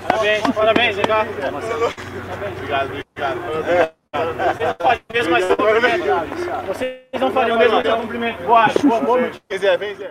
Parabéns, 0.00 0.42
parabéns, 0.54 0.96
legal. 0.96 1.26
Obrigado, 2.56 2.90
obrigado. 2.90 3.94
Não 4.14 4.74
fariam 4.78 5.04
o 5.08 5.12
mesmo, 5.12 5.32
mas 5.32 5.44
cumprimento. 5.44 6.66
Vocês 6.66 7.20
não 7.20 7.32
fariam 7.32 7.56
o 7.56 7.58
mesmo, 7.58 7.82
cumprimento. 8.00 8.42
Boa, 8.44 8.66
boa, 8.82 9.00
boa. 9.00 9.30
Quem 9.48 9.58
Zé, 9.58 9.76
vem, 9.76 9.94
Zé. 9.96 10.10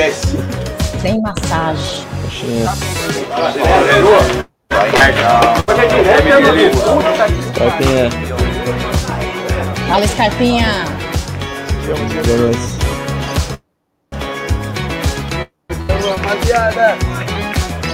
Esquece. 0.00 0.38
Sem 1.02 1.20
massagem. 1.20 2.06
Carpinha. 7.54 8.08
Fala, 9.88 10.06
Scarpinha. 10.06 10.84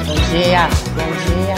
Bom 0.07 0.15
dia. 0.31 0.69
Bom 0.95 1.11
dia. 1.27 1.55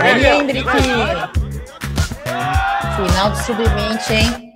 Aí, 0.00 0.24
Hendrick. 0.24 0.70
Final 2.96 3.30
de 3.30 3.38
sub-20, 3.44 4.10
hein? 4.10 4.49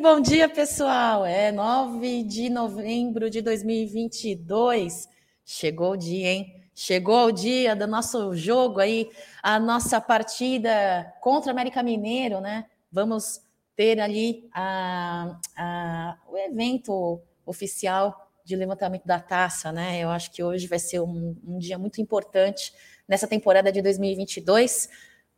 Muito 0.00 0.14
bom 0.14 0.20
dia, 0.22 0.48
pessoal. 0.48 1.26
É 1.26 1.52
9 1.52 2.22
de 2.24 2.48
novembro 2.48 3.28
de 3.28 3.42
2022. 3.42 5.06
Chegou 5.44 5.92
o 5.92 5.96
dia, 5.96 6.26
hein? 6.28 6.54
Chegou 6.74 7.26
o 7.26 7.30
dia 7.32 7.76
do 7.76 7.86
nosso 7.86 8.34
jogo 8.34 8.80
aí, 8.80 9.10
a 9.42 9.60
nossa 9.60 10.00
partida 10.00 11.12
contra 11.20 11.48
o 11.48 11.50
América 11.52 11.82
Mineiro, 11.82 12.40
né? 12.40 12.64
Vamos 12.90 13.42
ter 13.76 14.00
ali 14.00 14.48
a, 14.54 15.38
a- 15.54 16.16
o 16.30 16.38
evento 16.38 17.20
oficial 17.44 18.32
de 18.42 18.56
levantamento 18.56 19.04
da 19.04 19.20
taça, 19.20 19.70
né? 19.70 20.00
Eu 20.00 20.08
acho 20.08 20.30
que 20.30 20.42
hoje 20.42 20.66
vai 20.66 20.78
ser 20.78 21.00
um, 21.00 21.36
um 21.46 21.58
dia 21.58 21.78
muito 21.78 22.00
importante 22.00 22.72
nessa 23.06 23.28
temporada 23.28 23.70
de 23.70 23.82
2022. 23.82 24.88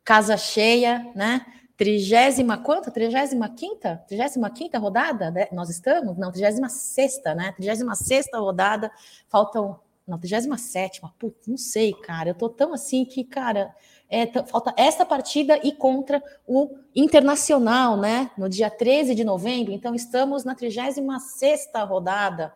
Casa 0.05 0.37
cheia, 0.37 1.11
né? 1.15 1.45
Trigésima 1.75 2.57
quanto? 2.57 2.91
Trigésima 2.91 3.49
quinta? 3.49 4.03
Trigésima 4.07 4.49
quinta 4.49 4.77
rodada? 4.77 5.31
né? 5.31 5.47
Nós 5.51 5.69
estamos? 5.69 6.17
Não, 6.17 6.31
trigésima 6.31 6.69
sexta, 6.69 7.33
né? 7.33 7.51
Trigésima 7.53 7.95
sexta 7.95 8.37
rodada. 8.37 8.91
Faltam, 9.27 9.79
não, 10.07 10.19
trigésima 10.19 10.57
sétima. 10.57 11.13
Putz, 11.17 11.47
não 11.47 11.57
sei, 11.57 11.93
cara. 11.93 12.29
Eu 12.29 12.35
tô 12.35 12.47
tão 12.47 12.73
assim 12.73 13.03
que, 13.03 13.23
cara, 13.23 13.75
é, 14.07 14.27
falta 14.45 14.71
essa 14.77 15.03
partida 15.03 15.59
e 15.63 15.71
contra 15.71 16.21
o 16.45 16.77
Internacional, 16.95 17.97
né? 17.97 18.29
No 18.37 18.47
dia 18.47 18.69
13 18.69 19.15
de 19.15 19.23
novembro. 19.23 19.73
Então, 19.73 19.95
estamos 19.95 20.43
na 20.43 20.53
trigésima 20.53 21.19
sexta 21.19 21.83
rodada. 21.83 22.53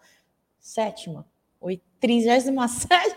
Sétima. 0.60 1.26
Oi, 1.60 1.82
37 2.00 2.52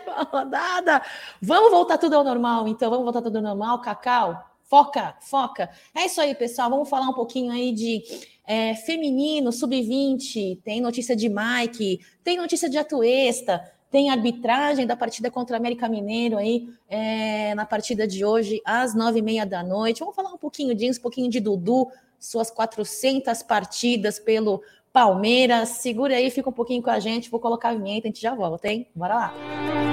rodada. 0.31 1.03
Vamos 1.39 1.69
voltar 1.69 1.99
tudo 1.99 2.15
ao 2.15 2.23
normal, 2.23 2.67
então. 2.67 2.89
Vamos 2.89 3.03
voltar 3.03 3.21
tudo 3.21 3.35
ao 3.35 3.43
normal, 3.43 3.81
Cacau. 3.81 4.50
Foca, 4.71 5.17
foca. 5.19 5.69
É 5.93 6.05
isso 6.05 6.21
aí, 6.21 6.33
pessoal. 6.33 6.69
Vamos 6.69 6.87
falar 6.87 7.09
um 7.09 7.13
pouquinho 7.13 7.51
aí 7.51 7.73
de 7.73 8.01
é, 8.47 8.73
feminino, 8.73 9.51
sub-20. 9.51 10.61
Tem 10.63 10.79
notícia 10.79 11.13
de 11.13 11.27
Mike, 11.27 11.99
tem 12.23 12.37
notícia 12.37 12.69
de 12.69 12.77
Atuesta, 12.77 13.69
tem 13.91 14.09
arbitragem 14.09 14.87
da 14.87 14.95
partida 14.95 15.29
contra 15.29 15.57
o 15.57 15.59
América 15.59 15.89
Mineiro 15.89 16.37
aí 16.37 16.69
é, 16.87 17.53
na 17.53 17.65
partida 17.65 18.07
de 18.07 18.23
hoje, 18.23 18.61
às 18.63 18.95
nove 18.95 19.19
e 19.19 19.21
meia 19.21 19.45
da 19.45 19.61
noite. 19.61 19.99
Vamos 19.99 20.15
falar 20.15 20.31
um 20.31 20.37
pouquinho 20.37 20.73
disso, 20.73 20.99
um 20.99 21.03
pouquinho 21.03 21.29
de 21.29 21.41
Dudu, 21.41 21.89
suas 22.17 22.49
400 22.49 23.43
partidas 23.43 24.19
pelo 24.19 24.63
Palmeiras. 24.93 25.67
Segura 25.67 26.15
aí, 26.15 26.31
fica 26.31 26.49
um 26.49 26.53
pouquinho 26.53 26.81
com 26.81 26.91
a 26.91 26.99
gente. 27.01 27.29
Vou 27.29 27.41
colocar 27.41 27.71
a 27.71 27.75
vinheta, 27.75 28.07
a 28.07 28.09
gente 28.09 28.21
já 28.21 28.33
volta, 28.33 28.69
hein? 28.69 28.87
Bora 28.95 29.15
lá. 29.15 29.90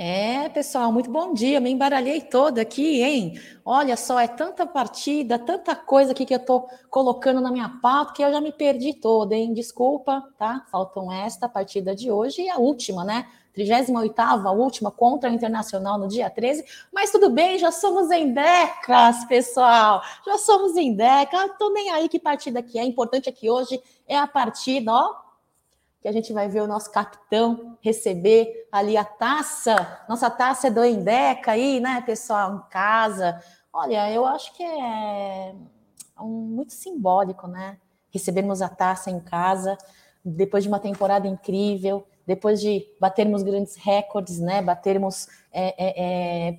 É, 0.00 0.48
pessoal, 0.50 0.92
muito 0.92 1.10
bom 1.10 1.34
dia. 1.34 1.58
Me 1.58 1.70
embaralhei 1.70 2.20
toda 2.20 2.62
aqui, 2.62 3.02
hein? 3.02 3.40
Olha 3.64 3.96
só, 3.96 4.20
é 4.20 4.28
tanta 4.28 4.64
partida, 4.64 5.40
tanta 5.40 5.74
coisa 5.74 6.12
aqui 6.12 6.24
que 6.24 6.32
eu 6.32 6.38
tô 6.38 6.68
colocando 6.88 7.40
na 7.40 7.50
minha 7.50 7.68
pauta 7.82 8.12
que 8.12 8.22
eu 8.22 8.30
já 8.30 8.40
me 8.40 8.52
perdi 8.52 8.94
toda, 8.94 9.34
hein? 9.34 9.52
Desculpa, 9.52 10.22
tá? 10.38 10.64
Faltam 10.70 11.12
esta 11.12 11.48
partida 11.48 11.96
de 11.96 12.12
hoje 12.12 12.42
e 12.42 12.48
a 12.48 12.58
última, 12.58 13.02
né? 13.02 13.26
38ª, 13.56 14.56
última, 14.56 14.92
contra 14.92 15.28
o 15.28 15.34
Internacional 15.34 15.98
no 15.98 16.06
dia 16.06 16.30
13, 16.30 16.64
mas 16.92 17.10
tudo 17.10 17.28
bem, 17.28 17.58
já 17.58 17.72
somos 17.72 18.08
em 18.12 18.32
decas, 18.32 19.24
pessoal, 19.24 20.00
já 20.24 20.38
somos 20.38 20.76
em 20.76 20.94
decas, 20.94 21.50
tô 21.58 21.70
nem 21.70 21.90
aí 21.90 22.08
que 22.08 22.20
partida 22.20 22.62
que 22.62 22.78
é, 22.78 22.84
importante 22.84 23.28
é 23.28 23.32
que 23.32 23.50
hoje 23.50 23.82
é 24.06 24.16
a 24.16 24.28
partida, 24.28 24.92
ó, 24.92 25.27
que 26.00 26.08
a 26.08 26.12
gente 26.12 26.32
vai 26.32 26.48
ver 26.48 26.62
o 26.62 26.66
nosso 26.66 26.90
capitão 26.92 27.76
receber 27.80 28.68
ali 28.70 28.96
a 28.96 29.04
taça, 29.04 30.00
nossa 30.08 30.30
taça 30.30 30.68
é 30.68 30.70
do 30.70 30.84
Endeca 30.84 31.52
aí, 31.52 31.80
né, 31.80 32.02
pessoal, 32.06 32.54
em 32.54 32.70
casa. 32.70 33.42
Olha, 33.72 34.10
eu 34.12 34.24
acho 34.24 34.54
que 34.54 34.62
é 34.62 35.54
um, 36.20 36.28
muito 36.28 36.72
simbólico, 36.72 37.48
né, 37.48 37.78
recebermos 38.10 38.62
a 38.62 38.68
taça 38.68 39.10
em 39.10 39.20
casa, 39.20 39.76
depois 40.24 40.62
de 40.62 40.68
uma 40.68 40.78
temporada 40.78 41.26
incrível, 41.26 42.06
depois 42.26 42.60
de 42.60 42.86
batermos 43.00 43.42
grandes 43.42 43.74
recordes, 43.74 44.38
né, 44.38 44.62
batermos 44.62 45.26
é, 45.50 45.74
é, 45.78 46.48
é, 46.50 46.58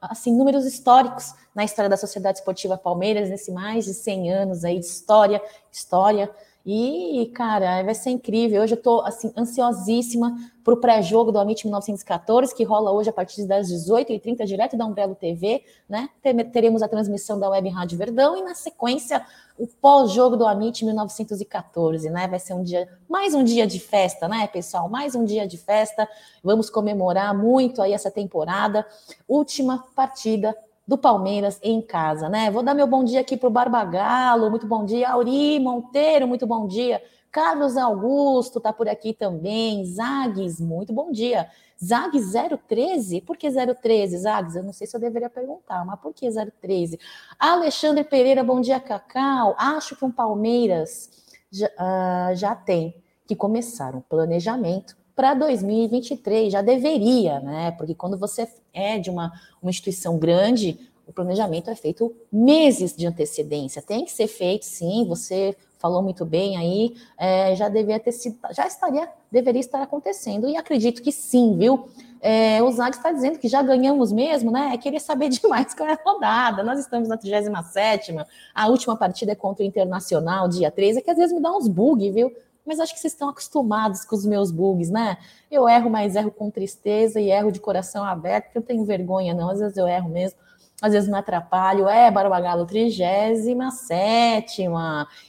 assim 0.00 0.34
números 0.34 0.64
históricos 0.64 1.34
na 1.54 1.64
história 1.64 1.90
da 1.90 1.96
Sociedade 1.96 2.38
Esportiva 2.38 2.78
Palmeiras 2.78 3.28
nesse 3.28 3.52
mais 3.52 3.84
de 3.84 3.92
100 3.92 4.32
anos 4.32 4.64
aí 4.64 4.78
de 4.78 4.86
história, 4.86 5.42
história 5.70 6.30
e, 6.68 7.26
cara, 7.26 7.80
vai 7.84 7.94
ser 7.94 8.10
incrível. 8.10 8.60
Hoje 8.60 8.74
eu 8.74 8.78
estou 8.78 9.00
assim, 9.02 9.32
ansiosíssima 9.36 10.36
para 10.64 10.74
o 10.74 10.78
pré-jogo 10.78 11.30
do 11.30 11.38
Amit 11.38 11.64
1914, 11.64 12.52
que 12.52 12.64
rola 12.64 12.90
hoje 12.90 13.08
a 13.08 13.12
partir 13.12 13.46
das 13.46 13.68
18h30, 13.70 14.44
direto 14.44 14.76
da 14.76 14.84
Umbrello 14.84 15.14
TV. 15.14 15.62
Né? 15.88 16.08
Teremos 16.52 16.82
a 16.82 16.88
transmissão 16.88 17.38
da 17.38 17.48
Web 17.48 17.68
Rádio 17.68 17.96
Verdão 17.96 18.36
e, 18.36 18.42
na 18.42 18.56
sequência, 18.56 19.24
o 19.56 19.68
pós-jogo 19.68 20.36
do 20.36 20.44
Amit 20.44 20.84
1914. 20.84 22.10
Né? 22.10 22.26
Vai 22.26 22.40
ser 22.40 22.54
um 22.54 22.64
dia, 22.64 22.88
mais 23.08 23.32
um 23.32 23.44
dia 23.44 23.64
de 23.64 23.78
festa, 23.78 24.26
né, 24.26 24.48
pessoal? 24.48 24.88
Mais 24.88 25.14
um 25.14 25.24
dia 25.24 25.46
de 25.46 25.56
festa. 25.56 26.08
Vamos 26.42 26.68
comemorar 26.68 27.32
muito 27.32 27.80
aí 27.80 27.92
essa 27.92 28.10
temporada. 28.10 28.84
Última 29.28 29.84
partida 29.94 30.52
do 30.86 30.96
Palmeiras 30.96 31.58
em 31.62 31.82
casa, 31.82 32.28
né? 32.28 32.50
Vou 32.50 32.62
dar 32.62 32.74
meu 32.74 32.86
bom 32.86 33.02
dia 33.02 33.20
aqui 33.20 33.36
para 33.36 33.48
o 33.48 33.50
Barbagalo, 33.50 34.50
muito 34.50 34.66
bom 34.66 34.84
dia. 34.84 35.10
Auri 35.10 35.58
Monteiro, 35.58 36.28
muito 36.28 36.46
bom 36.46 36.66
dia. 36.66 37.02
Carlos 37.32 37.76
Augusto 37.76 38.60
tá 38.60 38.72
por 38.72 38.88
aqui 38.88 39.12
também. 39.12 39.84
Zagues, 39.84 40.60
muito 40.60 40.92
bom 40.92 41.10
dia. 41.10 41.50
Zagues 41.84 42.32
013? 42.66 43.20
Por 43.20 43.36
que 43.36 43.50
013, 43.50 44.18
Zagues? 44.18 44.56
Eu 44.56 44.62
não 44.62 44.72
sei 44.72 44.86
se 44.86 44.96
eu 44.96 45.00
deveria 45.00 45.28
perguntar, 45.28 45.84
mas 45.84 46.00
por 46.00 46.14
que 46.14 46.28
013? 46.30 46.98
Alexandre 47.38 48.04
Pereira, 48.04 48.42
bom 48.44 48.60
dia, 48.60 48.80
Cacau. 48.80 49.54
Acho 49.58 49.96
que 49.96 50.04
um 50.04 50.10
Palmeiras 50.10 51.10
já, 51.50 51.66
uh, 51.66 52.34
já 52.34 52.54
tem 52.54 53.02
que 53.26 53.34
começar 53.34 53.94
um 53.94 54.00
planejamento 54.00 54.96
para 55.16 55.32
2023, 55.32 56.52
já 56.52 56.60
deveria, 56.60 57.40
né? 57.40 57.70
Porque 57.72 57.94
quando 57.94 58.18
você 58.18 58.46
é 58.74 58.98
de 58.98 59.08
uma, 59.08 59.32
uma 59.62 59.70
instituição 59.70 60.18
grande, 60.18 60.78
o 61.06 61.12
planejamento 61.12 61.70
é 61.70 61.74
feito 61.74 62.14
meses 62.30 62.94
de 62.94 63.06
antecedência. 63.06 63.80
Tem 63.80 64.04
que 64.04 64.12
ser 64.12 64.26
feito, 64.26 64.66
sim. 64.66 65.06
Você 65.08 65.56
falou 65.78 66.02
muito 66.02 66.24
bem 66.24 66.56
aí, 66.56 66.96
é, 67.16 67.54
já 67.56 67.68
deveria 67.68 68.00
ter 68.00 68.12
sido, 68.12 68.36
já 68.50 68.66
estaria, 68.66 69.08
deveria 69.32 69.60
estar 69.60 69.80
acontecendo. 69.80 70.48
E 70.48 70.56
acredito 70.56 71.02
que 71.02 71.10
sim, 71.10 71.56
viu? 71.56 71.88
É, 72.20 72.62
o 72.62 72.70
Zag 72.72 72.96
está 72.96 73.12
dizendo 73.12 73.38
que 73.38 73.48
já 73.48 73.62
ganhamos 73.62 74.12
mesmo, 74.12 74.50
né? 74.50 74.72
É 74.74 74.76
querer 74.76 75.00
saber 75.00 75.28
demais 75.30 75.72
qual 75.72 75.88
é 75.88 75.92
a 75.92 76.00
rodada. 76.04 76.62
Nós 76.62 76.78
estamos 76.78 77.08
na 77.08 77.16
37, 77.16 78.14
a 78.54 78.68
última 78.68 78.96
partida 78.96 79.32
é 79.32 79.34
contra 79.34 79.64
o 79.64 79.66
Internacional, 79.66 80.48
dia 80.48 80.70
13, 80.70 80.98
é 80.98 81.02
que 81.02 81.10
às 81.10 81.16
vezes 81.16 81.34
me 81.34 81.40
dá 81.40 81.52
uns 81.56 81.68
bug, 81.68 82.10
viu? 82.10 82.34
Mas 82.66 82.80
acho 82.80 82.92
que 82.92 83.00
vocês 83.00 83.12
estão 83.12 83.28
acostumados 83.28 84.04
com 84.04 84.16
os 84.16 84.26
meus 84.26 84.50
bugs, 84.50 84.90
né? 84.90 85.16
Eu 85.50 85.68
erro, 85.68 85.88
mas 85.88 86.16
erro 86.16 86.30
com 86.30 86.50
tristeza 86.50 87.20
e 87.20 87.30
erro 87.30 87.52
de 87.52 87.60
coração 87.60 88.04
aberto, 88.04 88.46
porque 88.46 88.58
eu 88.58 88.62
tenho 88.62 88.84
vergonha, 88.84 89.32
não. 89.32 89.48
Às 89.50 89.60
vezes 89.60 89.76
eu 89.76 89.86
erro 89.86 90.08
mesmo, 90.08 90.38
às 90.82 90.92
vezes 90.92 91.08
me 91.08 91.16
atrapalho. 91.16 91.88
É, 91.88 92.10
Barbagalo, 92.10 92.66
37. 92.66 94.62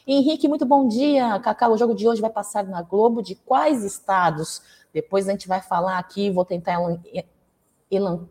Henrique, 0.08 0.48
muito 0.48 0.66
bom 0.66 0.88
dia. 0.88 1.40
Cacau, 1.40 1.74
o 1.74 1.78
jogo 1.78 1.94
de 1.94 2.08
hoje 2.08 2.22
vai 2.22 2.32
passar 2.32 2.66
na 2.66 2.82
Globo 2.82 3.22
de 3.22 3.36
quais 3.36 3.84
estados? 3.84 4.62
Depois 4.92 5.30
a 5.30 5.32
gente 5.32 5.48
vai 5.48 5.62
falar 5.62 6.00
aqui, 6.00 6.32
vou 6.32 6.44
tentar 6.44 6.74
elan, 6.74 7.00
elan, 7.92 8.28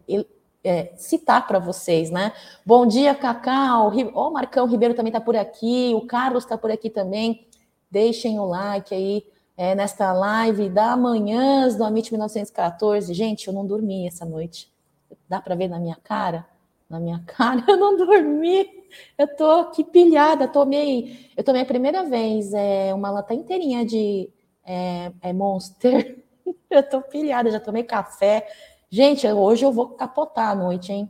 é, 0.64 0.93
citar 0.97 1.47
para 1.47 1.61
vocês, 1.61 2.11
né? 2.11 2.32
Bom 2.64 2.85
dia, 2.87 3.14
Cacau. 3.14 3.93
O 4.14 4.31
Marcão 4.32 4.67
Ribeiro 4.67 4.94
também 4.94 5.11
está 5.11 5.20
por 5.20 5.37
aqui, 5.37 5.93
o 5.94 6.05
Carlos 6.06 6.43
está 6.43 6.59
por 6.59 6.73
aqui 6.73 6.91
também. 6.91 7.47
Deixem 7.91 8.38
o 8.38 8.44
like 8.44 8.94
aí 8.94 9.25
é, 9.56 9.75
nesta 9.75 10.12
live 10.12 10.69
da 10.69 10.97
manhã 10.97 11.69
do 11.69 11.85
Amit 11.85 12.12
1914. 12.12 13.12
Gente, 13.15 13.49
eu 13.49 13.55
não 13.55 13.67
dormi 13.67 14.06
essa 14.06 14.25
noite. 14.25 14.71
Dá 15.29 15.41
para 15.41 15.55
ver 15.55 15.69
na 15.69 15.79
minha 15.79 15.97
cara? 15.97 16.47
Na 16.88 17.00
minha 17.00 17.23
cara, 17.27 17.65
eu 17.67 17.77
não 17.77 17.97
dormi. 17.97 18.69
Eu 19.17 19.27
tô 19.37 19.50
aqui 19.61 19.85
pilhada. 19.85 20.47
Tomei, 20.47 21.31
eu 21.37 21.43
tomei 21.43 21.62
a 21.62 21.67
primeira 21.67 22.05
vez 22.05 22.53
é, 22.53 22.93
uma 22.94 23.11
lata 23.11 23.35
inteirinha 23.35 23.85
de 23.85 24.29
é, 24.65 25.12
é 25.23 25.33
Monster. 25.33 26.23
Eu 26.71 26.83
tô 26.83 27.00
pilhada, 27.00 27.50
já 27.50 27.59
tomei 27.59 27.83
café. 27.83 28.47
Gente, 28.88 29.27
hoje 29.27 29.65
eu 29.65 29.73
vou 29.73 29.91
capotar 29.91 30.50
à 30.50 30.55
noite, 30.55 30.93
hein? 30.93 31.09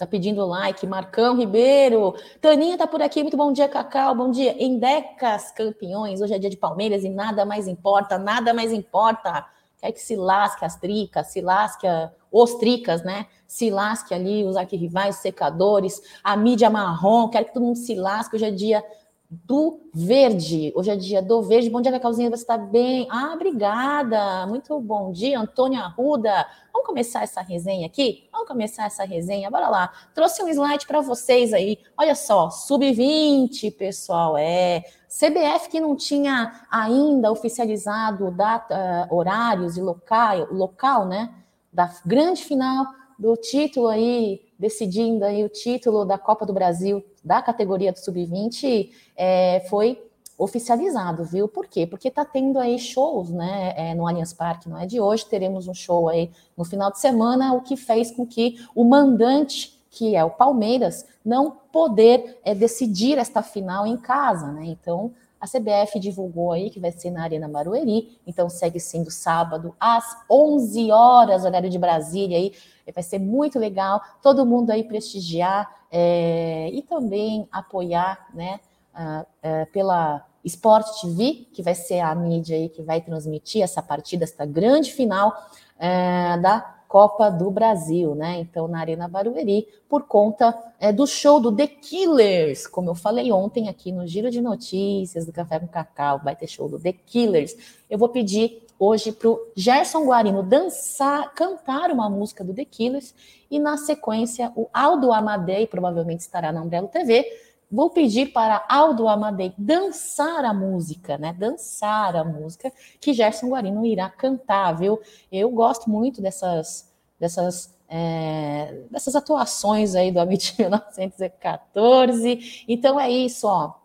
Tá 0.00 0.06
pedindo 0.06 0.46
like, 0.46 0.86
Marcão 0.86 1.36
Ribeiro. 1.36 2.14
Taninha 2.40 2.78
tá 2.78 2.86
por 2.86 3.02
aqui, 3.02 3.20
muito 3.20 3.36
bom 3.36 3.52
dia, 3.52 3.68
Cacau. 3.68 4.14
Bom 4.14 4.30
dia. 4.30 4.52
Em 4.52 4.78
Decas 4.78 5.52
Campeões, 5.52 6.22
hoje 6.22 6.32
é 6.32 6.38
dia 6.38 6.48
de 6.48 6.56
Palmeiras 6.56 7.04
e 7.04 7.10
nada 7.10 7.44
mais 7.44 7.68
importa, 7.68 8.16
nada 8.16 8.54
mais 8.54 8.72
importa. 8.72 9.44
Quer 9.76 9.92
que 9.92 10.00
se 10.00 10.16
lasque 10.16 10.64
as 10.64 10.76
tricas, 10.76 11.26
se 11.26 11.42
lasque 11.42 11.86
a, 11.86 12.10
os 12.32 12.54
tricas, 12.54 13.04
né? 13.04 13.26
Se 13.46 13.68
lasque 13.68 14.14
ali 14.14 14.42
os 14.42 14.56
arquirrivais, 14.56 15.16
os 15.16 15.20
secadores, 15.20 16.00
a 16.24 16.34
mídia 16.34 16.70
marrom, 16.70 17.28
quero 17.28 17.44
que 17.44 17.52
todo 17.52 17.62
mundo 17.62 17.76
se 17.76 17.94
lasque. 17.94 18.36
Hoje 18.36 18.46
é 18.46 18.50
dia 18.50 18.82
do 19.30 19.88
verde. 19.94 20.72
Hoje 20.74 20.90
é 20.90 20.96
dia 20.96 21.22
do 21.22 21.40
verde. 21.40 21.70
Bom 21.70 21.80
dia, 21.80 21.92
Cacauzinha, 21.92 22.28
você 22.28 22.42
está 22.42 22.58
bem? 22.58 23.06
Ah, 23.08 23.32
obrigada. 23.34 24.44
Muito 24.48 24.80
bom 24.80 25.12
dia, 25.12 25.38
Antônia 25.38 25.82
Arruda. 25.82 26.48
Vamos 26.72 26.88
começar 26.88 27.22
essa 27.22 27.40
resenha 27.40 27.86
aqui? 27.86 28.28
Vamos 28.32 28.48
começar 28.48 28.86
essa 28.86 29.04
resenha. 29.04 29.48
Bora 29.48 29.68
lá. 29.68 29.92
Trouxe 30.12 30.42
um 30.42 30.48
slide 30.48 30.84
para 30.84 31.00
vocês 31.00 31.52
aí. 31.52 31.78
Olha 31.96 32.16
só, 32.16 32.50
sub-20, 32.50 33.76
pessoal. 33.76 34.36
É 34.36 34.82
CBF 35.08 35.68
que 35.70 35.78
não 35.78 35.94
tinha 35.94 36.66
ainda 36.68 37.30
oficializado 37.30 38.32
data, 38.32 39.06
uh, 39.08 39.14
horários 39.14 39.76
e 39.76 39.80
local, 39.80 40.48
local, 40.50 41.06
né? 41.06 41.32
Da 41.72 41.88
grande 42.04 42.42
final 42.42 42.84
do 43.16 43.36
título 43.36 43.86
aí, 43.86 44.40
decidindo 44.58 45.24
aí 45.24 45.44
o 45.44 45.48
título 45.48 46.04
da 46.04 46.18
Copa 46.18 46.44
do 46.44 46.52
Brasil 46.52 47.04
da 47.22 47.42
categoria 47.42 47.92
do 47.92 47.98
Sub-20 47.98 48.90
é, 49.16 49.60
foi 49.68 50.02
oficializado, 50.40 51.22
viu? 51.22 51.46
Por 51.46 51.66
quê? 51.66 51.86
Porque 51.86 52.08
está 52.08 52.24
tendo 52.24 52.58
aí 52.58 52.78
shows, 52.78 53.28
né, 53.30 53.74
é, 53.76 53.94
no 53.94 54.06
Allianz 54.06 54.32
Parque, 54.32 54.70
não 54.70 54.78
é 54.78 54.86
de 54.86 54.98
hoje, 54.98 55.26
teremos 55.26 55.68
um 55.68 55.74
show 55.74 56.08
aí 56.08 56.30
no 56.56 56.64
final 56.64 56.90
de 56.90 56.98
semana, 56.98 57.52
o 57.52 57.60
que 57.60 57.76
fez 57.76 58.10
com 58.10 58.26
que 58.26 58.56
o 58.74 58.82
mandante, 58.82 59.78
que 59.90 60.16
é 60.16 60.24
o 60.24 60.30
Palmeiras, 60.30 61.04
não 61.22 61.50
poder 61.70 62.40
é, 62.42 62.54
decidir 62.54 63.18
esta 63.18 63.42
final 63.42 63.86
em 63.86 63.98
casa, 63.98 64.50
né? 64.50 64.64
Então, 64.64 65.12
a 65.38 65.46
CBF 65.46 65.98
divulgou 65.98 66.52
aí 66.52 66.70
que 66.70 66.80
vai 66.80 66.92
ser 66.92 67.10
na 67.10 67.22
Arena 67.22 67.48
Barueri, 67.48 68.18
então 68.26 68.48
segue 68.48 68.80
sendo 68.80 69.10
sábado 69.10 69.74
às 69.78 70.04
11 70.30 70.90
horas, 70.90 71.44
horário 71.44 71.68
de 71.68 71.78
Brasília 71.78 72.38
aí, 72.38 72.52
vai 72.94 73.02
ser 73.02 73.18
muito 73.18 73.58
legal, 73.58 74.00
todo 74.22 74.44
mundo 74.44 74.70
aí 74.70 74.84
prestigiar 74.84 75.79
é, 75.90 76.70
e 76.72 76.82
também 76.82 77.48
apoiar, 77.50 78.28
né, 78.32 78.60
a, 78.94 79.26
a, 79.42 79.66
pela 79.72 80.26
Sport 80.44 80.86
TV, 81.00 81.46
que 81.52 81.62
vai 81.62 81.74
ser 81.74 82.00
a 82.00 82.14
mídia 82.14 82.56
aí 82.56 82.68
que 82.68 82.82
vai 82.82 83.00
transmitir 83.00 83.62
essa 83.62 83.82
partida, 83.82 84.24
esta 84.24 84.46
grande 84.46 84.92
final 84.92 85.34
é, 85.78 86.38
da 86.38 86.80
Copa 86.90 87.30
do 87.30 87.52
Brasil, 87.52 88.16
né? 88.16 88.40
Então, 88.40 88.66
na 88.66 88.80
Arena 88.80 89.06
Barueri, 89.06 89.68
por 89.88 90.08
conta 90.08 90.52
é, 90.80 90.92
do 90.92 91.06
show 91.06 91.38
do 91.38 91.54
The 91.54 91.68
Killers, 91.68 92.66
como 92.66 92.90
eu 92.90 92.96
falei 92.96 93.30
ontem 93.30 93.68
aqui 93.68 93.92
no 93.92 94.04
Giro 94.08 94.28
de 94.28 94.40
Notícias 94.40 95.24
do 95.24 95.32
Café 95.32 95.60
com 95.60 95.68
Cacau, 95.68 96.18
vai 96.18 96.34
ter 96.34 96.48
show 96.48 96.68
do 96.68 96.80
The 96.80 96.92
Killers. 96.92 97.54
Eu 97.88 97.96
vou 97.96 98.08
pedir 98.08 98.66
hoje 98.80 99.12
para 99.12 99.28
o 99.28 99.52
Gerson 99.54 100.06
Guarino 100.06 100.42
dançar, 100.42 101.34
cantar 101.34 101.90
uma 101.90 102.08
música 102.08 102.42
do 102.42 102.54
The 102.54 102.64
Killers, 102.64 103.14
e 103.50 103.58
na 103.58 103.76
sequência 103.76 104.50
o 104.56 104.68
Aldo 104.72 105.12
Amadei 105.12 105.66
provavelmente 105.66 106.20
estará 106.20 106.50
na 106.50 106.62
Umbrello 106.62 106.88
TV. 106.88 107.26
Vou 107.70 107.90
pedir 107.90 108.32
para 108.32 108.64
Aldo 108.68 109.06
Amadei 109.06 109.52
dançar 109.56 110.44
a 110.44 110.54
música, 110.54 111.18
né? 111.18 111.32
Dançar 111.32 112.16
a 112.16 112.24
música 112.24 112.72
que 113.00 113.12
Gerson 113.12 113.50
Guarino 113.50 113.84
irá 113.84 114.08
cantar, 114.08 114.72
viu? 114.72 114.98
Eu 115.30 115.50
gosto 115.50 115.88
muito 115.88 116.22
dessas, 116.22 116.90
dessas 117.18 117.78
é, 117.90 118.84
dessas 118.88 119.16
atuações 119.16 119.96
aí 119.96 120.12
do 120.12 120.20
Amit 120.20 120.54
1914. 120.58 122.64
Então 122.68 122.98
é 122.98 123.10
isso, 123.10 123.46
ó. 123.46 123.79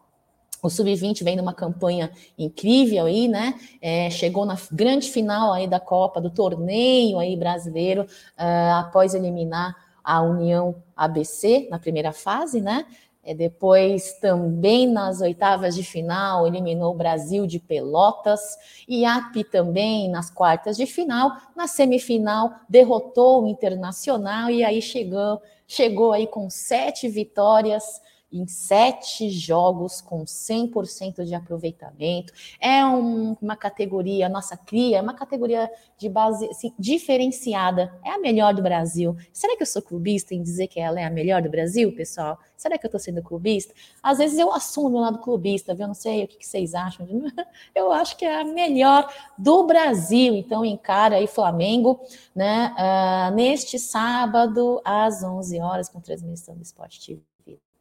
O 0.65 0.69
Sub-20 0.69 1.23
vem 1.23 1.35
numa 1.35 1.53
campanha 1.53 2.11
incrível 2.37 3.05
aí, 3.05 3.27
né? 3.27 3.55
É, 3.81 4.09
chegou 4.09 4.45
na 4.45 4.57
grande 4.71 5.09
final 5.09 5.53
aí 5.53 5.67
da 5.67 5.79
Copa, 5.79 6.19
do 6.21 6.29
torneio 6.29 7.19
aí 7.19 7.35
brasileiro, 7.35 8.03
uh, 8.03 8.73
após 8.79 9.13
eliminar 9.13 9.75
a 10.03 10.21
União 10.21 10.75
ABC 10.95 11.67
na 11.69 11.79
primeira 11.79 12.13
fase, 12.13 12.61
né? 12.61 12.85
É, 13.25 13.33
depois, 13.33 14.19
também 14.19 14.87
nas 14.87 15.19
oitavas 15.19 15.73
de 15.73 15.83
final, 15.83 16.45
eliminou 16.45 16.93
o 16.93 16.97
Brasil 16.97 17.47
de 17.47 17.59
Pelotas. 17.59 18.39
E 18.87 19.03
API 19.03 19.43
também 19.43 20.07
nas 20.11 20.29
quartas 20.29 20.77
de 20.77 20.85
final. 20.85 21.31
Na 21.55 21.65
semifinal, 21.65 22.51
derrotou 22.69 23.43
o 23.43 23.47
Internacional 23.47 24.51
e 24.51 24.63
aí 24.63 24.79
chegou, 24.79 25.41
chegou 25.67 26.13
aí 26.13 26.27
com 26.27 26.51
sete 26.51 27.09
vitórias 27.09 27.99
em 28.37 28.47
sete 28.47 29.29
jogos 29.29 30.01
com 30.01 30.23
100% 30.23 31.23
de 31.23 31.33
aproveitamento. 31.33 32.33
É 32.59 32.85
um, 32.85 33.35
uma 33.41 33.55
categoria, 33.55 34.27
nossa 34.27 34.57
cria, 34.57 34.97
é 34.97 35.01
uma 35.01 35.13
categoria 35.13 35.69
de 35.97 36.09
base 36.09 36.47
assim, 36.49 36.73
diferenciada. 36.77 37.93
É 38.03 38.11
a 38.11 38.19
melhor 38.19 38.53
do 38.53 38.61
Brasil. 38.61 39.15
Será 39.31 39.55
que 39.55 39.63
eu 39.63 39.67
sou 39.67 39.81
clubista 39.81 40.33
em 40.33 40.41
dizer 40.41 40.67
que 40.67 40.79
ela 40.79 40.99
é 40.99 41.05
a 41.05 41.09
melhor 41.09 41.41
do 41.41 41.49
Brasil, 41.49 41.95
pessoal? 41.95 42.37
Será 42.57 42.77
que 42.77 42.85
eu 42.85 42.89
estou 42.89 42.99
sendo 42.99 43.21
clubista? 43.21 43.73
Às 44.01 44.17
vezes 44.17 44.37
eu 44.37 44.51
assumo 44.51 44.89
meu 44.89 44.99
lado 44.99 45.19
clubista, 45.19 45.73
viu? 45.73 45.87
Não 45.87 45.93
sei 45.93 46.23
o 46.23 46.27
que, 46.27 46.37
que 46.37 46.47
vocês 46.47 46.73
acham. 46.73 47.05
Eu 47.75 47.91
acho 47.91 48.17
que 48.17 48.25
é 48.25 48.41
a 48.41 48.43
melhor 48.43 49.11
do 49.37 49.65
Brasil. 49.65 50.35
Então 50.35 50.63
encara 50.63 51.17
aí 51.17 51.27
Flamengo, 51.27 51.99
né? 52.33 52.73
Uh, 52.77 53.35
neste 53.35 53.77
sábado 53.77 54.81
às 54.83 55.23
11 55.23 55.59
horas 55.59 55.89
com 55.89 55.99
transmissão 55.99 56.55
do 56.55 56.63
Sport 56.63 56.97
TV 57.05 57.34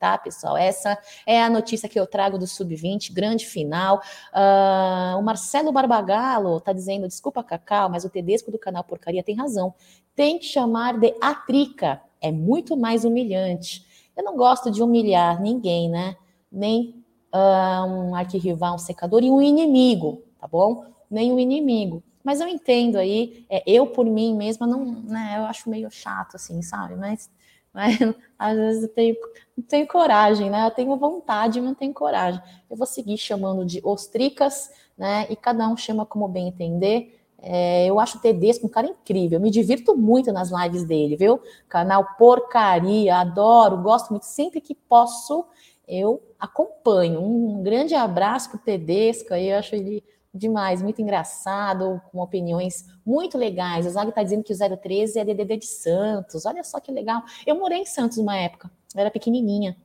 tá, 0.05 0.19
pessoal? 0.19 0.55
Essa 0.55 0.99
é 1.25 1.43
a 1.43 1.49
notícia 1.49 1.89
que 1.89 1.99
eu 1.99 2.07
trago 2.07 2.39
do 2.39 2.47
Sub-20, 2.47 3.11
grande 3.11 3.47
final. 3.47 4.03
Uh, 4.35 5.19
o 5.19 5.23
Marcelo 5.23 5.73
Barbagalo 5.73 6.59
está 6.59 6.75
dizendo: 6.75 7.09
desculpa, 7.09 7.43
Cacau, 7.43 7.89
mas 7.89 8.05
o 8.05 8.11
Tedesco 8.11 8.51
do 8.53 8.59
canal 8.59 8.85
Porcaria 8.85 9.23
tem 9.23 9.35
razão. 9.35 9.73
Tem 10.15 10.39
que 10.39 10.45
chamar 10.45 10.99
de 10.99 11.15
atrica, 11.23 12.03
é 12.21 12.31
muito 12.31 12.77
mais 12.77 13.05
humilhante. 13.07 13.87
Eu 14.15 14.23
não 14.23 14.37
gosto 14.37 14.71
de 14.71 14.83
humilhar 14.83 15.41
ninguém, 15.41 15.89
né? 15.89 16.17
Nem 16.53 17.03
uh, 17.35 17.87
um 17.87 18.15
arquirrival, 18.15 18.75
um 18.75 18.79
secador 18.79 19.25
e 19.25 19.31
um 19.31 19.41
inimigo, 19.41 20.23
tá 20.39 20.47
bom? 20.47 20.85
Nem 21.11 21.33
um 21.33 21.39
inimigo. 21.39 22.03
Mas 22.23 22.41
eu 22.43 22.49
entendo 22.49 22.97
aí, 22.97 23.47
é, 23.49 23.63
eu 23.67 23.87
por 23.87 24.05
mim 24.05 24.37
mesma 24.37 24.67
não, 24.67 24.85
né? 24.85 25.37
Eu 25.39 25.45
acho 25.45 25.71
meio 25.71 25.91
chato, 25.91 26.37
assim, 26.37 26.61
sabe? 26.61 26.95
Mas 26.95 27.31
mas 27.75 27.99
às 28.39 28.57
vezes 28.57 28.83
eu 28.85 28.89
tenho, 28.89 29.17
não 29.57 29.65
tenho 29.65 29.87
coragem, 29.87 30.49
né? 30.49 30.67
Eu 30.67 30.71
tenho 30.71 30.97
vontade, 30.97 31.61
mas 31.61 31.69
não 31.69 31.75
tenho 31.75 31.93
coragem. 31.93 32.41
Eu 32.71 32.77
vou 32.77 32.87
seguir 32.87 33.19
chamando 33.19 33.65
de 33.65 33.81
ostricas, 33.83 34.71
né? 34.97 35.27
E 35.29 35.37
cada 35.37 35.69
um 35.69 35.77
chama 35.77 36.07
como 36.07 36.29
bem 36.29 36.49
entender. 36.49 37.21
É, 37.47 37.85
eu 37.87 38.01
acho 38.01 38.17
o 38.17 38.21
Tedesco 38.21 38.67
um 38.67 38.71
cara 38.71 38.87
incrível, 38.87 39.37
eu 39.39 39.43
me 39.43 39.51
divirto 39.51 39.95
muito 39.95 40.33
nas 40.33 40.51
lives 40.51 40.85
dele, 40.85 41.15
viu? 41.15 41.43
Canal 41.69 42.17
Porcaria, 42.17 43.17
adoro, 43.17 43.83
gosto 43.83 44.11
muito, 44.11 44.25
sempre 44.25 44.63
que 44.63 44.75
posso 44.75 45.45
eu 45.87 46.23
acompanho. 46.39 47.21
Um 47.21 47.63
grande 47.63 47.95
abraço 47.95 48.51
para 48.51 48.57
o 48.57 48.63
Tedesco, 48.63 49.35
eu 49.35 49.59
acho 49.59 49.75
ele 49.75 50.03
demais, 50.35 50.83
muito 50.83 51.01
engraçado, 51.01 52.03
com 52.11 52.21
opiniões 52.21 52.85
muito 53.07 53.39
legais. 53.39 53.87
O 53.87 53.91
Zago 53.91 54.11
está 54.11 54.23
dizendo 54.23 54.43
que 54.43 54.53
o 54.53 54.77
013 54.77 55.19
é 55.19 55.25
DDD 55.25 55.59
de 55.59 55.67
Santos. 55.67 56.45
Olha 56.45 56.65
só 56.65 56.81
que 56.81 56.91
legal. 56.91 57.23
Eu 57.47 57.57
morei 57.57 57.79
em 57.79 57.87
Santos 57.87 58.19
uma 58.19 58.37
época, 58.37 58.71
eu 58.95 59.01
era 59.01 59.11
pequenininha. 59.11 59.77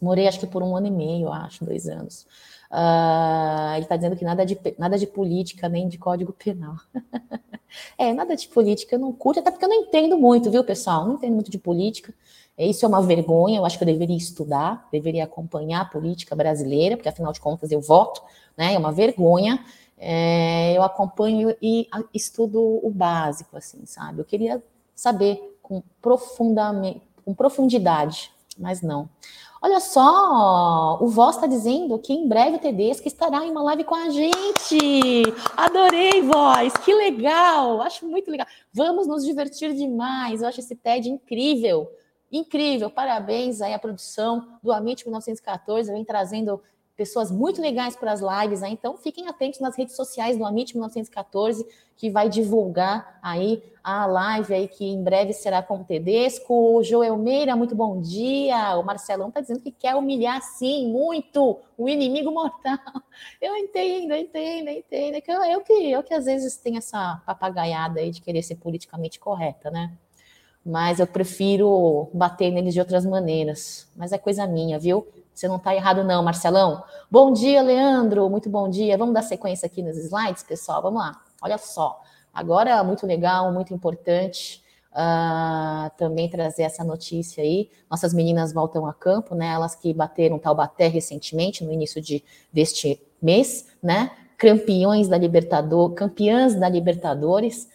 Morei 0.00 0.26
acho 0.26 0.40
que 0.40 0.46
por 0.46 0.62
um 0.62 0.76
ano 0.76 0.86
e 0.86 0.90
meio, 0.90 1.32
acho, 1.32 1.64
dois 1.64 1.88
anos. 1.88 2.26
Uh, 2.72 3.74
ele 3.74 3.82
está 3.82 3.96
dizendo 3.96 4.16
que 4.16 4.24
nada 4.24 4.46
de, 4.46 4.58
nada 4.78 4.98
de 4.98 5.06
política 5.06 5.68
nem 5.68 5.88
de 5.88 5.98
código 5.98 6.32
penal. 6.32 6.76
é, 7.98 8.12
nada 8.12 8.34
de 8.34 8.48
política 8.48 8.96
eu 8.96 8.98
não 8.98 9.12
curto, 9.12 9.40
até 9.40 9.50
porque 9.50 9.64
eu 9.64 9.68
não 9.68 9.82
entendo 9.82 10.16
muito, 10.16 10.50
viu, 10.50 10.64
pessoal? 10.64 11.06
Não 11.06 11.14
entendo 11.14 11.34
muito 11.34 11.50
de 11.50 11.58
política. 11.58 12.14
Isso 12.66 12.84
é 12.84 12.88
uma 12.88 13.02
vergonha, 13.02 13.58
eu 13.58 13.64
acho 13.64 13.78
que 13.78 13.84
eu 13.84 13.86
deveria 13.86 14.16
estudar, 14.16 14.88
deveria 14.90 15.24
acompanhar 15.24 15.82
a 15.82 15.84
política 15.84 16.36
brasileira, 16.36 16.96
porque 16.96 17.08
afinal 17.08 17.32
de 17.32 17.40
contas 17.40 17.70
eu 17.70 17.80
voto, 17.80 18.22
né? 18.56 18.74
É 18.74 18.78
uma 18.78 18.92
vergonha. 18.92 19.64
É, 20.04 20.76
eu 20.76 20.82
acompanho 20.82 21.54
e 21.62 21.88
estudo 22.12 22.80
o 22.82 22.90
básico, 22.90 23.56
assim, 23.56 23.86
sabe? 23.86 24.20
Eu 24.20 24.24
queria 24.24 24.62
saber 24.94 25.58
com, 25.62 25.82
profundamente, 26.00 27.00
com 27.24 27.32
profundidade, 27.32 28.32
mas 28.58 28.82
não. 28.82 29.08
Olha 29.64 29.78
só, 29.78 30.98
o 31.00 31.06
Voz 31.06 31.36
está 31.36 31.46
dizendo 31.46 31.96
que 32.00 32.12
em 32.12 32.26
breve 32.26 32.56
o 32.56 32.58
Tedesco 32.58 33.06
estará 33.06 33.46
em 33.46 33.50
uma 33.52 33.62
live 33.62 33.84
com 33.84 33.94
a 33.94 34.10
gente. 34.10 35.22
Adorei, 35.56 36.20
Voz, 36.20 36.72
que 36.78 36.92
legal, 36.92 37.80
acho 37.80 38.04
muito 38.04 38.28
legal. 38.28 38.46
Vamos 38.72 39.06
nos 39.06 39.24
divertir 39.24 39.72
demais, 39.72 40.42
eu 40.42 40.48
acho 40.48 40.58
esse 40.58 40.74
TED 40.74 41.08
incrível. 41.08 41.88
Incrível, 42.32 42.90
parabéns 42.90 43.60
aí 43.60 43.74
à 43.74 43.78
produção 43.78 44.58
do 44.62 44.72
Amit 44.72 45.04
1914, 45.04 45.92
vem 45.92 46.02
trazendo 46.02 46.62
pessoas 46.96 47.30
muito 47.30 47.60
legais 47.60 47.94
para 47.94 48.12
as 48.12 48.20
lives, 48.20 48.62
aí, 48.62 48.72
então 48.72 48.96
fiquem 48.96 49.28
atentos 49.28 49.60
nas 49.60 49.76
redes 49.76 49.96
sociais 49.96 50.38
do 50.38 50.44
Amit 50.44 50.72
1914, 50.74 51.66
que 51.96 52.10
vai 52.10 52.28
divulgar 52.28 53.18
aí 53.22 53.62
a 53.82 54.06
live 54.06 54.54
aí 54.54 54.68
que 54.68 54.84
em 54.84 55.02
breve 55.02 55.32
será 55.32 55.62
com 55.62 55.80
o 55.80 55.84
Tedesco. 55.84 56.76
O 56.76 56.82
Joel 56.82 57.16
Meira, 57.16 57.56
muito 57.56 57.74
bom 57.74 58.00
dia. 58.00 58.76
O 58.78 58.84
Marcelão 58.84 59.28
está 59.28 59.40
dizendo 59.40 59.60
que 59.60 59.70
quer 59.70 59.94
humilhar 59.94 60.40
sim, 60.42 60.90
muito, 60.90 61.58
o 61.76 61.88
inimigo 61.88 62.30
mortal. 62.30 62.78
Eu 63.40 63.56
entendo, 63.56 64.12
eu 64.12 64.18
entendo, 64.18 64.68
eu 64.68 64.78
entendo. 64.78 65.14
É 65.16 65.22
eu, 65.26 65.44
eu, 65.44 65.60
que, 65.60 65.72
eu 65.90 66.02
que 66.02 66.14
às 66.14 66.24
vezes 66.24 66.56
tenho 66.56 66.78
essa 66.78 67.20
papagaiada 67.26 68.00
aí 68.00 68.10
de 68.10 68.20
querer 68.20 68.42
ser 68.42 68.56
politicamente 68.56 69.18
correta, 69.18 69.70
né? 69.70 69.92
Mas 70.64 71.00
eu 71.00 71.06
prefiro 71.06 72.08
bater 72.14 72.50
neles 72.50 72.74
de 72.74 72.80
outras 72.80 73.04
maneiras. 73.04 73.88
Mas 73.96 74.12
é 74.12 74.18
coisa 74.18 74.46
minha, 74.46 74.78
viu? 74.78 75.06
Você 75.34 75.48
não 75.48 75.56
está 75.56 75.74
errado, 75.74 76.04
não, 76.04 76.22
Marcelão. 76.22 76.84
Bom 77.10 77.32
dia, 77.32 77.62
Leandro. 77.62 78.28
Muito 78.28 78.48
bom 78.48 78.68
dia. 78.68 78.96
Vamos 78.98 79.14
dar 79.14 79.22
sequência 79.22 79.66
aqui 79.66 79.82
nos 79.82 79.96
slides, 79.96 80.42
pessoal. 80.42 80.82
Vamos 80.82 81.00
lá. 81.00 81.20
Olha 81.40 81.58
só. 81.58 82.00
Agora, 82.32 82.82
muito 82.84 83.06
legal, 83.06 83.52
muito 83.52 83.74
importante 83.74 84.62
uh, 84.92 85.90
também 85.96 86.28
trazer 86.28 86.62
essa 86.62 86.84
notícia 86.84 87.42
aí. 87.42 87.68
Nossas 87.90 88.14
meninas 88.14 88.52
voltam 88.52 88.86
a 88.86 88.92
campo, 88.92 89.34
né? 89.34 89.48
Elas 89.48 89.74
que 89.74 89.92
bateram 89.92 90.38
Taubaté 90.38 90.86
recentemente, 90.86 91.64
no 91.64 91.72
início 91.72 92.00
de, 92.00 92.22
deste 92.52 93.02
mês, 93.20 93.68
né? 93.82 94.10
Campeões 94.36 95.08
da 95.08 95.16
Libertadores, 95.18 95.96
campeãs 95.96 96.54
da 96.54 96.68
Libertadores. 96.68 97.68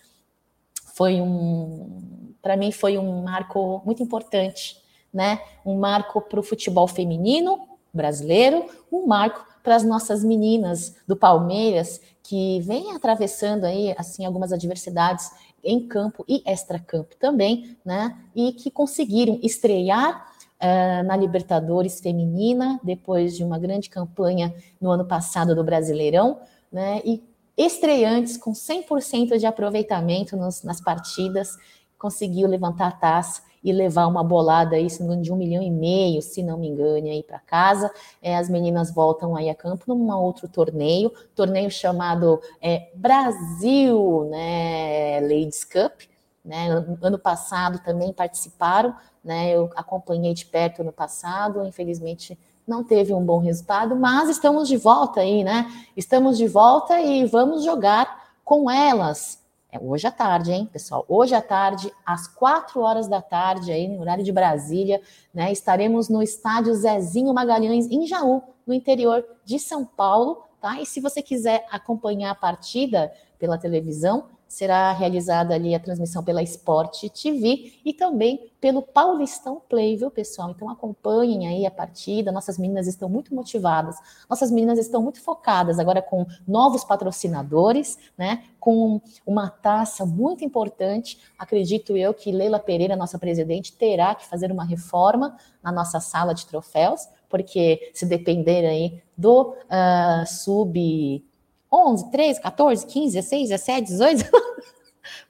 Foi 0.93 1.21
um, 1.21 2.16
para 2.47 2.55
mim 2.55 2.71
foi 2.71 2.97
um 2.97 3.23
marco 3.23 3.81
muito 3.83 4.01
importante, 4.01 4.81
né? 5.13 5.41
Um 5.65 5.77
marco 5.77 6.21
para 6.21 6.39
o 6.39 6.43
futebol 6.43 6.87
feminino 6.87 7.67
brasileiro, 7.93 8.67
um 8.89 9.05
marco 9.05 9.45
para 9.61 9.75
as 9.75 9.83
nossas 9.83 10.23
meninas 10.23 10.95
do 11.05 11.13
Palmeiras 11.13 11.99
que 12.23 12.61
vêm 12.61 12.95
atravessando 12.95 13.65
aí 13.65 13.93
assim 13.97 14.25
algumas 14.25 14.53
adversidades 14.53 15.29
em 15.61 15.89
campo 15.89 16.23
e 16.25 16.41
extra-campo 16.45 17.17
também, 17.19 17.75
né? 17.83 18.17
E 18.33 18.53
que 18.53 18.71
conseguiram 18.71 19.37
estrear 19.43 20.31
uh, 20.55 21.05
na 21.05 21.17
Libertadores 21.17 21.99
feminina 21.99 22.79
depois 22.81 23.35
de 23.35 23.43
uma 23.43 23.59
grande 23.59 23.89
campanha 23.89 24.55
no 24.79 24.89
ano 24.89 25.03
passado 25.03 25.53
do 25.53 25.65
Brasileirão, 25.65 26.39
né? 26.71 27.01
E 27.03 27.21
estreantes 27.57 28.37
com 28.37 28.53
100% 28.53 29.37
de 29.37 29.45
aproveitamento 29.45 30.37
nos, 30.37 30.63
nas 30.63 30.79
partidas 30.79 31.57
conseguiu 31.97 32.47
levantar 32.47 32.87
a 32.87 32.91
taça 32.91 33.41
e 33.63 33.71
levar 33.73 34.07
uma 34.07 34.23
bolada 34.23 34.75
aí, 34.75 34.89
se 34.89 35.03
não 35.03 35.19
de 35.19 35.31
um 35.31 35.35
milhão 35.35 35.61
e 35.61 35.69
meio, 35.69 36.21
se 36.21 36.41
não 36.41 36.57
me 36.57 36.67
engane, 36.67 37.09
aí 37.09 37.23
para 37.23 37.39
casa. 37.39 37.91
É, 38.21 38.37
as 38.37 38.49
meninas 38.49 38.93
voltam 38.93 39.35
aí 39.35 39.49
a 39.49 39.55
campo 39.55 39.83
num 39.87 40.09
outro 40.11 40.47
torneio, 40.47 41.11
torneio 41.35 41.69
chamado 41.69 42.39
é, 42.61 42.89
Brasil, 42.95 44.27
né, 44.29 45.19
Ladies 45.21 45.63
Cup. 45.63 46.01
Né, 46.45 46.69
ano 47.01 47.19
passado 47.19 47.79
também 47.83 48.13
participaram, 48.13 48.95
né, 49.21 49.49
eu 49.49 49.69
acompanhei 49.75 50.33
de 50.33 50.45
perto 50.45 50.81
ano 50.81 50.93
passado, 50.93 51.65
infelizmente 51.65 52.39
não 52.65 52.85
teve 52.85 53.13
um 53.13 53.25
bom 53.25 53.39
resultado, 53.39 53.97
mas 53.97 54.29
estamos 54.29 54.69
de 54.69 54.77
volta 54.77 55.19
aí, 55.19 55.43
né? 55.43 55.69
Estamos 55.95 56.37
de 56.37 56.47
volta 56.47 56.99
e 57.01 57.25
vamos 57.25 57.63
jogar 57.63 58.31
com 58.45 58.69
elas 58.69 59.45
é 59.77 59.79
hoje 59.83 60.07
à 60.07 60.11
tarde, 60.11 60.51
hein, 60.51 60.67
pessoal? 60.71 61.05
Hoje 61.07 61.35
à 61.35 61.41
tarde, 61.41 61.91
às 62.05 62.27
quatro 62.27 62.81
horas 62.81 63.07
da 63.07 63.21
tarde, 63.21 63.71
aí 63.71 63.87
no 63.87 64.01
horário 64.01 64.23
de 64.23 64.31
Brasília, 64.31 65.01
né? 65.33 65.51
Estaremos 65.51 66.09
no 66.09 66.21
estádio 66.21 66.73
Zezinho 66.73 67.33
Magalhães, 67.33 67.89
em 67.89 68.05
Jaú, 68.05 68.41
no 68.65 68.73
interior 68.73 69.23
de 69.45 69.59
São 69.59 69.85
Paulo, 69.85 70.43
tá? 70.59 70.81
E 70.81 70.85
se 70.85 70.99
você 70.99 71.21
quiser 71.21 71.65
acompanhar 71.71 72.31
a 72.31 72.35
partida 72.35 73.11
pela 73.39 73.57
televisão, 73.57 74.25
será 74.47 74.91
realizada 74.91 75.53
ali 75.53 75.75
a 75.75 75.79
transmissão 75.79 76.23
pela 76.23 76.41
Sport 76.43 77.09
TV 77.09 77.73
e 77.83 77.93
também 77.93 78.51
pelo 78.59 78.81
Paulistão 78.81 79.61
Play, 79.69 79.97
viu, 79.97 80.09
pessoal? 80.09 80.51
Então 80.51 80.69
acompanhem 80.69 81.47
aí 81.47 81.65
a 81.65 81.71
partida. 81.71 82.31
Nossas 82.31 82.57
meninas 82.57 82.87
estão 82.87 83.07
muito 83.07 83.33
motivadas, 83.35 83.95
nossas 84.29 84.51
meninas 84.51 84.79
estão 84.79 85.01
muito 85.01 85.21
focadas 85.21 85.79
agora 85.79 86.01
com 86.01 86.25
novos 86.47 86.83
patrocinadores, 86.83 87.97
né? 88.17 88.43
Com 88.59 89.01
uma 89.25 89.49
taça 89.49 90.05
muito 90.05 90.43
importante. 90.43 91.19
Acredito 91.37 91.95
eu 91.95 92.13
que 92.13 92.31
Leila 92.31 92.59
Pereira, 92.59 92.95
nossa 92.95 93.19
presidente, 93.19 93.73
terá 93.73 94.15
que 94.15 94.25
fazer 94.27 94.51
uma 94.51 94.65
reforma 94.65 95.37
na 95.61 95.71
nossa 95.71 95.99
sala 95.99 96.33
de 96.33 96.45
troféus, 96.45 97.07
porque 97.29 97.91
se 97.93 98.05
depender 98.05 98.65
aí 98.65 99.01
do 99.17 99.53
uh, 99.53 100.25
sub 100.25 101.23
11, 101.71 102.11
13, 102.11 102.41
14, 102.41 102.85
15, 102.85 103.13
16, 103.15 103.49
17, 103.49 103.87
18. 103.87 104.31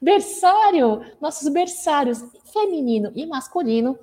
berçário, 0.01 1.01
nossos 1.21 1.47
berçários 1.49 2.23
feminino 2.51 3.11
e 3.15 3.25
masculino, 3.25 3.97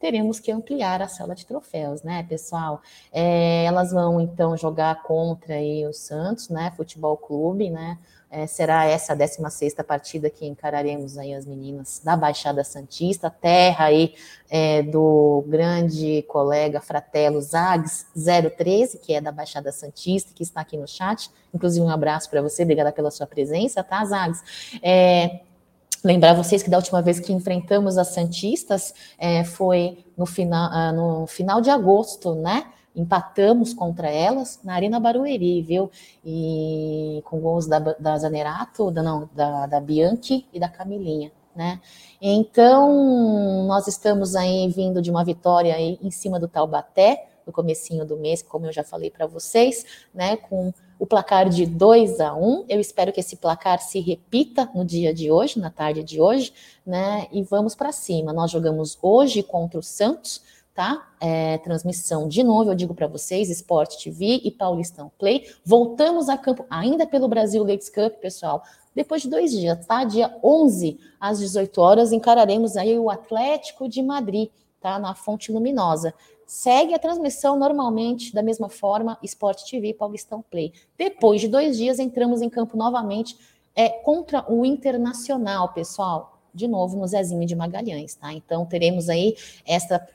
teremos 0.00 0.40
que 0.40 0.50
ampliar 0.50 1.02
a 1.02 1.08
sala 1.08 1.34
de 1.34 1.46
troféus, 1.46 2.02
né, 2.02 2.24
pessoal? 2.28 2.80
É, 3.12 3.64
elas 3.64 3.92
vão 3.92 4.20
então 4.20 4.56
jogar 4.56 5.02
contra 5.02 5.54
aí 5.54 5.86
o 5.86 5.92
Santos, 5.92 6.48
né, 6.48 6.72
Futebol 6.74 7.16
Clube, 7.16 7.70
né? 7.70 7.98
É, 8.32 8.46
será 8.46 8.84
essa 8.84 9.12
a 9.12 9.16
16 9.16 9.74
partida 9.86 10.30
que 10.30 10.46
encararemos 10.46 11.18
aí 11.18 11.34
as 11.34 11.44
meninas 11.44 12.00
da 12.02 12.16
Baixada 12.16 12.62
Santista, 12.62 13.28
terra 13.28 13.86
aí 13.86 14.14
é, 14.48 14.84
do 14.84 15.44
grande 15.48 16.22
colega 16.28 16.80
Fratelo 16.80 17.42
Zags 17.42 18.06
013, 18.14 18.98
que 18.98 19.14
é 19.14 19.20
da 19.20 19.32
Baixada 19.32 19.72
Santista, 19.72 20.32
que 20.32 20.44
está 20.44 20.60
aqui 20.60 20.76
no 20.76 20.86
chat. 20.86 21.28
Inclusive, 21.52 21.84
um 21.84 21.90
abraço 21.90 22.30
para 22.30 22.40
você, 22.40 22.62
obrigada 22.62 22.92
pela 22.92 23.10
sua 23.10 23.26
presença, 23.26 23.82
tá, 23.82 24.04
Zags? 24.04 24.78
É, 24.80 25.40
lembrar 26.04 26.34
vocês 26.34 26.62
que 26.62 26.70
da 26.70 26.76
última 26.76 27.02
vez 27.02 27.20
que 27.20 27.32
enfrentamos 27.32 27.98
as 27.98 28.08
Santistas 28.08 28.94
é, 29.18 29.44
foi 29.44 30.04
no 30.16 30.26
final, 30.26 30.70
ah, 30.72 30.92
no 30.92 31.26
final 31.26 31.60
de 31.60 31.70
agosto, 31.70 32.34
né? 32.34 32.64
empatamos 32.94 33.72
contra 33.72 34.08
elas 34.08 34.60
na 34.64 34.74
Arena 34.74 34.98
Barueri, 34.98 35.62
viu? 35.62 35.90
E 36.24 37.22
com 37.24 37.40
gols 37.40 37.66
da, 37.66 37.78
da 37.78 38.18
Zanerato, 38.18 38.90
da, 38.90 39.02
não, 39.02 39.28
da, 39.32 39.66
da 39.66 39.80
Bianchi 39.80 40.46
e 40.52 40.58
da 40.58 40.68
Camilinha, 40.68 41.32
né? 41.54 41.80
Então, 42.20 43.66
nós 43.66 43.86
estamos 43.86 44.34
aí 44.34 44.68
vindo 44.68 45.00
de 45.00 45.10
uma 45.10 45.24
vitória 45.24 45.74
aí 45.74 45.98
em 46.02 46.10
cima 46.10 46.38
do 46.38 46.48
Taubaté, 46.48 47.28
no 47.46 47.52
comecinho 47.52 48.04
do 48.04 48.16
mês, 48.16 48.42
como 48.42 48.66
eu 48.66 48.72
já 48.72 48.84
falei 48.84 49.10
para 49.10 49.26
vocês, 49.26 49.84
né, 50.14 50.36
com 50.36 50.72
o 51.00 51.06
placar 51.06 51.48
de 51.48 51.64
2 51.64 52.20
a 52.20 52.34
1. 52.34 52.46
Um. 52.46 52.64
Eu 52.68 52.78
espero 52.78 53.10
que 53.10 53.20
esse 53.20 53.36
placar 53.36 53.80
se 53.80 53.98
repita 54.00 54.70
no 54.74 54.84
dia 54.84 55.14
de 55.14 55.30
hoje, 55.30 55.58
na 55.58 55.70
tarde 55.70 56.04
de 56.04 56.20
hoje, 56.20 56.52
né? 56.84 57.26
E 57.32 57.42
vamos 57.42 57.74
para 57.74 57.90
cima. 57.90 58.34
Nós 58.34 58.50
jogamos 58.50 58.98
hoje 59.00 59.42
contra 59.42 59.80
o 59.80 59.82
Santos, 59.82 60.42
tá? 60.74 61.08
É, 61.18 61.56
transmissão 61.58 62.28
de 62.28 62.42
novo, 62.42 62.70
eu 62.70 62.74
digo 62.74 62.94
para 62.94 63.06
vocês, 63.06 63.48
Sport 63.48 63.96
TV 63.96 64.42
e 64.44 64.50
Paulistão 64.50 65.10
Play. 65.18 65.46
Voltamos 65.64 66.28
a 66.28 66.36
campo 66.36 66.66
ainda 66.68 67.06
pelo 67.06 67.28
Brasil 67.28 67.64
Ladies 67.64 67.88
Cup, 67.88 68.16
pessoal. 68.20 68.62
Depois 68.94 69.22
de 69.22 69.30
dois 69.30 69.52
dias, 69.52 69.86
tá? 69.86 70.04
Dia 70.04 70.36
11 70.44 71.00
às 71.18 71.38
18 71.38 71.80
horas 71.80 72.12
encararemos 72.12 72.76
aí 72.76 72.98
o 72.98 73.08
Atlético 73.08 73.88
de 73.88 74.02
Madrid, 74.02 74.50
tá? 74.78 74.98
Na 74.98 75.14
Fonte 75.14 75.50
Luminosa. 75.50 76.12
Segue 76.50 76.92
a 76.92 76.98
transmissão 76.98 77.56
normalmente, 77.56 78.34
da 78.34 78.42
mesma 78.42 78.68
forma, 78.68 79.16
Sport 79.22 79.62
TV 79.70 79.94
Paulistão 79.94 80.42
Play. 80.42 80.72
Depois 80.98 81.40
de 81.40 81.46
dois 81.46 81.76
dias, 81.76 82.00
entramos 82.00 82.42
em 82.42 82.50
campo 82.50 82.76
novamente 82.76 83.38
é, 83.72 83.88
contra 83.88 84.44
o 84.52 84.66
Internacional, 84.66 85.72
pessoal 85.72 86.40
de 86.52 86.66
novo 86.66 86.96
no 86.96 87.06
Zezinho 87.06 87.46
de 87.46 87.54
Magalhães, 87.54 88.16
tá? 88.16 88.32
Então 88.32 88.66
teremos 88.66 89.08
aí 89.08 89.36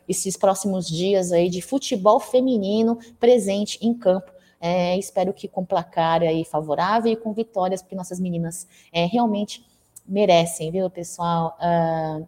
esses 0.09 0.35
próximos 0.35 0.89
dias 0.89 1.31
aí 1.31 1.49
de 1.49 1.61
futebol 1.61 2.19
feminino 2.19 2.99
presente 3.17 3.79
em 3.81 3.93
campo. 3.93 4.29
É, 4.59 4.97
espero 4.97 5.31
que 5.31 5.47
com 5.47 5.63
placar 5.63 6.21
aí 6.21 6.43
favorável 6.43 7.13
e 7.13 7.15
com 7.15 7.31
vitórias, 7.31 7.81
porque 7.81 7.95
nossas 7.95 8.19
meninas 8.19 8.67
é, 8.91 9.05
realmente 9.05 9.65
merecem, 10.05 10.69
viu, 10.69 10.89
pessoal? 10.89 11.57
Uh, 11.61 12.27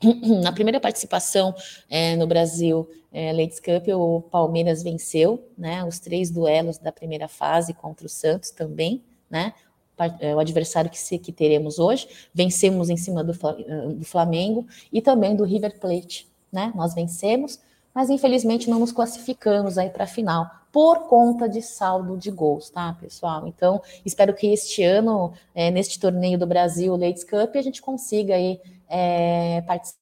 na 0.42 0.52
primeira 0.52 0.80
participação 0.80 1.54
é, 1.90 2.16
no 2.16 2.26
Brasil 2.26 2.88
é, 3.12 3.32
Ladies 3.32 3.60
Cup, 3.60 3.88
o 3.88 4.22
Palmeiras 4.22 4.82
venceu, 4.82 5.48
né? 5.56 5.84
Os 5.84 5.98
três 5.98 6.30
duelos 6.30 6.78
da 6.78 6.92
primeira 6.92 7.26
fase 7.26 7.72
contra 7.72 8.06
o 8.06 8.08
Santos 8.08 8.50
também, 8.50 9.02
né? 9.30 9.52
É, 10.20 10.34
o 10.34 10.38
adversário 10.38 10.88
que, 10.88 11.18
que 11.18 11.32
teremos 11.32 11.80
hoje, 11.80 12.08
vencemos 12.32 12.88
em 12.88 12.96
cima 12.96 13.24
do, 13.24 13.32
eh, 13.32 13.94
do 13.94 14.04
Flamengo 14.04 14.64
e 14.92 15.02
também 15.02 15.34
do 15.34 15.42
River 15.42 15.80
Plate, 15.80 16.30
né? 16.52 16.72
Nós 16.76 16.94
vencemos, 16.94 17.58
mas 17.92 18.08
infelizmente 18.08 18.70
não 18.70 18.78
nos 18.78 18.92
classificamos 18.92 19.76
aí 19.76 19.90
para 19.90 20.04
a 20.04 20.06
final 20.06 20.48
por 20.70 21.08
conta 21.08 21.48
de 21.48 21.60
saldo 21.62 22.16
de 22.16 22.30
gols, 22.30 22.70
tá, 22.70 22.96
pessoal? 23.00 23.48
Então, 23.48 23.82
espero 24.04 24.32
que 24.34 24.46
este 24.46 24.84
ano, 24.84 25.32
é, 25.52 25.70
neste 25.70 25.98
torneio 25.98 26.38
do 26.38 26.46
Brasil 26.46 26.92
Ladies 26.92 27.24
Cup, 27.24 27.56
a 27.56 27.62
gente 27.62 27.82
consiga 27.82 28.36
aí 28.36 28.60
é, 28.88 29.62
participar 29.62 29.97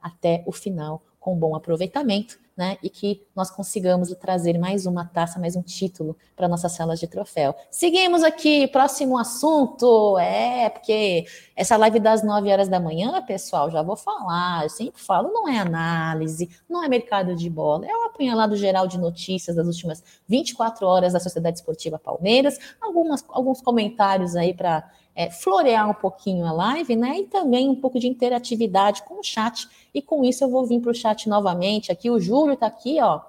até 0.00 0.42
o 0.46 0.52
final 0.52 1.02
com 1.18 1.36
bom 1.36 1.54
aproveitamento 1.54 2.38
né? 2.60 2.76
E 2.82 2.90
que 2.90 3.22
nós 3.34 3.50
consigamos 3.50 4.14
trazer 4.20 4.58
mais 4.58 4.84
uma 4.84 5.06
taça, 5.06 5.38
mais 5.38 5.56
um 5.56 5.62
título 5.62 6.14
para 6.36 6.46
nossas 6.46 6.72
salas 6.72 7.00
de 7.00 7.06
troféu. 7.06 7.54
Seguimos 7.70 8.22
aqui, 8.22 8.66
próximo 8.68 9.16
assunto. 9.16 10.18
É, 10.18 10.68
porque 10.68 11.24
essa 11.56 11.78
live 11.78 11.98
das 11.98 12.22
9 12.22 12.52
horas 12.52 12.68
da 12.68 12.78
manhã, 12.78 13.22
pessoal, 13.22 13.70
já 13.70 13.80
vou 13.80 13.96
falar, 13.96 14.64
eu 14.64 14.68
sempre 14.68 15.00
falo, 15.00 15.32
não 15.32 15.48
é 15.48 15.58
análise, 15.58 16.50
não 16.68 16.84
é 16.84 16.88
mercado 16.88 17.34
de 17.34 17.48
bola, 17.48 17.86
é 17.86 17.96
o 17.96 18.04
apunhalado 18.04 18.54
geral 18.56 18.86
de 18.86 18.98
notícias 18.98 19.56
das 19.56 19.66
últimas 19.66 20.04
24 20.28 20.86
horas 20.86 21.14
da 21.14 21.20
Sociedade 21.20 21.56
Esportiva 21.56 21.98
Palmeiras, 21.98 22.58
algumas, 22.78 23.24
alguns 23.30 23.62
comentários 23.62 24.36
aí 24.36 24.52
para 24.52 24.86
é, 25.14 25.30
florear 25.30 25.88
um 25.90 25.94
pouquinho 25.94 26.46
a 26.46 26.52
live, 26.52 26.96
né? 26.96 27.18
E 27.18 27.26
também 27.26 27.68
um 27.68 27.74
pouco 27.74 27.98
de 27.98 28.08
interatividade 28.08 29.02
com 29.02 29.20
o 29.20 29.22
chat. 29.22 29.68
E 29.92 30.00
com 30.00 30.24
isso 30.24 30.44
eu 30.44 30.50
vou 30.50 30.64
vir 30.64 30.80
para 30.80 30.90
o 30.90 30.94
chat 30.94 31.28
novamente. 31.28 31.92
Aqui 31.92 32.10
o 32.10 32.20
Júlio 32.20 32.54
está 32.54 32.66
aqui, 32.66 32.98
ó. 33.00 33.20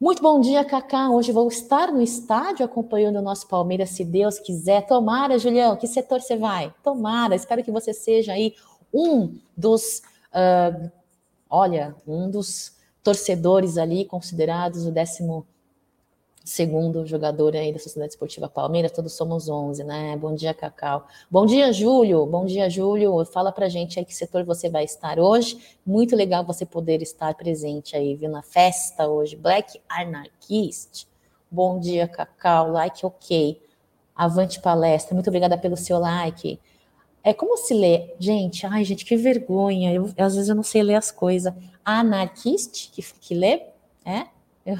Muito 0.00 0.22
bom 0.22 0.40
dia, 0.40 0.64
Cacá. 0.64 1.08
Hoje 1.08 1.32
vou 1.32 1.48
estar 1.48 1.92
no 1.92 2.02
estádio 2.02 2.64
acompanhando 2.66 3.16
o 3.16 3.22
nosso 3.22 3.48
Palmeiras, 3.48 3.90
se 3.90 4.04
Deus 4.04 4.38
quiser. 4.38 4.86
Tomara, 4.86 5.38
Julião, 5.38 5.76
que 5.76 5.86
setor 5.86 6.20
você 6.20 6.36
vai? 6.36 6.74
Tomara, 6.82 7.34
espero 7.34 7.64
que 7.64 7.70
você 7.70 7.92
seja 7.94 8.32
aí 8.32 8.54
um 8.92 9.38
dos, 9.56 10.02
uh, 10.32 10.90
olha, 11.48 11.94
um 12.06 12.30
dos 12.30 12.76
torcedores 13.02 13.78
ali 13.78 14.04
considerados 14.04 14.86
o 14.86 14.90
décimo 14.90 15.46
segundo 16.44 17.06
jogador 17.06 17.56
aí 17.56 17.72
da 17.72 17.78
Sociedade 17.78 18.12
Esportiva 18.12 18.48
Palmeiras, 18.48 18.92
todos 18.92 19.14
somos 19.14 19.48
11, 19.48 19.82
né? 19.82 20.14
Bom 20.14 20.34
dia, 20.34 20.52
Cacau. 20.52 21.06
Bom 21.30 21.46
dia, 21.46 21.72
Júlio. 21.72 22.26
Bom 22.26 22.44
dia, 22.44 22.68
Júlio. 22.68 23.24
Fala 23.24 23.50
pra 23.50 23.66
gente 23.70 23.98
aí 23.98 24.04
que 24.04 24.14
setor 24.14 24.44
você 24.44 24.68
vai 24.68 24.84
estar 24.84 25.18
hoje. 25.18 25.58
Muito 25.86 26.14
legal 26.14 26.44
você 26.44 26.66
poder 26.66 27.00
estar 27.00 27.34
presente 27.34 27.96
aí, 27.96 28.14
viu, 28.14 28.28
na 28.28 28.42
festa 28.42 29.08
hoje. 29.08 29.34
Black 29.36 29.80
Anarchist. 29.88 31.08
Bom 31.50 31.80
dia, 31.80 32.06
Cacau. 32.06 32.70
Like 32.70 33.06
ok. 33.06 33.62
Avante 34.14 34.60
palestra. 34.60 35.14
Muito 35.14 35.28
obrigada 35.28 35.56
pelo 35.56 35.78
seu 35.78 35.98
like. 35.98 36.60
É 37.22 37.32
como 37.32 37.56
se 37.56 37.72
lê, 37.72 38.14
gente, 38.18 38.66
ai, 38.66 38.84
gente, 38.84 39.02
que 39.06 39.16
vergonha. 39.16 39.94
Eu, 39.94 40.12
às 40.18 40.34
vezes 40.34 40.50
eu 40.50 40.54
não 40.54 40.62
sei 40.62 40.82
ler 40.82 40.96
as 40.96 41.10
coisas. 41.10 41.54
Anarquiste, 41.82 42.90
que, 42.92 43.02
que 43.02 43.34
lê, 43.34 43.62
é? 44.04 44.26
Eu, 44.66 44.78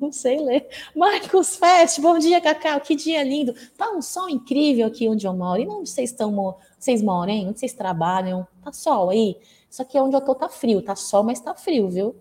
não 0.00 0.10
sei 0.10 0.38
ler. 0.38 0.68
Marcos 0.96 1.56
Fest, 1.56 2.00
bom 2.00 2.18
dia, 2.18 2.40
Cacau. 2.40 2.80
Que 2.80 2.96
dia 2.96 3.22
lindo. 3.22 3.54
Tá 3.76 3.90
um 3.90 4.00
sol 4.00 4.30
incrível 4.30 4.86
aqui 4.86 5.08
onde 5.08 5.26
eu 5.26 5.34
moro. 5.34 5.60
E 5.60 5.68
onde 5.68 5.90
vocês 5.90 6.10
estão, 6.10 6.56
vocês 6.78 7.02
moram? 7.02 7.48
Onde 7.48 7.60
vocês 7.60 7.74
trabalham? 7.74 8.46
Tá 8.64 8.72
sol 8.72 9.10
aí? 9.10 9.36
Só 9.68 9.84
que 9.84 9.98
onde 10.00 10.16
eu 10.16 10.20
tô 10.22 10.34
tá 10.34 10.48
frio. 10.48 10.80
Tá 10.80 10.96
sol, 10.96 11.22
mas 11.22 11.38
tá 11.38 11.54
frio, 11.54 11.88
viu? 11.90 12.16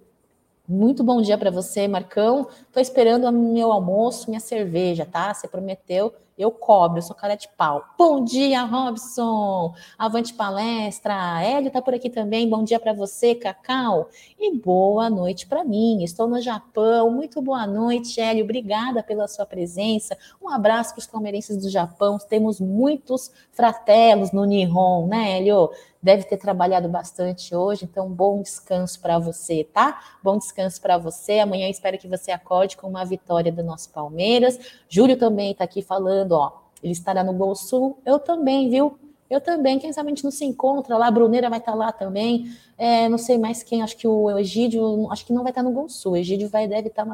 Muito 0.68 1.04
bom 1.04 1.22
dia 1.22 1.38
para 1.38 1.50
você, 1.50 1.88
Marcão. 1.88 2.48
Tô 2.72 2.80
esperando 2.80 3.26
o 3.28 3.32
meu 3.32 3.72
almoço, 3.72 4.30
minha 4.30 4.42
cerveja, 4.42 5.06
tá? 5.06 5.34
Você 5.34 5.48
prometeu 5.48 6.14
eu 6.40 6.52
cobro, 6.52 7.00
eu 7.00 7.02
sou 7.02 7.14
cara 7.14 7.36
de 7.36 7.50
pau. 7.58 7.84
Bom 7.98 8.24
dia, 8.24 8.64
Robson. 8.64 9.74
Avante 9.98 10.34
palestra. 10.34 11.44
Hélio 11.44 11.70
tá 11.70 11.82
por 11.82 11.94
aqui 11.94 12.10
também. 12.10 12.50
Bom 12.50 12.64
dia 12.64 12.80
para 12.80 12.94
você, 12.94 13.36
Cacau. 13.36 14.08
E 14.40 14.56
boa 14.58 15.10
noite 15.10 15.46
para 15.46 15.66
mim. 15.66 16.02
Estou 16.02 16.30
no 16.30 16.40
Japão. 16.40 17.12
Muito 17.12 17.42
boa 17.42 17.68
noite, 17.68 18.22
Hélio. 18.22 18.46
Obrigada 18.46 19.04
pela 19.04 19.28
sua 19.28 19.46
presença. 19.46 20.18
Um 20.42 20.48
abraço 20.48 20.94
para 20.94 21.00
os 21.00 21.08
palmeirenses 21.08 21.58
do 21.58 21.70
Japão. 21.70 22.18
Temos 22.18 22.62
muitos 22.62 23.30
fratelos 23.52 24.32
no 24.32 24.46
Nihon, 24.46 25.08
né, 25.08 25.38
Hélio? 25.38 25.70
Deve 26.02 26.24
ter 26.24 26.38
trabalhado 26.38 26.88
bastante 26.88 27.54
hoje, 27.54 27.84
então 27.84 28.10
bom 28.10 28.42
descanso 28.42 29.02
para 29.02 29.20
você, 29.20 29.66
tá? 29.66 30.00
Bom 30.24 30.38
descanso 30.38 30.82
para 30.82 30.98
você. 30.98 31.40
Amanhã 31.40 31.68
espero 31.68 31.98
que 31.98 32.08
você 32.08 32.32
acorde 32.32 32.78
com 32.78 32.88
uma 32.88 33.04
vitória 33.04 33.52
do 33.52 33.62
nosso 33.64 33.90
Palmeiras. 33.90 34.58
Júlio 34.88 35.18
também 35.18 35.52
está 35.52 35.66
aqui 35.66 35.82
falando, 35.82 36.32
ó. 36.32 36.54
Ele 36.82 36.94
estará 36.94 37.22
no 37.22 37.34
Gol 37.34 37.54
Sul, 37.54 38.00
eu 38.06 38.18
também, 38.18 38.70
viu? 38.70 38.98
Eu 39.30 39.40
também, 39.40 39.78
quem 39.78 39.94
sabe 39.94 40.08
a 40.08 40.10
gente 40.12 40.24
não 40.24 40.32
se 40.32 40.44
encontra 40.44 40.98
lá, 40.98 41.08
a 41.08 41.12
Bruneira 41.12 41.50
vai 41.50 41.60
estar 41.60 41.76
lá 41.76 41.92
também, 41.92 42.46
é, 42.80 43.10
não 43.10 43.18
sei 43.18 43.38
mais 43.38 43.62
quem, 43.62 43.82
acho 43.82 43.98
que 43.98 44.08
o 44.08 44.40
Egídio, 44.40 45.12
acho 45.12 45.26
que 45.26 45.34
não 45.34 45.44
vai 45.44 45.52
estar 45.52 45.62
no 45.62 45.70
Gol 45.70 45.90
Sul, 45.90 46.14
o 46.14 46.16
Egídio 46.18 46.48
vai, 46.48 46.66
deve 46.66 46.88
estar 46.88 47.06
na, 47.06 47.14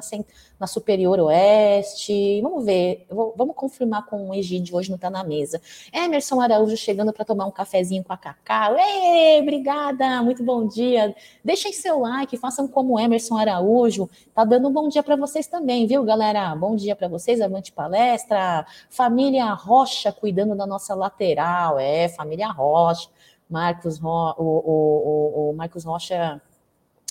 na 0.60 0.68
Superior 0.68 1.20
Oeste, 1.20 2.40
vamos 2.44 2.64
ver, 2.64 3.04
vou, 3.10 3.34
vamos 3.36 3.56
confirmar 3.56 4.06
com 4.06 4.30
o 4.30 4.36
Egídio, 4.36 4.76
hoje 4.76 4.90
não 4.90 4.96
está 4.96 5.10
na 5.10 5.24
mesa. 5.24 5.60
Emerson 5.92 6.40
Araújo 6.40 6.78
chegando 6.78 7.12
para 7.12 7.26
tomar 7.26 7.48
um 7.48 7.52
cafezinho 7.52 8.04
com 8.04 8.14
a 8.14 8.18
Cacau, 8.18 8.76
Ei, 8.78 9.42
obrigada, 9.42 10.22
muito 10.22 10.44
bom 10.44 10.68
dia, 10.68 11.16
deixem 11.44 11.74
seu 11.74 12.00
like, 12.00 12.38
façam 12.38 12.68
como 12.68 13.00
Emerson 13.00 13.36
Araújo, 13.36 14.08
tá 14.36 14.46
dando 14.46 14.68
um 14.68 14.72
bom 14.72 14.88
dia 14.88 15.02
para 15.02 15.16
vocês 15.16 15.48
também, 15.48 15.88
viu 15.88 16.04
galera, 16.04 16.56
bom 16.56 16.76
dia 16.76 16.96
para 16.96 17.08
vocês, 17.08 17.42
avante 17.42 17.72
palestra, 17.72 18.68
família 18.88 19.52
Rocha 19.54 20.12
cuidando 20.12 20.56
da 20.56 20.68
nossa 20.68 20.94
lateral, 20.94 21.80
é, 21.80 22.08
família 22.08 22.52
Rocha, 22.52 23.10
Marcos 23.50 24.00
Ro, 24.00 24.36
o, 24.38 24.44
o, 24.44 25.50
o, 25.50 25.52
o 25.52 25.54
Marcos 25.56 25.84
Rocha, 25.84 26.42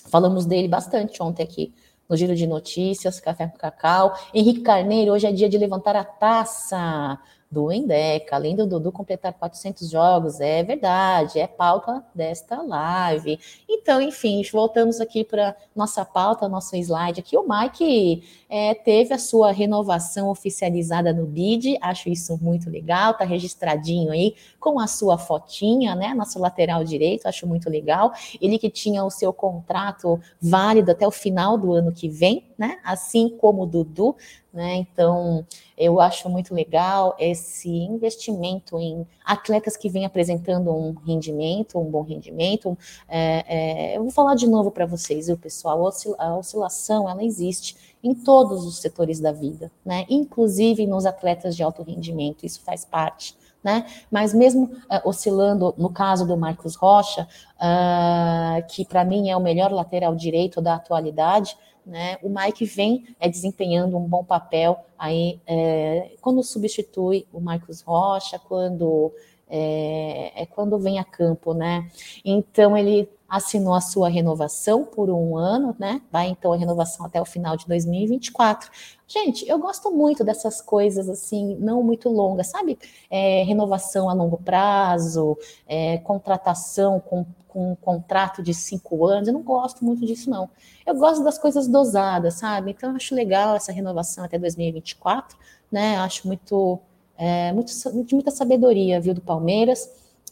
falamos 0.08 0.46
dele 0.46 0.68
bastante 0.68 1.22
ontem 1.22 1.42
aqui 1.42 1.74
no 2.08 2.16
Giro 2.16 2.34
de 2.34 2.46
Notícias, 2.46 3.20
Café 3.20 3.46
com 3.46 3.56
Cacau. 3.56 4.14
Henrique 4.32 4.60
Carneiro, 4.60 5.12
hoje 5.12 5.26
é 5.26 5.32
dia 5.32 5.48
de 5.48 5.56
levantar 5.56 5.96
a 5.96 6.04
taça 6.04 7.18
do 7.54 7.70
Endeca, 7.70 8.34
além 8.34 8.56
do 8.56 8.66
Dudu 8.66 8.90
completar 8.90 9.32
400 9.32 9.88
jogos, 9.88 10.40
é 10.40 10.64
verdade, 10.64 11.38
é 11.38 11.46
pauta 11.46 12.04
desta 12.12 12.60
live. 12.60 13.38
Então, 13.68 14.00
enfim, 14.00 14.42
voltamos 14.52 15.00
aqui 15.00 15.22
para 15.22 15.54
nossa 15.74 16.04
pauta, 16.04 16.48
nosso 16.48 16.74
slide 16.74 17.20
aqui. 17.20 17.36
O 17.36 17.46
Mike 17.48 18.24
é, 18.48 18.74
teve 18.74 19.14
a 19.14 19.18
sua 19.18 19.52
renovação 19.52 20.28
oficializada 20.28 21.12
no 21.12 21.26
BID, 21.26 21.78
acho 21.80 22.08
isso 22.08 22.36
muito 22.42 22.68
legal, 22.68 23.14
tá 23.14 23.24
registradinho 23.24 24.10
aí 24.10 24.34
com 24.58 24.80
a 24.80 24.88
sua 24.88 25.16
fotinha, 25.16 25.94
né, 25.94 26.12
nosso 26.14 26.38
lateral 26.40 26.82
direito, 26.82 27.26
acho 27.26 27.46
muito 27.46 27.70
legal. 27.70 28.12
Ele 28.40 28.58
que 28.58 28.68
tinha 28.68 29.04
o 29.04 29.10
seu 29.10 29.32
contrato 29.32 30.20
válido 30.40 30.90
até 30.90 31.06
o 31.06 31.12
final 31.12 31.56
do 31.56 31.72
ano 31.72 31.92
que 31.92 32.08
vem, 32.08 32.44
né, 32.58 32.78
assim 32.84 33.28
como 33.28 33.62
o 33.62 33.66
Dudu, 33.66 34.16
né? 34.54 34.76
Então, 34.76 35.44
eu 35.76 36.00
acho 36.00 36.28
muito 36.30 36.54
legal 36.54 37.16
esse 37.18 37.68
investimento 37.68 38.78
em 38.78 39.04
atletas 39.24 39.76
que 39.76 39.88
vêm 39.88 40.04
apresentando 40.04 40.70
um 40.70 40.94
rendimento, 41.04 41.76
um 41.76 41.90
bom 41.90 42.02
rendimento. 42.02 42.78
É, 43.08 43.44
é, 43.48 43.96
eu 43.96 44.02
vou 44.02 44.12
falar 44.12 44.36
de 44.36 44.46
novo 44.46 44.70
para 44.70 44.86
vocês, 44.86 45.26
viu, 45.26 45.36
pessoal? 45.36 45.84
A 46.18 46.36
oscilação, 46.36 47.10
ela 47.10 47.24
existe 47.24 47.76
em 48.02 48.14
todos 48.14 48.64
os 48.64 48.78
setores 48.78 49.18
da 49.18 49.32
vida, 49.32 49.72
né? 49.84 50.06
Inclusive 50.08 50.86
nos 50.86 51.04
atletas 51.04 51.56
de 51.56 51.62
alto 51.64 51.82
rendimento, 51.82 52.46
isso 52.46 52.60
faz 52.60 52.84
parte. 52.84 53.36
Né? 53.62 53.86
Mas 54.10 54.34
mesmo 54.34 54.64
uh, 54.64 55.08
oscilando, 55.08 55.74
no 55.78 55.88
caso 55.88 56.26
do 56.26 56.36
Marcos 56.36 56.76
Rocha, 56.76 57.26
uh, 57.56 58.62
que 58.68 58.84
para 58.84 59.06
mim 59.06 59.30
é 59.30 59.36
o 59.36 59.40
melhor 59.40 59.72
lateral 59.72 60.14
direito 60.14 60.60
da 60.60 60.74
atualidade, 60.74 61.56
né? 61.86 62.18
O 62.22 62.28
Mike 62.28 62.64
vem 62.64 63.04
é, 63.20 63.28
desempenhando 63.28 63.96
um 63.96 64.06
bom 64.06 64.24
papel 64.24 64.84
aí 64.98 65.40
é, 65.46 66.12
quando 66.20 66.42
substitui 66.42 67.26
o 67.32 67.40
Marcos 67.40 67.82
Rocha, 67.82 68.38
quando 68.38 69.12
é, 69.48 70.42
é, 70.42 70.46
quando 70.46 70.78
vem 70.78 70.98
a 70.98 71.04
campo, 71.04 71.54
né? 71.54 71.88
Então 72.24 72.76
ele 72.76 73.08
assinou 73.28 73.74
a 73.74 73.80
sua 73.80 74.08
renovação 74.08 74.84
por 74.84 75.10
um 75.10 75.36
ano, 75.36 75.74
né? 75.78 76.00
Vai 76.10 76.28
então 76.28 76.52
a 76.52 76.56
renovação 76.56 77.04
até 77.04 77.20
o 77.20 77.24
final 77.24 77.56
de 77.56 77.66
2024. 77.66 78.70
Gente, 79.06 79.48
eu 79.48 79.58
gosto 79.58 79.90
muito 79.90 80.24
dessas 80.24 80.60
coisas 80.60 81.08
assim, 81.08 81.56
não 81.56 81.82
muito 81.82 82.08
longas, 82.08 82.48
sabe? 82.48 82.78
É, 83.10 83.42
renovação 83.42 84.08
a 84.08 84.12
longo 84.12 84.38
prazo, 84.38 85.36
é, 85.66 85.98
contratação 85.98 87.00
com, 87.00 87.26
com 87.54 87.70
um 87.70 87.76
contrato 87.76 88.42
de 88.42 88.52
cinco 88.52 89.06
anos, 89.06 89.28
eu 89.28 89.32
não 89.32 89.42
gosto 89.42 89.84
muito 89.84 90.04
disso, 90.04 90.28
não. 90.28 90.50
Eu 90.84 90.96
gosto 90.96 91.22
das 91.22 91.38
coisas 91.38 91.68
dosadas, 91.68 92.34
sabe? 92.34 92.72
Então, 92.72 92.90
eu 92.90 92.96
acho 92.96 93.14
legal 93.14 93.54
essa 93.54 93.70
renovação 93.70 94.24
até 94.24 94.36
2024, 94.36 95.38
né? 95.70 95.96
Acho 95.98 96.26
muito, 96.26 96.80
é, 97.16 97.52
muito, 97.52 97.70
de 98.04 98.12
muita 98.12 98.32
sabedoria, 98.32 99.00
viu, 99.00 99.14
do 99.14 99.20
Palmeiras. 99.20 99.88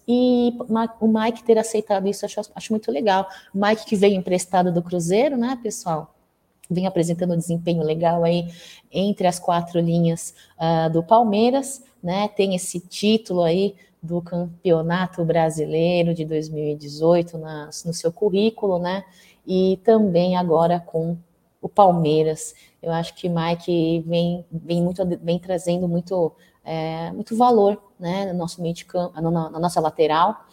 E 0.06 0.52
o 1.00 1.06
Mike 1.06 1.44
ter 1.44 1.56
aceitado 1.56 2.08
isso, 2.08 2.26
acho, 2.26 2.40
acho 2.52 2.72
muito 2.72 2.90
legal. 2.90 3.28
O 3.54 3.64
Mike 3.64 3.86
que 3.86 3.94
veio 3.94 4.16
emprestado 4.16 4.72
do 4.72 4.82
Cruzeiro, 4.82 5.36
né, 5.36 5.56
pessoal? 5.62 6.12
Vem 6.68 6.88
apresentando 6.88 7.34
um 7.34 7.38
desempenho 7.38 7.84
legal 7.84 8.24
aí 8.24 8.48
entre 8.90 9.28
as 9.28 9.38
quatro 9.38 9.78
linhas 9.78 10.34
uh, 10.58 10.90
do 10.90 11.04
Palmeiras, 11.04 11.84
né? 12.02 12.26
Tem 12.26 12.56
esse 12.56 12.80
título 12.80 13.42
aí 13.42 13.76
do 14.02 14.20
Campeonato 14.20 15.24
Brasileiro 15.24 16.12
de 16.12 16.24
2018 16.24 17.38
na, 17.38 17.66
no 17.66 17.94
seu 17.94 18.12
currículo, 18.12 18.78
né? 18.78 19.04
E 19.46 19.78
também 19.84 20.36
agora 20.36 20.80
com 20.80 21.16
o 21.60 21.68
Palmeiras. 21.68 22.54
Eu 22.82 22.90
acho 22.92 23.14
que 23.14 23.28
Mike 23.28 24.00
vem, 24.00 24.44
vem, 24.50 24.82
muito, 24.82 25.02
vem 25.22 25.38
trazendo 25.38 25.86
muito, 25.86 26.32
é, 26.64 27.12
muito 27.12 27.36
valor 27.36 27.80
né, 27.98 28.32
no 28.32 28.38
nosso 28.38 28.60
meio 28.60 28.74
de 28.74 28.84
campo, 28.84 29.18
na, 29.20 29.30
na 29.30 29.60
nossa 29.60 29.80
lateral. 29.80 30.44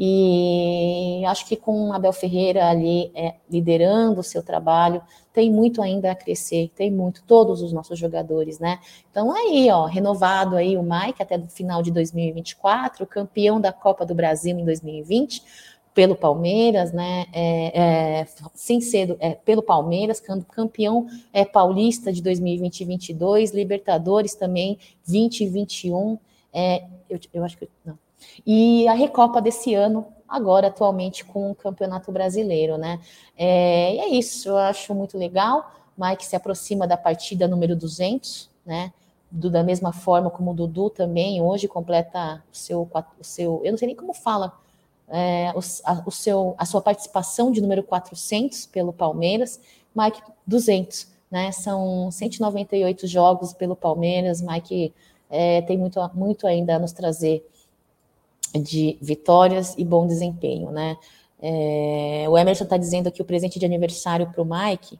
E 0.00 1.24
acho 1.26 1.44
que 1.44 1.56
com 1.56 1.92
Abel 1.92 2.12
Ferreira 2.12 2.68
ali 2.68 3.10
é, 3.16 3.34
liderando 3.50 4.20
o 4.20 4.22
seu 4.22 4.44
trabalho, 4.44 5.02
tem 5.32 5.50
muito 5.50 5.82
ainda 5.82 6.12
a 6.12 6.14
crescer, 6.14 6.70
tem 6.76 6.88
muito, 6.88 7.24
todos 7.24 7.62
os 7.62 7.72
nossos 7.72 7.98
jogadores, 7.98 8.60
né? 8.60 8.78
Então 9.10 9.34
aí, 9.34 9.68
ó, 9.72 9.86
renovado 9.86 10.54
aí 10.54 10.76
o 10.76 10.84
Mike 10.84 11.20
até 11.20 11.36
o 11.36 11.48
final 11.48 11.82
de 11.82 11.90
2024, 11.90 13.04
campeão 13.08 13.60
da 13.60 13.72
Copa 13.72 14.06
do 14.06 14.14
Brasil 14.14 14.56
em 14.56 14.64
2020, 14.64 15.42
pelo 15.92 16.14
Palmeiras, 16.14 16.92
né? 16.92 17.26
É, 17.32 18.20
é, 18.20 18.26
sem 18.54 18.80
ser 18.80 19.16
é, 19.18 19.34
pelo 19.34 19.64
Palmeiras, 19.64 20.22
campeão 20.52 21.08
é, 21.32 21.44
paulista 21.44 22.12
de 22.12 22.22
2020 22.22 22.82
e 22.82 22.84
2022, 22.84 23.50
Libertadores 23.52 24.36
também 24.36 24.78
2021. 25.04 26.20
É, 26.52 26.84
eu, 27.10 27.18
eu 27.34 27.44
acho 27.44 27.58
que 27.58 27.68
não 27.84 27.98
e 28.46 28.86
a 28.88 28.92
Recopa 28.92 29.40
desse 29.40 29.74
ano, 29.74 30.06
agora 30.28 30.68
atualmente 30.68 31.24
com 31.24 31.50
o 31.50 31.54
Campeonato 31.54 32.12
Brasileiro, 32.12 32.76
né? 32.76 33.00
É, 33.36 33.94
e 33.94 33.98
é 33.98 34.08
isso, 34.08 34.50
eu 34.50 34.56
acho 34.58 34.94
muito 34.94 35.16
legal. 35.16 35.72
Mike 35.96 36.24
se 36.24 36.36
aproxima 36.36 36.86
da 36.86 36.96
partida 36.96 37.48
número 37.48 37.74
200, 37.74 38.50
né? 38.64 38.92
Do, 39.30 39.50
da 39.50 39.62
mesma 39.62 39.92
forma 39.92 40.30
como 40.30 40.52
o 40.52 40.54
Dudu 40.54 40.88
também 40.88 41.42
hoje 41.42 41.68
completa 41.68 42.42
o 42.50 42.56
seu, 42.56 42.88
o 43.20 43.24
seu 43.24 43.60
eu 43.62 43.72
não 43.72 43.78
sei 43.78 43.88
nem 43.88 43.96
como 43.96 44.14
fala, 44.14 44.54
é, 45.08 45.52
o, 45.54 45.60
a, 45.84 46.02
o 46.06 46.10
seu, 46.10 46.54
a 46.56 46.64
sua 46.64 46.80
participação 46.80 47.50
de 47.50 47.60
número 47.60 47.82
400 47.82 48.66
pelo 48.66 48.92
Palmeiras, 48.92 49.60
Mike 49.94 50.22
200, 50.46 51.08
né? 51.30 51.52
São 51.52 52.10
198 52.10 53.06
jogos 53.06 53.52
pelo 53.52 53.74
Palmeiras, 53.74 54.40
Mike 54.40 54.94
é, 55.30 55.62
tem 55.62 55.76
muito, 55.76 56.00
muito 56.14 56.46
ainda 56.46 56.76
a 56.76 56.78
nos 56.78 56.92
trazer 56.92 57.46
de 58.52 58.98
vitórias 59.00 59.74
e 59.76 59.84
bom 59.84 60.06
desempenho, 60.06 60.70
né? 60.70 60.96
É, 61.40 62.26
o 62.28 62.36
Emerson 62.36 62.64
está 62.64 62.76
dizendo 62.76 63.08
aqui 63.08 63.22
o 63.22 63.24
presente 63.24 63.58
de 63.58 63.66
aniversário 63.66 64.30
para 64.30 64.42
o 64.42 64.44
Mike, 64.44 64.98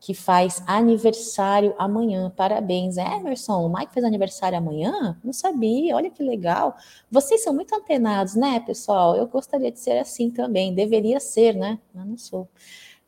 que 0.00 0.14
faz 0.14 0.62
aniversário 0.66 1.74
amanhã. 1.78 2.32
Parabéns, 2.36 2.96
Emerson. 2.96 3.64
O 3.64 3.72
Mike 3.72 3.94
faz 3.94 4.04
aniversário 4.04 4.58
amanhã? 4.58 5.18
Não 5.22 5.32
sabia, 5.32 5.96
olha 5.96 6.10
que 6.10 6.22
legal. 6.22 6.76
Vocês 7.10 7.42
são 7.42 7.54
muito 7.54 7.74
antenados, 7.74 8.34
né, 8.34 8.60
pessoal? 8.60 9.16
Eu 9.16 9.26
gostaria 9.26 9.70
de 9.70 9.80
ser 9.80 9.98
assim 9.98 10.30
também. 10.30 10.74
Deveria 10.74 11.20
ser, 11.20 11.54
né? 11.54 11.78
Mas 11.94 12.06
não 12.06 12.18
sou. 12.18 12.48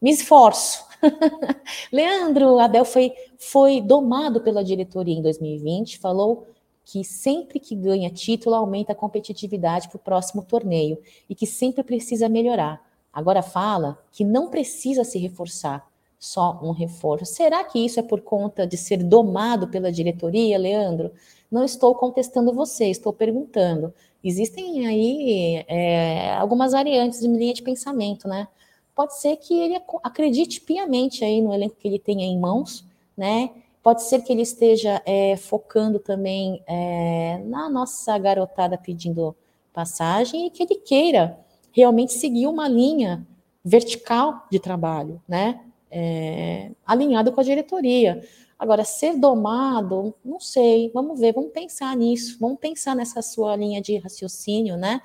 Me 0.00 0.10
esforço. 0.10 0.86
Leandro 1.92 2.58
Abel 2.58 2.84
foi, 2.84 3.12
foi 3.38 3.80
domado 3.80 4.40
pela 4.40 4.64
diretoria 4.64 5.14
em 5.14 5.22
2020, 5.22 5.98
falou 5.98 6.46
que 6.90 7.04
sempre 7.04 7.60
que 7.60 7.74
ganha 7.74 8.08
título 8.08 8.54
aumenta 8.56 8.92
a 8.92 8.96
competitividade 8.96 9.88
para 9.88 9.96
o 9.96 10.00
próximo 10.00 10.42
torneio 10.42 10.98
e 11.28 11.34
que 11.34 11.46
sempre 11.46 11.82
precisa 11.84 12.30
melhorar. 12.30 12.82
Agora 13.12 13.42
fala 13.42 13.98
que 14.10 14.24
não 14.24 14.48
precisa 14.48 15.04
se 15.04 15.18
reforçar, 15.18 15.86
só 16.18 16.58
um 16.62 16.70
reforço. 16.70 17.26
Será 17.26 17.62
que 17.62 17.78
isso 17.78 18.00
é 18.00 18.02
por 18.02 18.22
conta 18.22 18.66
de 18.66 18.78
ser 18.78 19.02
domado 19.02 19.68
pela 19.68 19.92
diretoria, 19.92 20.56
Leandro? 20.56 21.12
Não 21.50 21.62
estou 21.62 21.94
contestando 21.94 22.54
você, 22.54 22.86
estou 22.86 23.12
perguntando. 23.12 23.92
Existem 24.24 24.86
aí 24.86 25.62
é, 25.68 26.32
algumas 26.36 26.72
variantes 26.72 27.20
de 27.20 27.28
linha 27.28 27.52
de 27.52 27.62
pensamento, 27.62 28.26
né? 28.26 28.48
Pode 28.94 29.14
ser 29.20 29.36
que 29.36 29.52
ele 29.52 29.78
acredite 30.02 30.62
piamente 30.62 31.22
aí 31.22 31.42
no 31.42 31.52
elenco 31.52 31.76
que 31.78 31.86
ele 31.86 31.98
tenha 31.98 32.24
em 32.24 32.38
mãos, 32.38 32.82
né? 33.14 33.50
Pode 33.88 34.02
ser 34.02 34.20
que 34.20 34.30
ele 34.30 34.42
esteja 34.42 35.00
é, 35.06 35.34
focando 35.38 35.98
também 35.98 36.62
é, 36.66 37.40
na 37.46 37.70
nossa 37.70 38.18
garotada 38.18 38.76
pedindo 38.76 39.34
passagem 39.72 40.46
e 40.46 40.50
que 40.50 40.62
ele 40.62 40.74
queira 40.74 41.40
realmente 41.72 42.12
seguir 42.12 42.46
uma 42.48 42.68
linha 42.68 43.26
vertical 43.64 44.46
de 44.52 44.60
trabalho, 44.60 45.22
né? 45.26 45.64
É, 45.90 46.70
alinhado 46.86 47.32
com 47.32 47.40
a 47.40 47.42
diretoria. 47.42 48.22
Agora, 48.58 48.84
ser 48.84 49.16
domado, 49.16 50.14
não 50.22 50.38
sei, 50.38 50.90
vamos 50.92 51.18
ver, 51.18 51.32
vamos 51.32 51.52
pensar 51.52 51.96
nisso, 51.96 52.36
vamos 52.38 52.58
pensar 52.58 52.94
nessa 52.94 53.22
sua 53.22 53.56
linha 53.56 53.80
de 53.80 53.96
raciocínio, 53.96 54.76
né? 54.76 55.00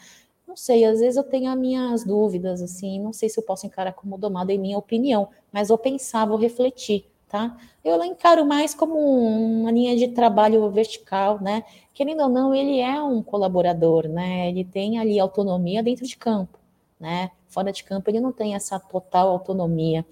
Não 0.45 0.57
sei, 0.57 0.83
às 0.83 0.99
vezes 0.99 1.15
eu 1.15 1.23
tenho 1.23 1.49
as 1.49 1.57
minhas 1.57 2.03
dúvidas, 2.03 2.61
assim, 2.61 2.99
não 2.99 3.13
sei 3.13 3.29
se 3.29 3.39
eu 3.39 3.45
posso 3.45 3.65
encarar 3.65 3.93
como 3.93 4.17
domado 4.17 4.51
em 4.51 4.59
minha 4.59 4.77
opinião, 4.77 5.29
mas 5.53 5.69
vou 5.69 5.77
pensar, 5.77 6.25
vou 6.25 6.37
refletir, 6.37 7.12
tá? 7.33 7.57
Eu 7.83 8.03
encaro 8.03 8.45
mais 8.45 8.75
como 8.75 8.93
uma 8.95 9.71
linha 9.71 9.97
de 9.97 10.09
trabalho 10.09 10.69
vertical, 10.69 11.41
né? 11.41 11.63
Querendo 11.91 12.21
ou 12.21 12.29
não, 12.29 12.53
ele 12.53 12.79
é 12.79 13.01
um 13.01 13.23
colaborador, 13.23 14.07
né? 14.07 14.49
Ele 14.49 14.63
tem 14.63 14.99
ali 14.99 15.19
autonomia 15.19 15.81
dentro 15.81 16.05
de 16.05 16.15
campo, 16.15 16.59
né? 16.99 17.31
Fora 17.47 17.71
de 17.71 17.83
campo 17.83 18.07
ele 18.07 18.19
não 18.19 18.31
tem 18.31 18.53
essa 18.53 18.79
total 18.79 19.29
autonomia. 19.29 20.05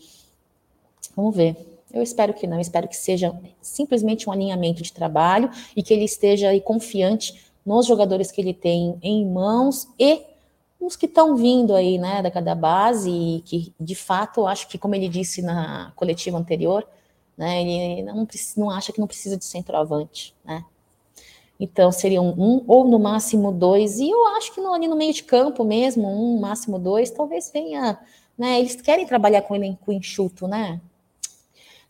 Vamos 1.16 1.36
ver. 1.36 1.56
Eu 1.94 2.02
espero 2.02 2.34
que 2.34 2.48
não, 2.48 2.60
espero 2.60 2.88
que 2.88 2.98
seja 2.98 3.40
simplesmente 3.62 4.28
um 4.28 4.32
alinhamento 4.32 4.82
de 4.82 4.92
trabalho 4.92 5.52
e 5.76 5.84
que 5.84 5.94
ele 5.94 6.06
esteja 6.06 6.50
aí 6.50 6.60
confiante 6.60 7.40
nos 7.64 7.86
jogadores 7.86 8.32
que 8.32 8.42
ele 8.42 8.54
tem 8.54 8.98
em 9.00 9.30
mãos 9.30 9.88
e 10.00 10.24
os 10.80 10.96
que 10.96 11.06
estão 11.06 11.36
vindo 11.36 11.76
aí, 11.76 12.00
né, 12.00 12.24
da 12.24 12.32
cada 12.32 12.56
base 12.56 13.12
e 13.12 13.42
que, 13.42 13.72
de 13.80 13.94
fato, 13.94 14.48
acho 14.48 14.68
que, 14.68 14.80
como 14.80 14.96
ele 14.96 15.08
disse 15.08 15.44
na 15.44 15.92
coletiva 15.96 16.40
anterior, 16.40 16.84
né, 17.38 17.62
ele 17.62 18.04
não, 18.04 18.28
não 18.58 18.70
acha 18.70 18.91
que 18.91 19.00
não 19.00 19.08
precisa 19.08 19.38
de 19.38 19.46
centroavante, 19.46 20.36
né. 20.44 20.63
Então, 21.60 21.91
seriam 21.91 22.30
um 22.38 22.63
ou 22.67 22.86
no 22.86 22.98
máximo 22.98 23.52
dois, 23.52 24.00
e 24.00 24.10
eu 24.10 24.26
acho 24.38 24.54
que 24.54 24.60
no, 24.60 24.74
ali 24.74 24.88
no 24.88 24.96
meio 24.96 25.13
de 25.13 25.24
campo 25.24 25.63
mesmo, 25.63 26.08
um, 26.08 26.39
máximo 26.39 26.80
dois, 26.80 27.12
talvez 27.12 27.52
venha, 27.52 28.00
né, 28.38 28.60
eles 28.60 28.76
querem 28.82 29.06
trabalhar 29.06 29.44
com 29.44 29.56
elenco 29.56 29.91
enxuto, 29.91 30.48
né, 30.48 30.82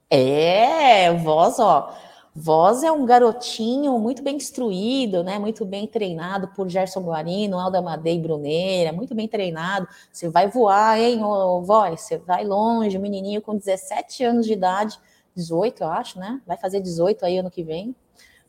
É, 0.09 1.13
voz, 1.13 1.59
ó 1.59 1.95
Voz 2.33 2.81
é 2.81 2.89
um 2.89 3.05
garotinho 3.05 3.99
muito 3.99 4.23
bem 4.23 4.37
instruído, 4.37 5.21
né? 5.21 5.37
Muito 5.37 5.65
bem 5.65 5.85
treinado 5.85 6.47
por 6.55 6.69
Gerson 6.69 7.01
Guarino, 7.01 7.59
Alda 7.59 7.81
Madei 7.81 8.17
Bruneira, 8.19 8.93
muito 8.93 9.13
bem 9.13 9.27
treinado. 9.27 9.85
Você 10.09 10.29
vai 10.29 10.47
voar, 10.47 10.97
hein, 10.97 11.21
ô, 11.21 11.61
Voz? 11.61 12.01
Você 12.01 12.17
vai 12.17 12.45
longe, 12.45 12.97
menininho 12.97 13.41
com 13.41 13.57
17 13.57 14.23
anos 14.23 14.45
de 14.45 14.53
idade, 14.53 14.97
18, 15.35 15.83
eu 15.83 15.89
acho, 15.89 16.19
né? 16.19 16.39
Vai 16.47 16.55
fazer 16.55 16.79
18 16.79 17.25
aí 17.25 17.37
ano 17.37 17.51
que 17.51 17.63
vem. 17.63 17.93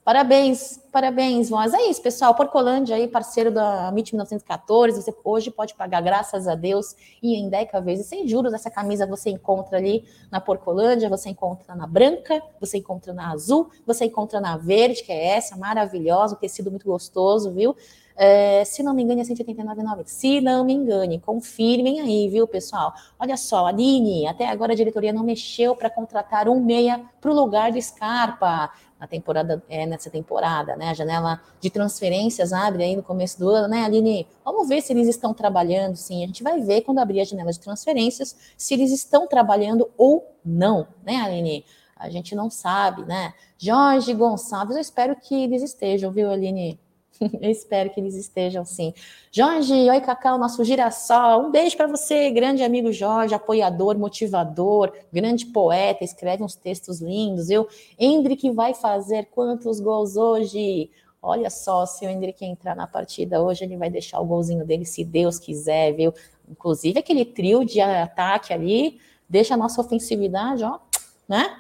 Parabéns, 0.05 0.81
parabéns, 0.91 1.49
Voz. 1.49 1.73
É 1.73 1.83
isso, 1.89 2.03
pessoal. 2.03 2.35
Porcolândia 2.35 2.97
aí, 2.97 3.07
parceiro 3.07 3.53
da 3.53 3.89
MIT 3.93 4.15
1914. 4.15 5.01
Você 5.01 5.15
hoje 5.23 5.49
pode 5.49 5.75
pagar, 5.75 6.01
graças 6.01 6.49
a 6.49 6.57
Deus, 6.57 6.97
e 7.23 7.37
em 7.37 7.49
10 7.49 7.69
vezes 7.85 8.07
sem 8.07 8.27
juros. 8.27 8.53
Essa 8.53 8.69
camisa 8.69 9.07
você 9.07 9.31
encontra 9.31 9.79
ali 9.79 10.05
na 10.29 10.41
Porcolândia, 10.41 11.09
você 11.09 11.29
encontra 11.29 11.77
na 11.77 11.87
branca, 11.87 12.43
você 12.61 12.79
encontra 12.79 13.13
na 13.13 13.31
azul, 13.31 13.71
você 13.87 14.07
encontra 14.07 14.41
na 14.41 14.57
verde, 14.57 15.05
que 15.05 15.13
é 15.13 15.37
essa, 15.37 15.57
maravilhosa, 15.57 16.35
um 16.35 16.39
tecido 16.39 16.69
muito 16.69 16.85
gostoso, 16.85 17.53
viu? 17.53 17.77
É, 18.17 18.65
se 18.65 18.83
não 18.83 18.95
me 18.95 19.03
engane, 19.05 19.21
é 19.21 19.25
189,90. 19.25 20.03
Se 20.07 20.41
não 20.41 20.65
me 20.65 20.73
engane, 20.73 21.21
confirmem 21.21 22.01
aí, 22.01 22.29
viu, 22.29 22.47
pessoal? 22.49 22.93
Olha 23.19 23.37
só, 23.37 23.67
Aline, 23.67 24.27
até 24.27 24.49
agora 24.49 24.73
a 24.73 24.77
diretoria 24.77 25.13
não 25.13 25.23
mexeu 25.23 25.77
para 25.77 25.89
contratar 25.89 26.49
um 26.49 26.61
meia 26.61 27.01
para 27.21 27.31
o 27.31 27.35
lugar 27.35 27.73
do 27.73 27.81
Scarpa 27.81 28.71
na 29.03 29.09
temporada, 29.09 29.61
é, 29.69 29.85
nessa 29.85 30.09
temporada, 30.09 30.77
né? 30.77 30.91
A 30.91 30.95
janela 30.95 31.41
de 31.61 31.69
transferências 31.69 32.53
abre 32.53 32.85
aí 32.85 32.95
no 32.95 33.03
começo 33.03 33.37
do 33.37 33.49
ano, 33.49 33.67
né, 33.67 33.85
Aline? 33.85 34.29
Vamos 34.45 34.69
ver 34.69 34.81
se 34.81 34.93
eles 34.93 35.09
estão 35.09 35.35
trabalhando, 35.35 35.97
sim. 35.97 36.23
A 36.23 36.27
gente 36.29 36.41
vai 36.41 36.61
ver 36.61 36.83
quando 36.83 37.01
abrir 37.01 37.21
a 37.21 37.25
janela 37.25 37.51
de 37.51 37.59
transferências 37.59 38.37
se 38.57 38.75
eles 38.75 38.93
estão 38.93 39.27
trabalhando 39.27 39.91
ou 39.99 40.33
não, 40.45 40.87
né, 41.05 41.17
Aline? 41.17 41.65
A 41.97 42.09
gente 42.09 42.37
não 42.37 42.49
sabe, 42.49 43.05
né? 43.05 43.35
Jorge 43.59 44.15
Gonçalves, 44.15 44.77
eu 44.77 44.81
espero 44.81 45.17
que 45.17 45.35
eles 45.35 45.65
estejam, 45.65 46.13
viu, 46.13 46.31
Aline? 46.31 46.79
Eu 47.41 47.51
espero 47.51 47.91
que 47.91 48.01
eles 48.01 48.15
estejam 48.15 48.65
sim. 48.65 48.93
Jorge, 49.31 49.73
oi 49.73 50.01
Cacau, 50.01 50.39
nosso 50.39 50.65
girassol. 50.65 51.47
Um 51.47 51.51
beijo 51.51 51.77
para 51.77 51.87
você, 51.87 52.31
grande 52.31 52.63
amigo 52.63 52.93
Jorge, 52.93 53.35
apoiador, 53.35 53.99
motivador, 53.99 54.93
grande 55.13 55.47
poeta, 55.47 56.05
escreve 56.05 56.43
uns 56.43 56.55
textos 56.55 57.01
lindos. 57.01 57.51
Eu, 57.51 57.69
Hendrick 57.99 58.51
vai 58.51 58.75
fazer 58.75 59.27
quantos 59.27 59.81
gols 59.81 60.17
hoje? 60.17 60.91
Olha 61.21 61.51
só, 61.51 61.87
se 61.87 62.05
o 62.05 62.09
Hendrick 62.09 62.45
entrar 62.45 62.75
na 62.75 62.87
partida 62.87 63.41
hoje, 63.41 63.65
ele 63.65 63.77
vai 63.77 63.89
deixar 63.89 64.19
o 64.19 64.25
golzinho 64.25 64.67
dele, 64.67 64.85
se 64.85 65.05
Deus 65.05 65.39
quiser, 65.39 65.93
viu? 65.93 66.13
Inclusive 66.49 66.99
aquele 66.99 67.25
trio 67.25 67.65
de 67.65 67.81
ataque 67.81 68.53
ali, 68.53 68.99
deixa 69.29 69.55
a 69.55 69.57
nossa 69.57 69.81
ofensividade, 69.81 70.65
ó, 70.65 70.81
né? 71.29 71.59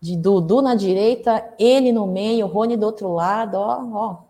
De 0.00 0.16
Dudu 0.16 0.62
na 0.62 0.76
direita, 0.76 1.44
ele 1.58 1.90
no 1.90 2.06
meio, 2.06 2.46
Rony 2.46 2.76
do 2.76 2.86
outro 2.86 3.12
lado, 3.12 3.56
ó, 3.56 3.82
ó, 3.92 4.27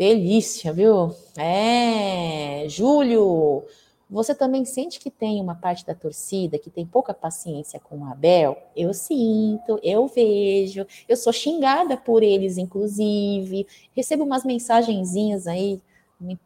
Delícia, 0.00 0.72
viu? 0.72 1.14
É, 1.36 2.64
Júlio, 2.70 3.64
você 4.08 4.34
também 4.34 4.64
sente 4.64 4.98
que 4.98 5.10
tem 5.10 5.42
uma 5.42 5.54
parte 5.54 5.84
da 5.84 5.94
torcida 5.94 6.58
que 6.58 6.70
tem 6.70 6.86
pouca 6.86 7.12
paciência 7.12 7.78
com 7.78 7.98
o 7.98 8.06
Abel? 8.06 8.56
Eu 8.74 8.94
sinto, 8.94 9.78
eu 9.82 10.06
vejo, 10.06 10.86
eu 11.06 11.16
sou 11.18 11.34
xingada 11.34 11.98
por 11.98 12.22
eles, 12.22 12.56
inclusive. 12.56 13.66
Recebo 13.94 14.24
umas 14.24 14.42
mensagenzinhas 14.42 15.46
aí 15.46 15.82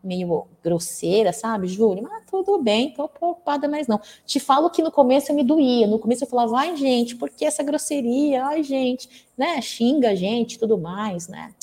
meio 0.02 0.48
grosseira, 0.60 1.32
sabe, 1.32 1.68
Júlio? 1.68 2.02
Mas 2.02 2.24
tudo 2.28 2.60
bem, 2.60 2.90
tô 2.92 3.06
preocupada 3.06 3.68
mais 3.68 3.86
não. 3.86 4.00
Te 4.26 4.40
falo 4.40 4.68
que 4.68 4.82
no 4.82 4.90
começo 4.90 5.30
eu 5.30 5.36
me 5.36 5.44
doía, 5.44 5.86
no 5.86 6.00
começo 6.00 6.24
eu 6.24 6.28
falava, 6.28 6.58
ai 6.58 6.76
gente, 6.76 7.14
por 7.14 7.30
que 7.30 7.44
essa 7.44 7.62
grosseria? 7.62 8.46
Ai 8.46 8.64
gente, 8.64 9.08
né, 9.38 9.60
xinga 9.62 10.10
a 10.10 10.14
gente, 10.16 10.58
tudo 10.58 10.76
mais, 10.76 11.28
né? 11.28 11.54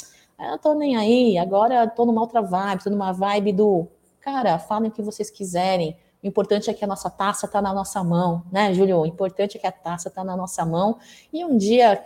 Eu 0.49 0.57
tô 0.57 0.73
nem 0.73 0.97
aí, 0.97 1.37
agora 1.37 1.87
tô 1.87 2.05
numa 2.05 2.21
outra 2.21 2.41
vibe, 2.41 2.83
tô 2.83 2.89
numa 2.89 3.11
vibe 3.11 3.53
do, 3.53 3.87
cara, 4.19 4.57
falem 4.57 4.89
o 4.89 4.93
que 4.93 5.01
vocês 5.01 5.29
quiserem. 5.29 5.95
O 6.23 6.27
importante 6.27 6.69
é 6.69 6.73
que 6.73 6.83
a 6.83 6.87
nossa 6.87 7.09
taça 7.09 7.47
tá 7.47 7.61
na 7.61 7.73
nossa 7.73 8.03
mão, 8.03 8.43
né, 8.51 8.73
Júlio? 8.73 8.99
O 8.99 9.05
importante 9.05 9.57
é 9.57 9.59
que 9.59 9.67
a 9.67 9.71
taça 9.71 10.09
tá 10.09 10.23
na 10.23 10.35
nossa 10.35 10.65
mão 10.65 10.97
e 11.31 11.45
um 11.45 11.57
dia 11.57 12.03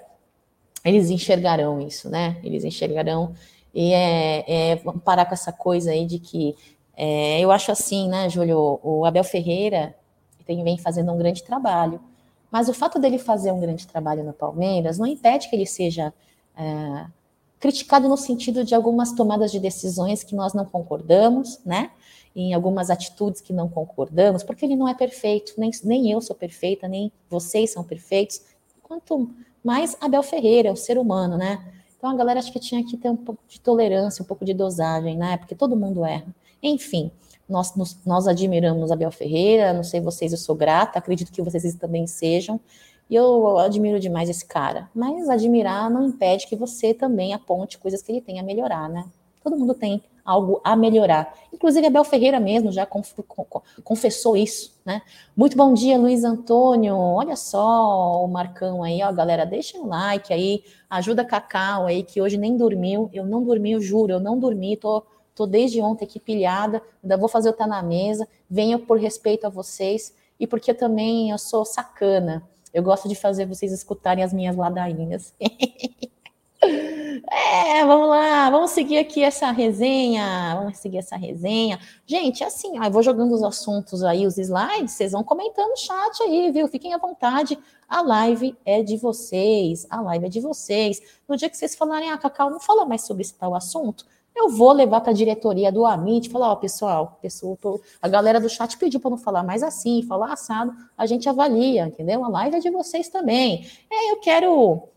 eles 0.84 1.10
enxergarão 1.10 1.80
isso, 1.82 2.10
né? 2.10 2.40
Eles 2.44 2.64
enxergarão 2.64 3.34
e 3.74 3.94
é, 3.94 4.72
é 4.72 4.76
parar 5.04 5.26
com 5.26 5.34
essa 5.34 5.52
coisa 5.52 5.92
aí 5.92 6.06
de 6.06 6.20
que 6.20 6.56
é, 6.96 7.40
eu 7.40 7.52
acho 7.52 7.72
assim, 7.72 8.08
né, 8.08 8.30
Júlio? 8.30 8.80
O 8.84 9.06
Abel 9.06 9.24
Ferreira 9.24 9.96
tem, 10.46 10.64
vem 10.64 10.78
fazendo 10.78 11.12
um 11.12 11.18
grande 11.18 11.44
trabalho, 11.44 12.00
mas 12.52 12.70
o 12.70 12.74
fato 12.74 13.00
dele 13.00 13.18
fazer 13.18 13.52
um 13.52 13.60
grande 13.60 13.88
trabalho 13.88 14.24
no 14.24 14.34
Palmeiras 14.34 14.98
não 14.98 15.08
impede 15.08 15.50
que 15.50 15.56
ele 15.56 15.66
seja 15.66 16.14
é, 16.58 17.06
criticado 17.60 18.08
no 18.08 18.18
sentido 18.18 18.64
de 18.64 18.76
algumas 18.76 19.14
tomadas 19.14 19.52
de 19.52 19.60
decisões 19.60 20.24
que 20.24 20.36
nós 20.36 20.54
não 20.54 20.66
concordamos, 20.66 21.60
né? 21.66 21.92
Em 22.36 22.54
algumas 22.54 22.90
atitudes 22.90 23.42
que 23.42 23.54
não 23.54 23.70
concordamos, 23.70 24.44
porque 24.44 24.66
ele 24.66 24.76
não 24.76 24.88
é 24.88 24.94
perfeito, 24.94 25.54
nem, 25.58 25.72
nem 25.84 26.12
eu 26.12 26.20
sou 26.22 26.36
perfeita, 26.36 26.88
nem 26.88 27.12
vocês 27.30 27.72
são 27.72 27.84
perfeitos, 27.84 28.42
quanto 28.84 29.30
mais 29.64 29.98
Abel 30.00 30.22
Ferreira, 30.22 30.72
o 30.72 30.76
ser 30.76 30.98
humano, 30.98 31.38
né? 31.38 31.64
Então 31.98 32.10
a 32.10 32.16
galera 32.16 32.40
acho 32.40 32.52
que 32.52 32.60
tinha 32.60 32.84
que 32.86 32.98
ter 32.98 33.10
um 33.10 33.16
pouco 33.16 33.42
de 33.48 33.60
tolerância, 33.60 34.22
um 34.22 34.26
pouco 34.26 34.46
de 34.46 34.54
dosagem, 34.54 35.18
né? 35.18 35.38
Porque 35.38 35.56
todo 35.56 35.76
mundo 35.76 36.06
erra. 36.06 36.28
Enfim, 36.62 37.12
nós, 37.48 37.74
nós, 38.06 38.28
admiramos 38.28 38.92
Abel 38.92 39.12
Ferreira, 39.12 39.72
não 39.72 39.84
sei 39.84 40.02
vocês, 40.02 40.32
eu 40.32 40.38
sou 40.38 40.56
grata, 40.56 41.00
acredito 41.00 41.32
que 41.32 41.42
vocês 41.42 41.76
também 41.76 42.06
sejam. 42.08 42.60
E 43.10 43.16
eu 43.16 43.58
admiro 43.60 44.00
demais 44.00 44.30
esse 44.30 44.46
cara. 44.46 44.90
Mas 44.94 45.30
admirar 45.30 45.90
não 45.90 46.08
impede 46.08 46.48
que 46.48 46.56
você 46.56 46.94
também 46.94 47.34
aponte 47.34 47.78
coisas 47.78 48.02
que 48.02 48.12
ele 48.12 48.22
tem 48.22 48.40
a 48.40 48.44
melhorar, 48.44 48.90
né? 48.90 49.06
Todo 49.44 49.58
mundo 49.58 49.76
tem 49.76 50.02
algo 50.26 50.60
a 50.64 50.76
melhorar. 50.76 51.32
Inclusive, 51.54 51.86
Abel 51.86 52.04
Ferreira 52.04 52.40
mesmo 52.40 52.72
já 52.72 52.84
conf 52.84 53.14
confessou 53.84 54.36
isso, 54.36 54.74
né? 54.84 55.04
Muito 55.38 55.56
bom 55.56 55.72
dia, 55.72 56.00
Luiz 56.00 56.24
Antônio. 56.24 56.98
Olha 56.98 57.36
só 57.36 58.26
o 58.26 58.28
Marcão 58.28 58.82
aí, 58.82 59.04
ó, 59.04 59.12
galera, 59.12 59.46
deixa 59.46 59.78
um 59.78 59.88
like 59.88 60.34
aí, 60.34 60.64
ajuda 60.90 61.24
Cacau 61.24 61.86
aí, 61.86 62.02
que 62.02 62.20
hoje 62.20 62.38
nem 62.38 62.58
dormiu. 62.58 63.08
Eu 63.14 63.24
não 63.24 63.44
dormi, 63.44 63.74
eu 63.74 63.82
juro, 63.82 64.14
eu 64.14 64.20
não 64.20 64.40
dormi, 64.40 64.76
tô, 64.76 65.04
tô 65.36 65.46
desde 65.46 65.80
ontem 65.80 66.06
aqui 66.06 66.20
pilhada, 66.20 66.82
ainda 67.04 67.16
vou 67.16 67.30
fazer 67.30 67.50
o 67.50 67.54
Tá 67.54 67.68
na 67.68 67.84
Mesa. 67.84 68.28
Venho 68.50 68.80
por 68.80 68.98
respeito 68.98 69.46
a 69.46 69.50
vocês 69.50 70.12
e 70.40 70.48
porque 70.48 70.74
também 70.74 71.30
eu 71.30 71.38
sou 71.38 71.64
sacana. 71.64 72.42
Eu 72.76 72.84
gosto 72.84 73.08
de 73.08 73.16
fazer 73.16 73.46
vocês 73.46 73.72
escutarem 73.72 74.22
as 74.22 74.34
minhas 74.34 74.58
ladainhas. 74.58 75.34
É, 77.32 77.86
vamos 77.86 78.10
lá, 78.10 78.50
vamos 78.50 78.72
seguir 78.72 78.98
aqui 78.98 79.24
essa 79.24 79.50
resenha, 79.52 80.56
vamos 80.56 80.78
seguir 80.78 80.98
essa 80.98 81.16
resenha. 81.16 81.80
Gente, 82.06 82.44
assim, 82.44 82.80
ó, 82.80 82.84
eu 82.84 82.92
vou 82.92 83.02
jogando 83.02 83.34
os 83.34 83.44
assuntos 83.44 84.04
aí, 84.04 84.28
os 84.28 84.38
slides, 84.38 84.94
vocês 84.94 85.12
vão 85.12 85.24
comentando 85.24 85.70
no 85.70 85.78
chat 85.78 86.24
aí, 86.24 86.52
viu? 86.52 86.68
Fiquem 86.68 86.94
à 86.94 86.98
vontade, 86.98 87.58
a 87.88 88.02
live 88.02 88.58
é 88.66 88.84
de 88.84 88.98
vocês, 88.98 89.86
a 89.90 90.02
live 90.02 90.26
é 90.26 90.30
de 90.30 90.40
vocês. 90.40 91.02
No 91.28 91.38
dia 91.38 91.50
que 91.50 91.58
vocês 91.58 91.76
falarem, 91.76 92.12
ah, 92.12 92.18
Cacau, 92.18 92.50
não 92.50 92.60
fala 92.60 92.86
mais 92.86 93.04
sobre 93.04 93.22
esse 93.22 93.34
tal 93.36 93.56
assunto, 93.56 94.06
eu 94.36 94.50
vou 94.50 94.74
levar 94.74 95.02
para 95.02 95.12
a 95.12 95.16
diretoria 95.16 95.72
do 95.72 95.86
Amit 95.86 96.28
e 96.28 96.32
falar, 96.32 96.52
ó, 96.52 96.56
pessoal, 96.56 97.18
pessoal, 97.22 97.58
a 98.02 98.08
galera 98.08 98.40
do 98.40 98.50
chat 98.50 98.78
pediu 98.78 99.00
para 99.00 99.12
não 99.12 99.18
falar 99.18 99.44
mais 99.44 99.64
assim, 99.64 100.04
falar 100.04 100.34
assado, 100.34 100.74
a 100.98 101.06
gente 101.06 101.30
avalia, 101.30 101.88
entendeu? 101.88 102.24
A 102.26 102.28
live 102.28 102.58
é 102.58 102.60
de 102.60 102.70
vocês 102.70 103.08
também. 103.08 103.66
É, 103.90 104.12
eu 104.12 104.18
quero 104.18 104.90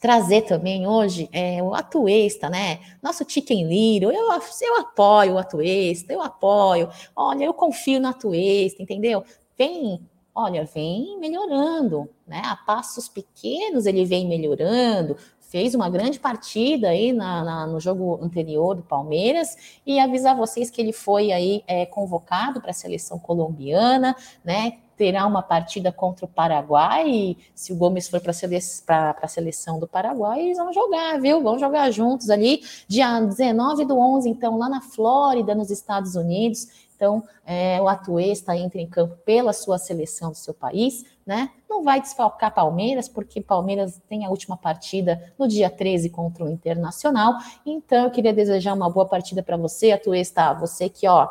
trazer 0.00 0.42
também 0.42 0.86
hoje 0.86 1.28
é, 1.32 1.62
o 1.62 1.74
Atuesta, 1.74 2.48
né? 2.48 2.80
Nosso 3.02 3.24
Chicken 3.26 3.66
Little, 3.66 4.12
eu, 4.12 4.26
eu 4.26 4.80
apoio 4.80 5.34
o 5.34 5.38
Atuesta, 5.38 6.12
eu 6.12 6.20
apoio. 6.20 6.88
Olha, 7.16 7.44
eu 7.44 7.54
confio 7.54 8.00
no 8.00 8.08
Atuesta, 8.08 8.82
entendeu? 8.82 9.24
Vem, 9.56 10.00
olha, 10.34 10.64
vem 10.64 11.18
melhorando, 11.18 12.08
né? 12.26 12.42
A 12.44 12.56
passos 12.56 13.08
pequenos 13.08 13.86
ele 13.86 14.04
vem 14.04 14.28
melhorando. 14.28 15.16
Fez 15.48 15.74
uma 15.74 15.88
grande 15.88 16.20
partida 16.20 16.90
aí 16.90 17.12
na, 17.12 17.42
na 17.42 17.66
no 17.66 17.80
jogo 17.80 18.20
anterior 18.22 18.74
do 18.74 18.82
Palmeiras 18.82 19.80
e 19.84 19.98
avisar 19.98 20.36
vocês 20.36 20.70
que 20.70 20.80
ele 20.80 20.92
foi 20.92 21.32
aí 21.32 21.64
é, 21.66 21.86
convocado 21.86 22.60
para 22.60 22.70
a 22.70 22.74
seleção 22.74 23.18
colombiana, 23.18 24.14
né? 24.44 24.78
terá 24.98 25.24
uma 25.24 25.40
partida 25.40 25.92
contra 25.92 26.26
o 26.26 26.28
Paraguai. 26.28 27.08
E 27.08 27.38
se 27.54 27.72
o 27.72 27.76
Gomes 27.76 28.08
for 28.08 28.20
para 28.20 28.32
sele 28.32 28.58
a 28.86 29.28
seleção 29.28 29.78
do 29.78 29.86
Paraguai, 29.86 30.40
eles 30.40 30.58
vão 30.58 30.72
jogar, 30.72 31.18
viu? 31.20 31.40
Vão 31.40 31.58
jogar 31.58 31.90
juntos 31.92 32.28
ali, 32.28 32.60
dia 32.88 33.20
19 33.20 33.84
do 33.84 33.96
11, 33.96 34.28
então, 34.28 34.58
lá 34.58 34.68
na 34.68 34.80
Flórida, 34.80 35.54
nos 35.54 35.70
Estados 35.70 36.16
Unidos. 36.16 36.87
Então, 36.98 37.22
é, 37.46 37.80
o 37.80 37.86
Atuesta 37.86 38.56
entra 38.56 38.80
em 38.80 38.88
campo 38.88 39.14
pela 39.24 39.52
sua 39.52 39.78
seleção 39.78 40.32
do 40.32 40.36
seu 40.36 40.52
país, 40.52 41.04
né? 41.24 41.52
Não 41.70 41.84
vai 41.84 42.00
desfalcar 42.00 42.52
Palmeiras, 42.52 43.08
porque 43.08 43.40
Palmeiras 43.40 44.02
tem 44.08 44.26
a 44.26 44.30
última 44.30 44.56
partida 44.56 45.32
no 45.38 45.46
dia 45.46 45.70
13 45.70 46.10
contra 46.10 46.44
o 46.44 46.50
Internacional. 46.50 47.34
Então, 47.64 48.06
eu 48.06 48.10
queria 48.10 48.32
desejar 48.32 48.74
uma 48.74 48.90
boa 48.90 49.06
partida 49.06 49.44
para 49.44 49.56
você, 49.56 49.92
Atuesta. 49.92 50.52
Você 50.54 50.88
que, 50.88 51.06
ó, 51.06 51.28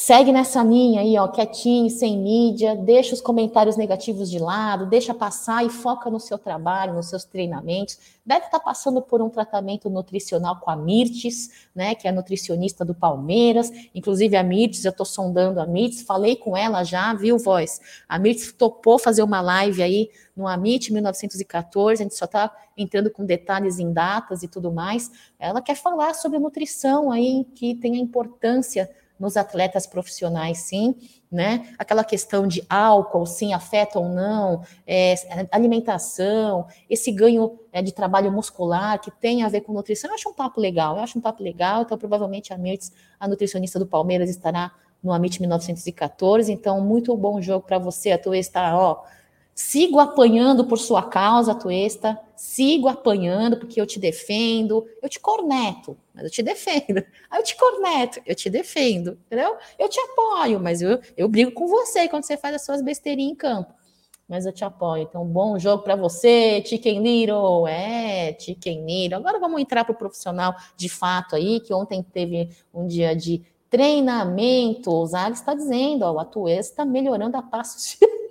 Segue 0.00 0.30
nessa 0.30 0.62
linha 0.62 1.00
aí, 1.00 1.18
ó, 1.18 1.26
quietinho, 1.26 1.90
sem 1.90 2.16
mídia, 2.16 2.76
deixa 2.76 3.14
os 3.14 3.20
comentários 3.20 3.76
negativos 3.76 4.30
de 4.30 4.38
lado, 4.38 4.86
deixa 4.86 5.12
passar 5.12 5.66
e 5.66 5.68
foca 5.68 6.08
no 6.08 6.20
seu 6.20 6.38
trabalho, 6.38 6.94
nos 6.94 7.08
seus 7.08 7.24
treinamentos. 7.24 7.98
Deve 8.24 8.44
estar 8.44 8.60
passando 8.60 9.02
por 9.02 9.20
um 9.20 9.28
tratamento 9.28 9.90
nutricional 9.90 10.60
com 10.60 10.70
a 10.70 10.76
Mirtes, 10.76 11.66
né, 11.74 11.96
que 11.96 12.06
é 12.06 12.12
nutricionista 12.12 12.84
do 12.84 12.94
Palmeiras. 12.94 13.72
Inclusive 13.92 14.36
a 14.36 14.42
Mirtes, 14.44 14.84
eu 14.84 14.92
estou 14.92 15.04
sondando 15.04 15.60
a 15.60 15.66
Mirtes, 15.66 16.02
falei 16.02 16.36
com 16.36 16.56
ela 16.56 16.84
já, 16.84 17.12
viu, 17.12 17.36
voz? 17.36 17.80
A 18.08 18.20
Mirtes 18.20 18.52
topou 18.52 19.00
fazer 19.00 19.24
uma 19.24 19.40
live 19.40 19.82
aí 19.82 20.10
no 20.36 20.46
Amit 20.46 20.92
1914, 20.92 22.00
a 22.00 22.04
gente 22.04 22.14
só 22.14 22.26
está 22.26 22.54
entrando 22.76 23.10
com 23.10 23.24
detalhes 23.24 23.80
em 23.80 23.92
datas 23.92 24.44
e 24.44 24.48
tudo 24.48 24.70
mais. 24.70 25.10
Ela 25.40 25.60
quer 25.60 25.74
falar 25.74 26.14
sobre 26.14 26.38
nutrição 26.38 27.10
aí, 27.10 27.44
que 27.56 27.74
tem 27.74 27.96
a 27.96 27.98
importância 27.98 28.88
nos 29.18 29.36
atletas 29.36 29.86
profissionais, 29.86 30.58
sim, 30.58 30.94
né? 31.30 31.74
Aquela 31.78 32.04
questão 32.04 32.46
de 32.46 32.64
álcool, 32.68 33.26
sim, 33.26 33.52
afeta 33.52 33.98
ou 33.98 34.08
não, 34.08 34.62
é, 34.86 35.14
alimentação, 35.50 36.66
esse 36.88 37.10
ganho 37.12 37.58
é, 37.72 37.82
de 37.82 37.92
trabalho 37.92 38.30
muscular 38.30 39.00
que 39.00 39.10
tem 39.10 39.42
a 39.42 39.48
ver 39.48 39.62
com 39.62 39.72
nutrição. 39.72 40.10
Eu 40.10 40.14
acho 40.14 40.28
um 40.28 40.34
papo 40.34 40.60
legal, 40.60 40.96
eu 40.96 41.02
acho 41.02 41.18
um 41.18 41.22
papo 41.22 41.42
legal. 41.42 41.82
Então, 41.82 41.98
provavelmente 41.98 42.52
a 42.52 42.58
Mirtz, 42.58 42.92
a 43.18 43.26
nutricionista 43.28 43.78
do 43.78 43.86
Palmeiras, 43.86 44.30
estará 44.30 44.72
no 45.02 45.12
Amit 45.12 45.40
1914. 45.40 46.50
Então, 46.52 46.80
muito 46.80 47.16
bom 47.16 47.40
jogo 47.40 47.66
para 47.66 47.78
você. 47.78 48.12
A 48.12 48.18
tua 48.18 48.38
está, 48.38 48.76
ó 48.76 49.02
Sigo 49.60 49.98
apanhando 49.98 50.64
por 50.64 50.78
sua 50.78 51.02
causa, 51.02 51.52
Tuesta. 51.52 52.16
Sigo 52.36 52.86
apanhando 52.86 53.56
porque 53.56 53.80
eu 53.80 53.86
te 53.88 53.98
defendo. 53.98 54.86
Eu 55.02 55.08
te 55.08 55.18
corneto, 55.18 55.98
mas 56.14 56.26
eu 56.26 56.30
te 56.30 56.44
defendo. 56.44 57.02
Eu 57.36 57.42
te 57.42 57.56
corneto, 57.56 58.20
eu 58.24 58.34
te 58.34 58.48
defendo, 58.48 59.18
entendeu? 59.26 59.56
Eu 59.78 59.88
te 59.88 60.00
apoio, 60.00 60.58
mas 60.60 60.80
eu, 60.80 61.00
eu 61.16 61.28
brigo 61.28 61.52
com 61.52 61.66
você 61.66 62.08
quando 62.08 62.22
você 62.22 62.36
faz 62.36 62.54
as 62.54 62.64
suas 62.64 62.80
besteirinhas 62.80 63.32
em 63.32 63.34
campo. 63.34 63.74
Mas 64.28 64.46
eu 64.46 64.52
te 64.52 64.64
apoio. 64.64 65.02
Então, 65.02 65.24
bom 65.24 65.58
jogo 65.58 65.82
para 65.82 65.96
você, 65.96 66.62
Chicken 66.64 67.02
Little. 67.02 67.66
É, 67.66 68.36
Chicken 68.38 68.86
Little. 68.86 69.18
Agora 69.18 69.40
vamos 69.40 69.60
entrar 69.60 69.84
para 69.84 69.92
o 69.92 69.98
profissional 69.98 70.54
de 70.76 70.88
fato 70.88 71.34
aí, 71.34 71.58
que 71.60 71.74
ontem 71.74 72.00
teve 72.02 72.48
um 72.72 72.86
dia 72.86 73.14
de 73.14 73.42
treinamento. 73.68 74.90
O 74.90 75.04
Zag 75.04 75.32
está 75.32 75.52
dizendo, 75.52 76.04
ó, 76.04 76.12
o 76.12 76.20
Atuesta 76.20 76.72
está 76.72 76.84
melhorando 76.84 77.36
a 77.36 77.42
passos 77.42 77.98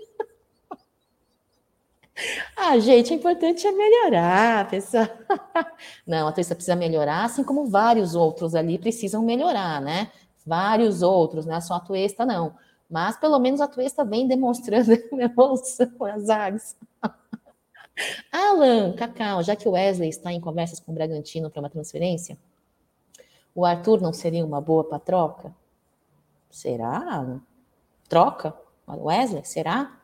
Ah, 2.56 2.78
gente, 2.80 3.12
o 3.12 3.16
importante 3.16 3.66
é 3.66 3.72
melhorar, 3.72 4.70
pessoal. 4.70 5.08
Não, 6.06 6.28
a 6.28 6.32
turista 6.32 6.56
precisa 6.56 6.76
melhorar, 6.76 7.26
assim 7.26 7.44
como 7.44 7.68
vários 7.68 8.16
outros 8.16 8.56
ali 8.56 8.78
precisam 8.78 9.24
melhorar, 9.24 9.82
né? 9.82 10.12
Vários 10.46 11.02
outros, 11.02 11.46
não 11.46 11.56
é 11.56 11.62
só 11.62 11.74
a 11.76 11.80
Tuesta, 11.80 12.26
não. 12.26 12.56
Mas 12.90 13.18
pelo 13.18 13.38
menos 13.38 13.60
a 13.60 13.68
Tuesta 13.68 14.06
vem 14.06 14.28
demonstrando 14.28 14.94
evolução 15.20 15.92
as 16.06 16.30
áreas. 16.30 16.76
Alan, 18.32 18.94
Cacau, 18.94 19.44
já 19.44 19.58
que 19.58 19.68
o 19.68 19.72
Wesley 19.72 20.10
está 20.10 20.32
em 20.32 20.40
conversas 20.40 20.80
com 20.80 20.94
o 20.94 20.96
Bragantino 20.96 21.50
para 21.50 21.60
uma 21.60 21.70
transferência, 21.70 22.38
o 23.54 23.66
Arthur 23.66 24.00
não 24.02 24.14
seria 24.14 24.46
uma 24.46 24.62
boa 24.62 24.86
para 24.86 25.00
troca? 25.00 25.54
Será? 26.50 27.40
Troca? 28.08 28.54
Wesley? 28.88 29.44
Será? 29.44 30.00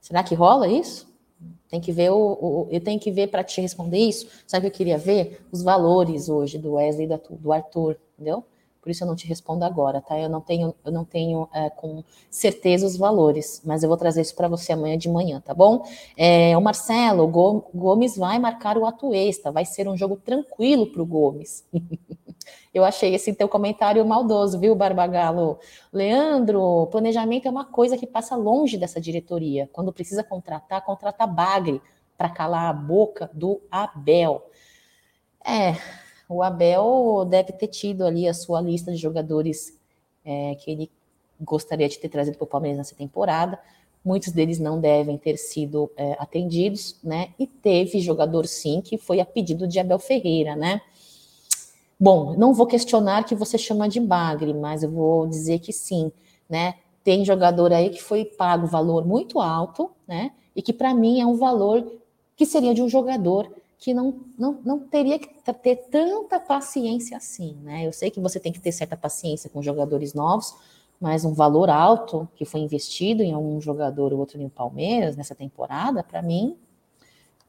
Será 0.00 0.22
que 0.22 0.34
rola 0.34 0.68
isso? 0.68 1.11
Tem 1.68 1.80
que 1.80 1.92
ver 1.92 2.10
o, 2.10 2.16
o 2.16 2.68
eu 2.70 2.80
tenho 2.80 3.00
que 3.00 3.10
ver 3.10 3.28
para 3.28 3.42
te 3.42 3.60
responder 3.60 3.98
isso. 3.98 4.28
Sabe 4.46 4.66
o 4.66 4.70
que 4.70 4.74
eu 4.74 4.78
queria 4.78 4.98
ver? 4.98 5.40
Os 5.50 5.62
valores 5.62 6.28
hoje 6.28 6.58
do 6.58 6.74
Wesley 6.74 7.08
e 7.10 7.36
do 7.36 7.52
Arthur, 7.52 7.96
entendeu? 8.14 8.44
Por 8.82 8.90
isso 8.90 9.04
eu 9.04 9.06
não 9.08 9.14
te 9.14 9.28
respondo 9.28 9.64
agora, 9.64 10.00
tá? 10.00 10.18
Eu 10.18 10.28
não 10.28 10.40
tenho, 10.40 10.74
eu 10.84 10.90
não 10.90 11.04
tenho 11.04 11.48
é, 11.54 11.70
com 11.70 12.02
certeza 12.28 12.84
os 12.84 12.96
valores, 12.96 13.62
mas 13.64 13.84
eu 13.84 13.88
vou 13.88 13.96
trazer 13.96 14.22
isso 14.22 14.34
para 14.34 14.48
você 14.48 14.72
amanhã 14.72 14.98
de 14.98 15.08
manhã, 15.08 15.40
tá 15.40 15.54
bom? 15.54 15.84
É, 16.16 16.58
o 16.58 16.60
Marcelo 16.60 17.22
o 17.22 17.62
Gomes 17.72 18.16
vai 18.16 18.40
marcar 18.40 18.76
o 18.76 18.84
Atuesta, 18.84 19.52
vai 19.52 19.64
ser 19.64 19.88
um 19.88 19.96
jogo 19.96 20.16
tranquilo 20.16 20.88
para 20.88 21.00
o 21.00 21.06
Gomes. 21.06 21.64
eu 22.72 22.84
achei 22.84 23.14
esse 23.14 23.32
teu 23.34 23.48
comentário 23.48 24.04
maldoso, 24.04 24.58
viu, 24.58 24.74
Barbagalo? 24.74 25.58
Leandro, 25.92 26.86
planejamento 26.90 27.46
é 27.46 27.50
uma 27.50 27.64
coisa 27.64 27.96
que 27.96 28.06
passa 28.06 28.36
longe 28.36 28.76
dessa 28.76 29.00
diretoria. 29.00 29.68
Quando 29.72 29.92
precisa 29.92 30.22
contratar, 30.22 30.84
contrata 30.84 31.26
bagre 31.26 31.80
para 32.16 32.28
calar 32.28 32.66
a 32.66 32.72
boca 32.72 33.30
do 33.32 33.60
Abel. 33.70 34.48
É, 35.44 35.74
o 36.28 36.42
Abel 36.42 37.26
deve 37.28 37.52
ter 37.52 37.68
tido 37.68 38.04
ali 38.06 38.28
a 38.28 38.34
sua 38.34 38.60
lista 38.60 38.92
de 38.92 38.96
jogadores 38.96 39.78
é, 40.24 40.54
que 40.54 40.70
ele 40.70 40.90
gostaria 41.40 41.88
de 41.88 41.98
ter 41.98 42.08
trazido 42.08 42.36
para 42.36 42.44
o 42.44 42.48
Palmeiras 42.48 42.78
nessa 42.78 42.94
temporada. 42.94 43.58
Muitos 44.04 44.32
deles 44.32 44.58
não 44.58 44.80
devem 44.80 45.16
ter 45.16 45.36
sido 45.36 45.90
é, 45.96 46.16
atendidos, 46.18 46.98
né? 47.02 47.34
E 47.38 47.46
teve 47.46 48.00
jogador 48.00 48.46
sim 48.46 48.80
que 48.80 48.98
foi 48.98 49.20
a 49.20 49.24
pedido 49.24 49.66
de 49.66 49.78
Abel 49.78 49.98
Ferreira, 49.98 50.56
né? 50.56 50.80
Bom, 52.02 52.34
não 52.36 52.52
vou 52.52 52.66
questionar 52.66 53.22
que 53.22 53.32
você 53.32 53.56
chama 53.56 53.88
de 53.88 54.00
bagre, 54.00 54.52
mas 54.52 54.82
eu 54.82 54.90
vou 54.90 55.24
dizer 55.24 55.60
que 55.60 55.72
sim, 55.72 56.10
né? 56.50 56.74
Tem 57.04 57.24
jogador 57.24 57.72
aí 57.72 57.90
que 57.90 58.02
foi 58.02 58.24
pago 58.24 58.66
valor 58.66 59.06
muito 59.06 59.38
alto, 59.38 59.88
né? 60.04 60.32
E 60.56 60.60
que 60.60 60.72
para 60.72 60.92
mim 60.92 61.20
é 61.20 61.26
um 61.26 61.36
valor 61.36 62.00
que 62.34 62.44
seria 62.44 62.74
de 62.74 62.82
um 62.82 62.88
jogador 62.88 63.48
que 63.78 63.94
não, 63.94 64.16
não, 64.36 64.58
não 64.64 64.80
teria 64.80 65.16
que 65.16 65.28
ter 65.62 65.76
tanta 65.92 66.40
paciência 66.40 67.16
assim, 67.16 67.56
né? 67.62 67.86
Eu 67.86 67.92
sei 67.92 68.10
que 68.10 68.18
você 68.18 68.40
tem 68.40 68.52
que 68.52 68.58
ter 68.60 68.72
certa 68.72 68.96
paciência 68.96 69.48
com 69.48 69.62
jogadores 69.62 70.12
novos, 70.12 70.56
mas 71.00 71.24
um 71.24 71.32
valor 71.32 71.70
alto 71.70 72.28
que 72.34 72.44
foi 72.44 72.62
investido 72.62 73.22
em 73.22 73.32
um 73.36 73.60
jogador 73.60 74.12
ou 74.12 74.18
outro 74.18 74.42
no 74.42 74.50
Palmeiras 74.50 75.16
nessa 75.16 75.36
temporada, 75.36 76.02
para 76.02 76.20
mim, 76.20 76.56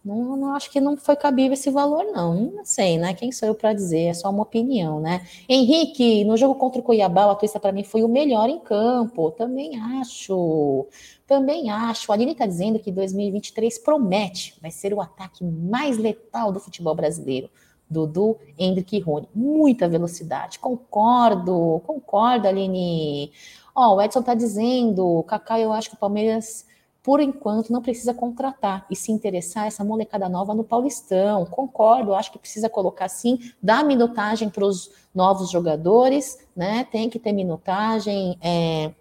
Não, 0.04 0.36
não, 0.36 0.54
acho 0.54 0.70
que 0.70 0.82
não 0.82 0.98
foi 0.98 1.16
cabível 1.16 1.54
esse 1.54 1.72
valor, 1.72 2.04
não. 2.12 2.52
Não 2.52 2.66
sei, 2.66 2.98
né? 2.98 3.14
Quem 3.14 3.32
sou 3.32 3.48
eu 3.48 3.56
para 3.56 3.74
dizer? 3.74 4.08
É 4.08 4.14
só 4.14 4.30
uma 4.30 4.44
opinião, 4.44 5.00
né? 5.00 5.26
Henrique, 5.48 6.26
no 6.26 6.36
jogo 6.36 6.56
contra 6.56 6.82
o 6.82 6.84
Cuiabá, 6.84 7.26
o 7.26 7.30
Atuista 7.30 7.58
para 7.58 7.72
mim 7.72 7.86
foi 7.86 8.04
o 8.04 8.10
melhor 8.10 8.50
em 8.50 8.60
campo. 8.60 9.32
Também 9.32 9.80
acho. 10.02 10.88
Também 11.26 11.70
acho. 11.70 12.12
A 12.12 12.16
Aline 12.16 12.34
está 12.34 12.46
dizendo 12.46 12.80
que 12.80 12.92
2023 12.92 13.80
promete, 13.80 14.56
vai 14.62 14.72
ser 14.72 14.94
o 14.94 15.00
ataque 15.00 15.42
mais 15.46 15.98
letal 15.98 16.52
do 16.52 16.60
futebol 16.60 16.94
brasileiro. 16.94 17.50
Dudu, 17.90 18.38
Hendrick 18.58 18.98
e 18.98 19.00
Rony. 19.00 19.30
Muita 19.34 19.88
velocidade. 19.88 20.60
Concordo, 20.60 21.82
concordo, 21.86 22.48
Aline. 22.48 23.32
Ó, 23.74 23.96
o 23.96 24.02
Edson 24.02 24.20
está 24.20 24.34
dizendo, 24.34 25.24
Kaká, 25.24 25.60
eu 25.60 25.72
acho 25.72 25.90
que 25.90 25.96
o 25.96 26.00
Palmeiras 26.00 26.66
por 27.04 27.20
enquanto, 27.20 27.70
não 27.70 27.82
precisa 27.82 28.14
contratar 28.14 28.86
e 28.90 28.96
se 28.96 29.12
interessar 29.12 29.68
essa 29.68 29.84
molecada 29.84 30.30
nova 30.30 30.54
no 30.54 30.64
Paulistão. 30.64 31.46
Concordo, 31.46 32.14
acho 32.14 32.32
que 32.32 32.40
precisa 32.40 32.70
colocar 32.70 33.10
sim, 33.10 33.52
dar 33.62 33.84
minutagem 33.84 34.50
para 34.50 34.64
os 34.64 34.90
novos 35.14 35.52
jogadores, 35.52 36.40
né? 36.56 36.88
Tem 36.90 37.10
que 37.10 37.20
ter 37.20 37.34
minutagem. 37.34 38.38
É, 38.42 38.94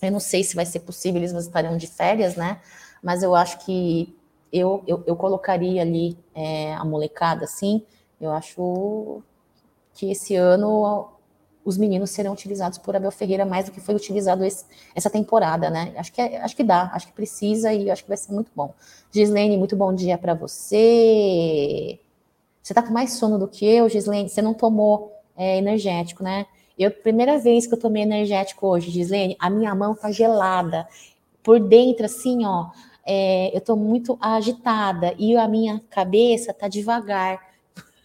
eu 0.00 0.12
não 0.12 0.20
sei 0.20 0.44
se 0.44 0.54
vai 0.54 0.64
ser 0.64 0.80
possível, 0.80 1.20
eles 1.20 1.32
estarão 1.32 1.76
de 1.76 1.88
férias, 1.88 2.36
né? 2.36 2.60
Mas 3.02 3.24
eu 3.24 3.34
acho 3.34 3.58
que 3.64 4.16
eu, 4.52 4.84
eu, 4.86 5.02
eu 5.04 5.16
colocaria 5.16 5.82
ali 5.82 6.16
é, 6.32 6.74
a 6.74 6.84
molecada, 6.84 7.44
assim. 7.44 7.82
Eu 8.20 8.30
acho 8.30 9.20
que 9.94 10.12
esse 10.12 10.36
ano 10.36 11.08
os 11.64 11.78
meninos 11.78 12.10
serão 12.10 12.32
utilizados 12.32 12.78
por 12.78 12.96
Abel 12.96 13.10
Ferreira 13.10 13.44
mais 13.44 13.66
do 13.66 13.72
que 13.72 13.80
foi 13.80 13.94
utilizado 13.94 14.44
esse, 14.44 14.64
essa 14.94 15.08
temporada, 15.08 15.70
né? 15.70 15.92
Acho 15.96 16.12
que, 16.12 16.20
é, 16.20 16.40
acho 16.42 16.56
que 16.56 16.64
dá, 16.64 16.90
acho 16.92 17.06
que 17.06 17.12
precisa 17.12 17.72
e 17.72 17.90
acho 17.90 18.02
que 18.02 18.08
vai 18.08 18.16
ser 18.16 18.32
muito 18.32 18.50
bom. 18.54 18.74
Gislene, 19.10 19.56
muito 19.56 19.76
bom 19.76 19.94
dia 19.94 20.18
para 20.18 20.34
você. 20.34 21.98
Você 22.62 22.74
tá 22.74 22.82
com 22.82 22.92
mais 22.92 23.12
sono 23.14 23.38
do 23.38 23.48
que 23.48 23.66
eu, 23.66 23.88
Gislene? 23.88 24.28
Você 24.28 24.42
não 24.42 24.54
tomou 24.54 25.12
é, 25.36 25.58
energético, 25.58 26.22
né? 26.22 26.46
Eu, 26.78 26.90
primeira 26.90 27.38
vez 27.38 27.66
que 27.66 27.74
eu 27.74 27.78
tomei 27.78 28.02
energético 28.02 28.66
hoje, 28.66 28.90
Gislene, 28.90 29.36
a 29.38 29.50
minha 29.50 29.74
mão 29.74 29.94
tá 29.94 30.10
gelada. 30.10 30.88
Por 31.42 31.60
dentro, 31.60 32.06
assim, 32.06 32.44
ó, 32.44 32.70
é, 33.04 33.56
eu 33.56 33.60
tô 33.60 33.76
muito 33.76 34.16
agitada 34.20 35.14
e 35.18 35.36
a 35.36 35.46
minha 35.46 35.80
cabeça 35.90 36.54
tá 36.54 36.68
devagar 36.68 37.51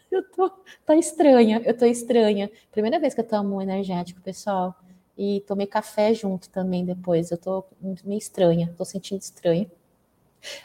eu 0.11 0.23
tô, 0.31 0.49
tá 0.85 0.95
estranha, 0.95 1.61
eu 1.65 1.77
tô 1.77 1.85
estranha. 1.85 2.49
Primeira 2.71 2.99
vez 2.99 3.13
que 3.13 3.21
eu 3.21 3.27
tomo 3.27 3.55
um 3.55 3.61
energético, 3.61 4.21
pessoal. 4.21 4.75
E 5.17 5.41
tomei 5.47 5.65
café 5.65 6.13
junto 6.13 6.49
também 6.49 6.85
depois. 6.85 7.31
Eu 7.31 7.37
tô 7.37 7.65
meio 7.81 8.17
estranha, 8.17 8.73
tô 8.77 8.85
sentindo 8.85 9.21
estranha. 9.21 9.69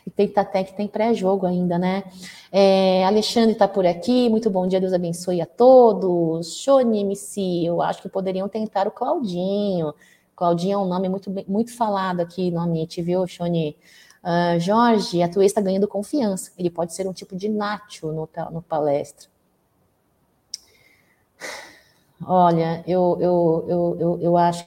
E 0.06 0.10
tem 0.10 0.30
até 0.36 0.62
que 0.62 0.74
tem 0.76 0.86
pré-jogo 0.86 1.46
ainda, 1.46 1.78
né? 1.78 2.04
É, 2.50 3.04
Alexandre 3.04 3.52
está 3.52 3.66
por 3.66 3.86
aqui, 3.86 4.28
muito 4.28 4.50
bom 4.50 4.66
dia, 4.66 4.80
Deus 4.80 4.92
abençoe 4.92 5.40
a 5.40 5.46
todos. 5.46 6.56
Shonimici, 6.58 7.64
eu 7.64 7.80
acho 7.82 8.02
que 8.02 8.08
poderiam 8.08 8.48
tentar 8.48 8.86
o 8.86 8.90
Claudinho. 8.90 9.94
Claudinho 10.36 10.74
é 10.74 10.78
um 10.78 10.86
nome 10.86 11.08
muito, 11.08 11.30
muito 11.48 11.74
falado 11.74 12.20
aqui 12.20 12.50
no 12.50 12.60
Amit, 12.60 13.00
viu, 13.02 13.26
Shoni? 13.26 13.76
Uh, 14.22 14.58
Jorge, 14.60 15.20
a 15.20 15.28
tua 15.28 15.44
está 15.44 15.60
ganhando 15.60 15.88
confiança. 15.88 16.52
Ele 16.56 16.70
pode 16.70 16.94
ser 16.94 17.08
um 17.08 17.12
tipo 17.12 17.34
de 17.34 17.48
Nacho 17.48 18.12
no, 18.12 18.28
no 18.52 18.62
palestra. 18.62 19.31
Olha, 22.26 22.82
eu, 22.86 23.16
eu, 23.20 23.64
eu, 23.68 23.96
eu, 24.00 24.20
eu 24.20 24.36
acho 24.36 24.66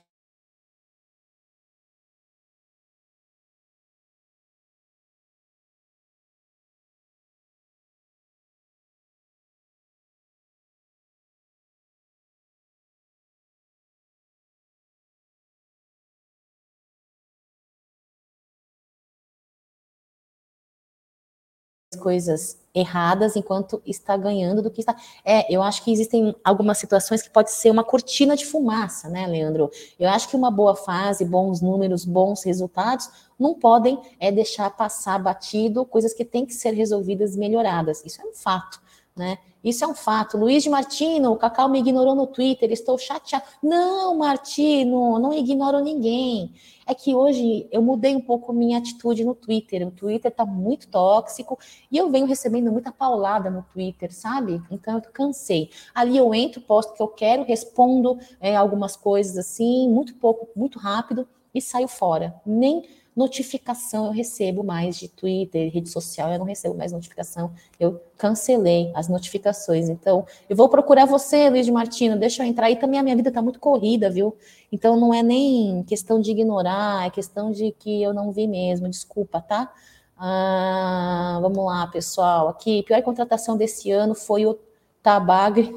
coisas 22.00 22.58
erradas 22.76 23.38
enquanto 23.38 23.82
está 23.86 24.18
ganhando 24.18 24.62
do 24.62 24.70
que 24.70 24.82
está. 24.82 24.96
É, 25.24 25.52
eu 25.54 25.64
acho 25.64 25.82
que 25.84 25.92
existem 25.92 26.36
algumas 26.44 26.78
situações 26.78 27.22
que 27.22 27.30
pode 27.30 27.52
ser 27.52 27.72
uma 27.72 27.84
cortina 27.84 28.36
de 28.36 28.46
fumaça, 28.46 29.08
né, 29.08 29.26
Leandro? 29.26 29.72
Eu 29.98 30.10
acho 30.10 30.28
que 30.30 30.36
uma 30.36 30.52
boa 30.52 30.76
fase, 30.76 31.24
bons 31.24 31.62
números, 31.62 32.04
bons 32.04 32.44
resultados 32.44 33.10
não 33.40 33.54
podem 33.54 34.00
é 34.20 34.32
deixar 34.32 34.70
passar 34.70 35.18
batido 35.18 35.86
coisas 35.86 36.14
que 36.14 36.26
têm 36.26 36.46
que 36.46 36.54
ser 36.54 36.72
resolvidas 36.72 37.36
e 37.36 37.40
melhoradas. 37.40 38.04
Isso 38.06 38.22
é 38.22 38.26
um 38.26 38.34
fato, 38.34 38.82
né? 39.16 39.38
Isso 39.64 39.84
é 39.84 39.88
um 39.88 39.96
fato. 39.96 40.38
Luiz 40.38 40.62
de 40.62 40.70
Martino, 40.70 41.32
o 41.32 41.38
Cacau 41.38 41.70
me 41.70 41.80
ignorou 41.80 42.14
no 42.14 42.28
Twitter, 42.28 42.72
estou 42.72 42.98
chateado. 42.98 43.46
Não, 43.64 44.16
Martino, 44.16 45.18
não 45.18 45.34
ignoro 45.34 45.80
ninguém. 45.80 46.54
É 46.86 46.94
que 46.94 47.16
hoje 47.16 47.68
eu 47.72 47.82
mudei 47.82 48.16
um 48.16 48.22
pouco 48.22 48.54
minha 48.54 48.78
atitude 48.78 49.24
no 49.24 49.34
Twitter. 49.34 49.88
O 49.88 49.92
Twitter 49.92 50.30
está 50.30 50.46
muito 50.46 50.88
tóxico 50.90 51.58
e 51.90 51.98
eu 51.98 52.12
venho 52.12 52.28
recebendo 52.28 52.72
muita 52.72 52.92
paulada 52.92 53.50
no 53.50 53.64
Twitter, 53.64 54.14
sabe? 54.14 54.62
Então 54.70 54.96
eu 54.96 55.02
cansei. 55.14 55.72
Ali 55.96 56.18
eu 56.18 56.32
entro, 56.34 56.62
posto 56.62 56.94
que 56.94 57.02
eu 57.02 57.08
quero, 57.08 57.44
respondo 57.44 58.20
é, 58.40 58.56
algumas 58.56 58.96
coisas 58.96 59.38
assim, 59.38 59.90
muito 59.90 60.14
pouco, 60.16 60.48
muito 60.56 60.78
rápido 60.78 61.28
e 61.54 61.62
saio 61.62 61.88
fora. 61.88 62.36
Nem 62.46 62.84
Notificação 63.16 64.08
eu 64.08 64.12
recebo 64.12 64.62
mais 64.62 64.98
de 64.98 65.08
Twitter, 65.08 65.72
rede 65.72 65.90
social, 65.90 66.34
eu 66.34 66.38
não 66.38 66.46
recebo 66.46 66.76
mais 66.76 66.92
notificação. 66.92 67.54
Eu 67.80 68.02
cancelei 68.18 68.92
as 68.94 69.08
notificações. 69.08 69.88
Então, 69.88 70.26
eu 70.50 70.56
vou 70.56 70.68
procurar 70.68 71.06
você, 71.06 71.50
Luiz 71.50 71.66
de 71.66 71.72
Martino, 71.72 72.20
deixa 72.20 72.44
eu 72.44 72.48
entrar. 72.48 72.70
E 72.70 72.76
também 72.76 73.00
a 73.00 73.04
minha 73.04 73.16
vida 73.16 73.30
está 73.30 73.42
muito 73.42 73.58
corrida, 73.58 74.10
viu? 74.10 74.36
Então, 74.70 75.00
não 75.00 75.14
é 75.14 75.24
nem 75.24 75.82
questão 75.84 76.20
de 76.20 76.32
ignorar, 76.32 77.08
é 77.08 77.10
questão 77.10 77.52
de 77.52 77.72
que 77.72 78.04
eu 78.04 78.14
não 78.14 78.34
vi 78.34 78.48
mesmo. 78.48 78.90
Desculpa, 78.90 79.40
tá? 79.40 79.72
Ah, 80.18 81.40
vamos 81.42 81.66
lá, 81.66 81.88
pessoal. 81.88 82.50
Aqui, 82.50 82.84
pior 82.84 83.02
contratação 83.02 83.56
desse 83.56 83.92
ano 83.92 84.14
foi 84.14 84.46
o 84.46 84.60
Tabagre 85.02 85.74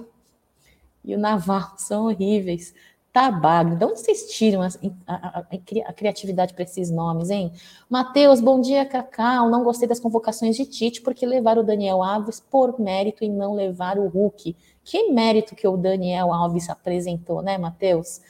e 1.04 1.14
o 1.14 1.18
Naval. 1.18 1.74
São 1.76 2.06
horríveis. 2.06 2.74
Tabago. 3.18 3.74
De 3.74 3.84
onde 3.84 3.98
vocês 3.98 4.30
tiram 4.30 4.62
a, 4.62 4.68
a, 5.04 5.40
a, 5.40 5.44
a 5.86 5.92
criatividade 5.92 6.54
para 6.54 6.62
esses 6.62 6.88
nomes, 6.88 7.30
hein? 7.30 7.52
Matheus, 7.90 8.40
bom 8.40 8.60
dia, 8.60 8.86
Cacau. 8.86 9.50
Não 9.50 9.64
gostei 9.64 9.88
das 9.88 9.98
convocações 9.98 10.54
de 10.56 10.64
Tite 10.64 11.00
porque 11.00 11.26
levaram 11.26 11.62
o 11.62 11.64
Daniel 11.64 12.00
Alves 12.00 12.38
por 12.38 12.78
mérito 12.78 13.24
e 13.24 13.28
não 13.28 13.54
levar 13.54 13.98
o 13.98 14.06
Hulk. 14.06 14.56
Que 14.84 15.10
mérito 15.10 15.56
que 15.56 15.66
o 15.66 15.76
Daniel 15.76 16.32
Alves 16.32 16.70
apresentou, 16.70 17.42
né, 17.42 17.58
Matheus? 17.58 18.20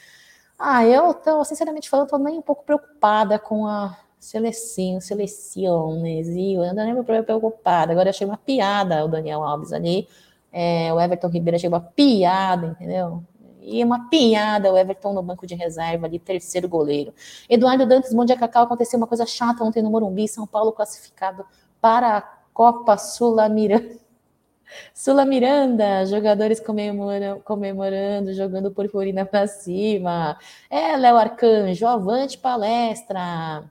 Ah, 0.58 0.86
eu 0.86 1.12
tô, 1.12 1.44
sinceramente 1.44 1.90
falando, 1.90 2.08
tô 2.08 2.16
nem 2.16 2.38
um 2.38 2.42
pouco 2.42 2.64
preocupada 2.64 3.38
com 3.38 3.66
a 3.66 3.94
seleção, 4.18 5.02
seleções, 5.02 6.28
e 6.28 6.54
eu 6.54 6.62
ando 6.62 6.82
nem 6.82 7.02
preocupada. 7.04 7.92
Agora 7.92 8.08
achei 8.08 8.26
uma 8.26 8.38
piada 8.38 9.04
o 9.04 9.08
Daniel 9.08 9.44
Alves 9.44 9.70
ali. 9.70 10.08
É, 10.50 10.90
o 10.94 10.98
Everton 10.98 11.28
Ribeiro 11.28 11.56
achei 11.56 11.68
uma 11.68 11.78
piada, 11.78 12.68
entendeu? 12.68 13.22
E 13.70 13.84
uma 13.84 14.08
piada 14.08 14.72
o 14.72 14.78
Everton 14.78 15.12
no 15.12 15.22
banco 15.22 15.46
de 15.46 15.54
reserva 15.54 16.06
ali, 16.06 16.18
terceiro 16.18 16.68
goleiro. 16.68 17.12
Eduardo 17.48 17.86
Dantas, 17.86 18.14
bom 18.14 18.24
dia, 18.24 18.36
Cacau. 18.36 18.64
Aconteceu 18.64 18.96
uma 18.96 19.06
coisa 19.06 19.26
chata 19.26 19.62
ontem 19.62 19.82
no 19.82 19.90
Morumbi, 19.90 20.26
São 20.26 20.46
Paulo 20.46 20.72
classificado 20.72 21.44
para 21.80 22.16
a 22.16 22.22
Copa 22.52 22.96
Sul-Miranda. 22.96 23.98
Sula 24.94 25.24
Miranda, 25.24 26.04
jogadores 26.06 26.60
comemorando, 26.60 27.42
comemorando 27.42 28.32
jogando 28.34 28.70
purpurina 28.70 29.24
para 29.24 29.46
cima. 29.46 30.38
É, 30.70 30.96
Léo 30.96 31.16
Arcanjo, 31.16 31.86
avante 31.86 32.38
palestra. 32.38 33.64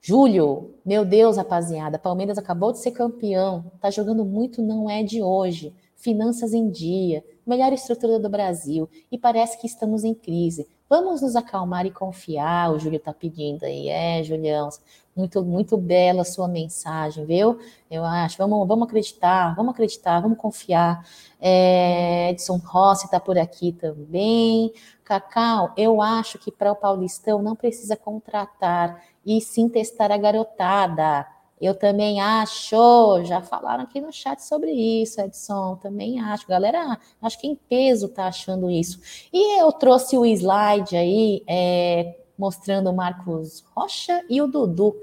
Júlio, 0.00 0.74
meu 0.84 1.04
Deus, 1.04 1.36
rapaziada, 1.36 1.98
Palmeiras 1.98 2.36
acabou 2.36 2.72
de 2.72 2.80
ser 2.80 2.90
campeão, 2.90 3.70
tá 3.80 3.88
jogando 3.88 4.24
muito, 4.24 4.60
não 4.60 4.90
é 4.90 5.02
de 5.02 5.22
hoje. 5.22 5.72
Finanças 6.02 6.52
em 6.52 6.68
dia, 6.68 7.22
melhor 7.46 7.72
estrutura 7.72 8.18
do 8.18 8.28
Brasil 8.28 8.90
e 9.10 9.16
parece 9.16 9.56
que 9.60 9.68
estamos 9.68 10.02
em 10.02 10.12
crise. 10.12 10.66
Vamos 10.90 11.22
nos 11.22 11.36
acalmar 11.36 11.86
e 11.86 11.92
confiar, 11.92 12.72
o 12.72 12.78
Júlio 12.80 12.96
está 12.96 13.14
pedindo 13.14 13.62
aí. 13.62 13.88
É, 13.88 14.20
Julião, 14.24 14.68
muito, 15.14 15.44
muito 15.44 15.76
bela 15.76 16.22
a 16.22 16.24
sua 16.24 16.48
mensagem, 16.48 17.24
viu? 17.24 17.56
Eu 17.88 18.04
acho. 18.04 18.36
Vamos, 18.36 18.66
vamos 18.66 18.88
acreditar, 18.88 19.54
vamos 19.54 19.74
acreditar, 19.74 20.18
vamos 20.20 20.38
confiar. 20.38 21.06
É, 21.40 22.30
Edson 22.30 22.56
Rossi 22.56 23.04
está 23.04 23.20
por 23.20 23.38
aqui 23.38 23.70
também. 23.70 24.72
Cacau, 25.04 25.72
eu 25.76 26.02
acho 26.02 26.36
que 26.36 26.50
para 26.50 26.72
o 26.72 26.76
Paulistão 26.76 27.40
não 27.40 27.54
precisa 27.54 27.96
contratar 27.96 29.00
e 29.24 29.40
sim 29.40 29.68
testar 29.68 30.10
a 30.10 30.18
garotada. 30.18 31.28
Eu 31.62 31.76
também 31.76 32.20
acho, 32.20 33.22
já 33.22 33.40
falaram 33.40 33.84
aqui 33.84 34.00
no 34.00 34.12
chat 34.12 34.40
sobre 34.40 34.72
isso, 34.72 35.20
Edson, 35.20 35.76
também 35.76 36.18
acho. 36.18 36.44
Galera, 36.48 36.98
acho 37.22 37.38
que 37.38 37.46
em 37.46 37.54
peso 37.54 38.08
tá 38.08 38.26
achando 38.26 38.68
isso. 38.68 38.98
E 39.32 39.60
eu 39.60 39.70
trouxe 39.70 40.18
o 40.18 40.26
slide 40.26 40.96
aí, 40.96 41.44
é, 41.46 42.16
mostrando 42.36 42.90
o 42.90 42.92
Marcos 42.92 43.64
Rocha 43.76 44.24
e 44.28 44.42
o 44.42 44.48
Dudu. 44.48 44.96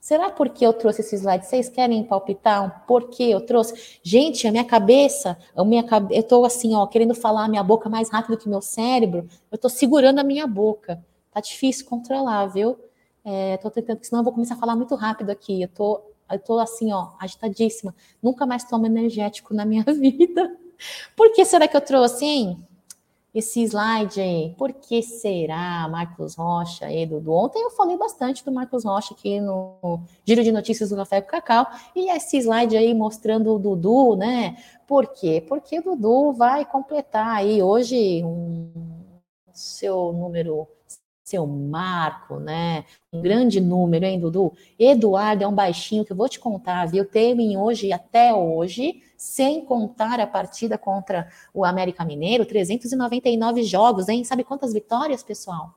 Será 0.00 0.30
porque 0.30 0.64
eu 0.64 0.72
trouxe 0.72 1.02
esse 1.02 1.14
slide? 1.16 1.44
Vocês 1.44 1.68
querem 1.68 2.02
palpitar 2.02 2.64
um 2.64 2.70
porquê 2.86 3.24
eu 3.24 3.42
trouxe? 3.42 3.98
Gente, 4.02 4.48
a 4.48 4.50
minha 4.50 4.64
cabeça, 4.64 5.36
a 5.54 5.62
minha, 5.62 5.84
eu 6.10 6.22
tô 6.22 6.42
assim, 6.46 6.74
ó, 6.74 6.86
querendo 6.86 7.14
falar 7.14 7.44
a 7.44 7.48
minha 7.48 7.62
boca 7.62 7.90
mais 7.90 8.08
rápido 8.08 8.38
que 8.38 8.48
meu 8.48 8.62
cérebro, 8.62 9.28
eu 9.52 9.58
tô 9.58 9.68
segurando 9.68 10.20
a 10.20 10.24
minha 10.24 10.46
boca. 10.46 11.04
Tá 11.30 11.42
difícil 11.42 11.84
controlar, 11.84 12.46
viu? 12.46 12.78
É, 13.30 13.58
tô 13.58 13.70
tentando, 13.70 14.02
senão 14.02 14.20
eu 14.20 14.24
vou 14.24 14.32
começar 14.32 14.54
a 14.54 14.56
falar 14.56 14.74
muito 14.74 14.94
rápido 14.94 15.28
aqui. 15.28 15.60
Eu 15.60 15.68
tô, 15.68 16.00
eu 16.32 16.38
tô 16.38 16.58
assim, 16.58 16.90
ó, 16.92 17.10
agitadíssima. 17.20 17.94
Nunca 18.22 18.46
mais 18.46 18.64
tomo 18.64 18.86
energético 18.86 19.52
na 19.52 19.66
minha 19.66 19.84
vida. 19.92 20.56
Por 21.14 21.32
que 21.34 21.44
será 21.44 21.68
que 21.68 21.76
eu 21.76 21.80
trouxe, 21.82 22.24
hein? 22.24 22.64
esse 23.34 23.62
slide 23.62 24.20
aí, 24.20 24.54
por 24.56 24.72
que 24.72 25.02
será 25.02 25.86
Marcos 25.88 26.34
Rocha 26.34 26.90
e 26.90 27.04
Dudu? 27.04 27.30
Ontem 27.30 27.62
eu 27.62 27.70
falei 27.70 27.96
bastante 27.96 28.42
do 28.42 28.50
Marcos 28.50 28.84
Rocha 28.84 29.14
aqui 29.14 29.38
no 29.38 30.00
Giro 30.24 30.42
de 30.42 30.50
Notícias 30.50 30.88
do 30.88 30.96
Café 30.96 31.20
com 31.20 31.28
Cacau, 31.28 31.66
e 31.94 32.10
esse 32.10 32.38
slide 32.38 32.76
aí 32.76 32.92
mostrando 32.94 33.54
o 33.54 33.58
Dudu, 33.58 34.16
né? 34.16 34.56
Por 34.86 35.08
quê? 35.08 35.44
Porque 35.46 35.78
o 35.78 35.82
Dudu 35.82 36.32
vai 36.32 36.64
completar 36.64 37.36
aí 37.36 37.62
hoje 37.62 38.24
um 38.24 38.72
seu 39.52 40.12
número 40.12 40.66
seu 41.28 41.46
Marco, 41.46 42.40
né? 42.40 42.84
Um 43.12 43.20
grande 43.20 43.60
número, 43.60 44.04
hein, 44.04 44.18
Dudu? 44.18 44.52
Eduardo 44.78 45.44
é 45.44 45.46
um 45.46 45.54
baixinho 45.54 46.04
que 46.04 46.12
eu 46.12 46.16
vou 46.16 46.28
te 46.28 46.40
contar, 46.40 46.86
viu? 46.86 47.04
Teve 47.04 47.56
hoje 47.56 47.92
até 47.92 48.32
hoje, 48.32 49.02
sem 49.16 49.64
contar 49.64 50.18
a 50.20 50.26
partida 50.26 50.78
contra 50.78 51.28
o 51.52 51.64
América 51.64 52.04
Mineiro, 52.04 52.46
399 52.46 53.62
jogos, 53.62 54.08
hein? 54.08 54.24
Sabe 54.24 54.42
quantas 54.42 54.72
vitórias, 54.72 55.22
pessoal? 55.22 55.74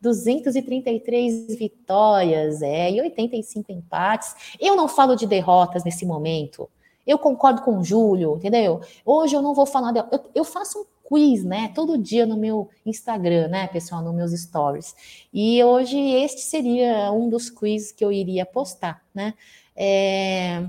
233 0.00 1.56
vitórias, 1.56 2.62
é, 2.62 2.90
e 2.90 3.00
85 3.00 3.72
empates. 3.72 4.56
Eu 4.60 4.76
não 4.76 4.88
falo 4.88 5.14
de 5.14 5.26
derrotas 5.26 5.84
nesse 5.84 6.04
momento. 6.04 6.68
Eu 7.06 7.18
concordo 7.18 7.62
com 7.62 7.78
o 7.78 7.84
Júlio, 7.84 8.36
entendeu? 8.36 8.80
Hoje 9.04 9.36
eu 9.36 9.42
não 9.42 9.54
vou 9.54 9.66
falar 9.66 9.92
de. 9.92 9.98
Eu, 9.98 10.20
eu 10.34 10.44
faço 10.44 10.80
um 10.80 10.84
quiz, 11.04 11.44
né? 11.44 11.70
Todo 11.74 11.98
dia 11.98 12.26
no 12.26 12.36
meu 12.36 12.68
Instagram, 12.84 13.48
né, 13.48 13.66
pessoal, 13.68 14.02
nos 14.02 14.14
meus 14.14 14.32
stories. 14.32 14.94
E 15.32 15.62
hoje 15.62 15.98
este 15.98 16.40
seria 16.40 17.12
um 17.12 17.28
dos 17.28 17.50
quiz 17.50 17.92
que 17.92 18.04
eu 18.04 18.10
iria 18.10 18.44
postar, 18.44 19.02
né? 19.14 19.34
É... 19.76 20.66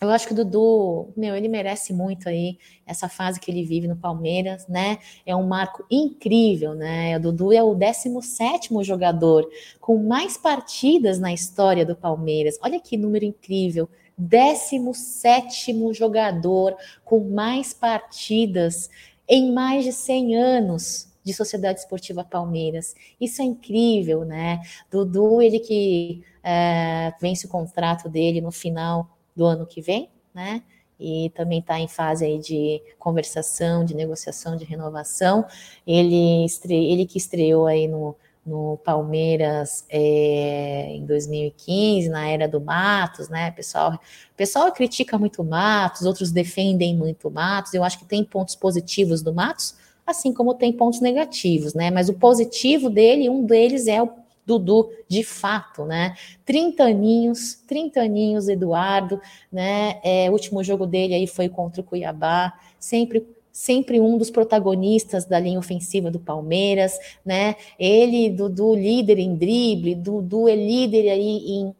Eu 0.00 0.10
acho 0.10 0.26
que 0.26 0.32
o 0.32 0.36
Dudu, 0.36 1.12
meu, 1.16 1.36
ele 1.36 1.46
merece 1.46 1.92
muito 1.92 2.28
aí 2.28 2.58
essa 2.84 3.08
fase 3.08 3.38
que 3.38 3.48
ele 3.48 3.62
vive 3.62 3.86
no 3.86 3.94
Palmeiras, 3.94 4.66
né? 4.66 4.98
É 5.24 5.34
um 5.36 5.46
marco 5.46 5.84
incrível, 5.88 6.74
né? 6.74 7.16
O 7.16 7.20
Dudu 7.20 7.52
é 7.52 7.62
o 7.62 7.72
17 7.72 8.70
jogador 8.82 9.48
com 9.80 9.96
mais 9.98 10.36
partidas 10.36 11.20
na 11.20 11.32
história 11.32 11.86
do 11.86 11.94
Palmeiras. 11.94 12.58
Olha 12.62 12.80
que 12.80 12.96
número 12.96 13.24
incrível. 13.24 13.88
17 14.18 15.92
jogador 15.92 16.76
com 17.04 17.20
mais 17.20 17.72
partidas 17.72 18.90
em 19.34 19.50
mais 19.50 19.82
de 19.82 19.94
100 19.94 20.36
anos 20.36 21.08
de 21.24 21.32
Sociedade 21.32 21.80
Esportiva 21.80 22.22
Palmeiras. 22.22 22.94
Isso 23.18 23.40
é 23.40 23.44
incrível, 23.46 24.26
né? 24.26 24.60
Dudu, 24.90 25.40
ele 25.40 25.58
que 25.58 26.22
é, 26.44 27.14
vence 27.18 27.46
o 27.46 27.48
contrato 27.48 28.10
dele 28.10 28.42
no 28.42 28.52
final 28.52 29.08
do 29.34 29.46
ano 29.46 29.66
que 29.66 29.80
vem, 29.80 30.10
né? 30.34 30.62
E 31.00 31.30
também 31.34 31.60
está 31.60 31.80
em 31.80 31.88
fase 31.88 32.26
aí 32.26 32.38
de 32.38 32.82
conversação, 32.98 33.86
de 33.86 33.94
negociação, 33.94 34.54
de 34.54 34.66
renovação. 34.66 35.46
Ele, 35.86 36.44
estre... 36.44 36.74
ele 36.74 37.06
que 37.06 37.16
estreou 37.16 37.66
aí 37.66 37.88
no, 37.88 38.14
no 38.44 38.76
Palmeiras 38.78 39.84
é, 39.88 40.88
em 40.90 41.06
2015, 41.06 42.08
na 42.08 42.28
era 42.28 42.48
do 42.48 42.60
Matos, 42.60 43.28
né? 43.28 43.50
Pessoal, 43.52 43.98
pessoal 44.36 44.72
critica 44.72 45.16
muito 45.16 45.44
Matos, 45.44 46.02
outros 46.02 46.32
defendem 46.32 46.96
muito 46.96 47.30
Matos. 47.30 47.72
Eu 47.72 47.84
acho 47.84 47.98
que 47.98 48.04
tem 48.04 48.24
pontos 48.24 48.56
positivos 48.56 49.22
do 49.22 49.32
Matos, 49.32 49.76
assim 50.04 50.32
como 50.32 50.54
tem 50.54 50.72
pontos 50.72 51.00
negativos, 51.00 51.72
né? 51.72 51.90
Mas 51.90 52.08
o 52.08 52.14
positivo 52.14 52.90
dele, 52.90 53.30
um 53.30 53.44
deles 53.44 53.86
é 53.86 54.02
o 54.02 54.10
Dudu, 54.44 54.90
de 55.06 55.22
fato, 55.22 55.84
né? 55.84 56.16
30 56.44 56.82
aninhos, 56.82 57.54
30 57.66 58.00
aninhos, 58.00 58.48
Eduardo, 58.48 59.20
né? 59.52 60.00
É, 60.02 60.28
o 60.28 60.32
último 60.32 60.64
jogo 60.64 60.84
dele 60.84 61.14
aí 61.14 61.28
foi 61.28 61.48
contra 61.48 61.80
o 61.80 61.84
Cuiabá, 61.84 62.52
sempre 62.78 63.24
sempre 63.52 64.00
um 64.00 64.16
dos 64.16 64.30
protagonistas 64.30 65.26
da 65.26 65.38
linha 65.38 65.58
ofensiva 65.58 66.10
do 66.10 66.18
Palmeiras, 66.18 66.98
né? 67.24 67.56
Ele, 67.78 68.30
Dudu, 68.30 68.74
líder 68.74 69.18
em 69.18 69.36
drible, 69.36 69.94
Dudu 69.94 70.48
é 70.48 70.56
líder 70.56 71.10
aí 71.10 71.36
em 71.46 71.74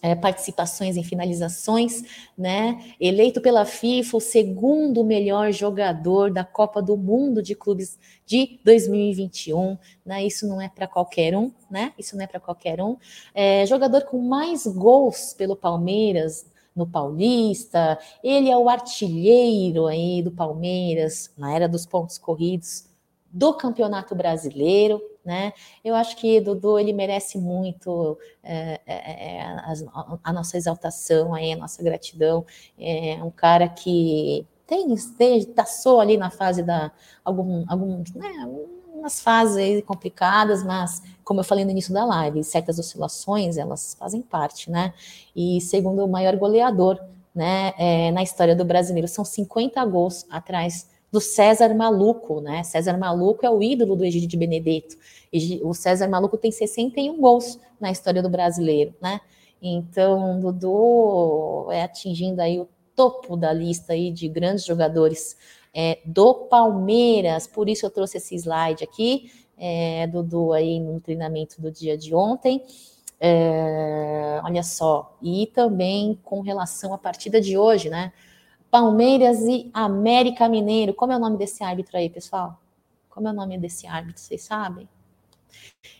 é, 0.00 0.14
participações 0.14 0.96
em 0.96 1.02
finalizações, 1.02 2.02
né? 2.36 2.94
Eleito 3.00 3.40
pela 3.40 3.64
FIFA 3.64 4.16
o 4.16 4.20
segundo 4.20 5.04
melhor 5.04 5.52
jogador 5.52 6.30
da 6.30 6.44
Copa 6.44 6.80
do 6.80 6.96
Mundo 6.96 7.42
de 7.42 7.54
Clubes 7.54 7.98
de 8.24 8.60
2021, 8.64 9.76
né? 10.06 10.24
Isso 10.24 10.46
não 10.46 10.60
é 10.60 10.68
para 10.68 10.86
qualquer 10.86 11.36
um, 11.36 11.50
né? 11.70 11.92
Isso 11.98 12.16
não 12.16 12.24
é 12.24 12.26
para 12.26 12.40
qualquer 12.40 12.80
um. 12.80 12.96
É, 13.34 13.66
jogador 13.66 14.02
com 14.02 14.18
mais 14.18 14.66
gols 14.66 15.34
pelo 15.34 15.56
Palmeiras 15.56 16.46
no 16.78 16.86
Paulista, 16.86 17.98
ele 18.22 18.48
é 18.48 18.56
o 18.56 18.68
artilheiro 18.68 19.86
aí 19.86 20.22
do 20.22 20.30
Palmeiras 20.30 21.30
na 21.36 21.52
era 21.52 21.68
dos 21.68 21.84
pontos 21.84 22.16
corridos 22.16 22.86
do 23.30 23.52
Campeonato 23.52 24.14
Brasileiro, 24.14 25.02
né? 25.24 25.52
Eu 25.84 25.94
acho 25.94 26.16
que 26.16 26.40
Dudu 26.40 26.78
ele 26.78 26.92
merece 26.92 27.36
muito 27.36 28.16
é, 28.42 28.80
é, 28.86 29.36
é 29.36 29.42
a, 29.42 29.74
a, 30.24 30.32
nossa 30.32 30.56
exaltação, 30.56 31.34
aí, 31.34 31.52
a 31.52 31.56
nossa 31.56 31.82
gratidão. 31.82 32.46
É 32.78 33.22
um 33.22 33.30
cara 33.30 33.68
que 33.68 34.46
tem, 34.66 34.94
passou 35.54 36.00
ali 36.00 36.16
na 36.16 36.30
fase 36.30 36.62
da 36.62 36.92
algum, 37.24 37.64
algum 37.68 38.02
né, 38.14 38.28
umas 38.98 39.20
fases 39.20 39.82
complicadas, 39.84 40.62
mas 40.62 41.02
como 41.24 41.40
eu 41.40 41.44
falei 41.44 41.64
no 41.64 41.70
início 41.70 41.92
da 41.92 42.04
live, 42.04 42.42
certas 42.44 42.78
oscilações 42.78 43.56
elas 43.56 43.96
fazem 43.98 44.22
parte, 44.22 44.70
né? 44.70 44.92
E 45.34 45.60
segundo 45.60 46.04
o 46.04 46.08
maior 46.08 46.36
goleador, 46.36 46.98
né, 47.34 47.72
é, 47.78 48.10
na 48.10 48.22
história 48.22 48.56
do 48.56 48.64
brasileiro, 48.64 49.06
são 49.06 49.24
50 49.24 49.84
gols 49.84 50.26
atrás 50.30 50.88
do 51.10 51.20
César 51.20 51.74
Maluco, 51.74 52.40
né? 52.40 52.62
César 52.62 52.98
Maluco 52.98 53.44
é 53.44 53.50
o 53.50 53.62
ídolo 53.62 53.96
do 53.96 54.04
Egídio 54.04 54.28
de 54.28 54.36
Benedetto. 54.36 54.96
O 55.62 55.72
César 55.74 56.08
Maluco 56.08 56.36
tem 56.36 56.50
61 56.50 57.18
gols 57.20 57.58
na 57.80 57.90
história 57.90 58.22
do 58.22 58.28
brasileiro, 58.28 58.94
né? 59.00 59.20
Então, 59.60 60.40
Dudu 60.40 61.68
é 61.70 61.82
atingindo 61.82 62.40
aí 62.40 62.60
o 62.60 62.68
topo 62.94 63.36
da 63.36 63.52
lista 63.52 63.92
aí 63.92 64.10
de 64.10 64.28
grandes 64.28 64.64
jogadores 64.64 65.36
é, 65.74 66.00
do 66.04 66.34
Palmeiras. 66.34 67.46
Por 67.46 67.68
isso 67.68 67.86
eu 67.86 67.90
trouxe 67.90 68.18
esse 68.18 68.34
slide 68.34 68.84
aqui, 68.84 69.30
é, 69.56 70.06
Dudu 70.06 70.52
aí 70.52 70.80
no 70.80 71.00
treinamento 71.00 71.60
do 71.60 71.70
dia 71.70 71.96
de 71.96 72.14
ontem. 72.14 72.64
É, 73.20 74.40
olha 74.44 74.62
só, 74.62 75.16
e 75.20 75.46
também 75.48 76.18
com 76.22 76.40
relação 76.40 76.94
à 76.94 76.98
partida 76.98 77.40
de 77.40 77.58
hoje, 77.58 77.90
né? 77.90 78.12
Palmeiras 78.70 79.40
e 79.40 79.70
América 79.72 80.48
Mineiro. 80.48 80.94
Como 80.94 81.12
é 81.12 81.16
o 81.16 81.20
nome 81.20 81.36
desse 81.36 81.64
árbitro 81.64 81.96
aí, 81.96 82.08
pessoal? 82.08 82.60
Como 83.08 83.26
é 83.26 83.30
o 83.30 83.34
nome 83.34 83.58
desse 83.58 83.86
árbitro? 83.86 84.20
Vocês 84.20 84.42
sabem? 84.42 84.88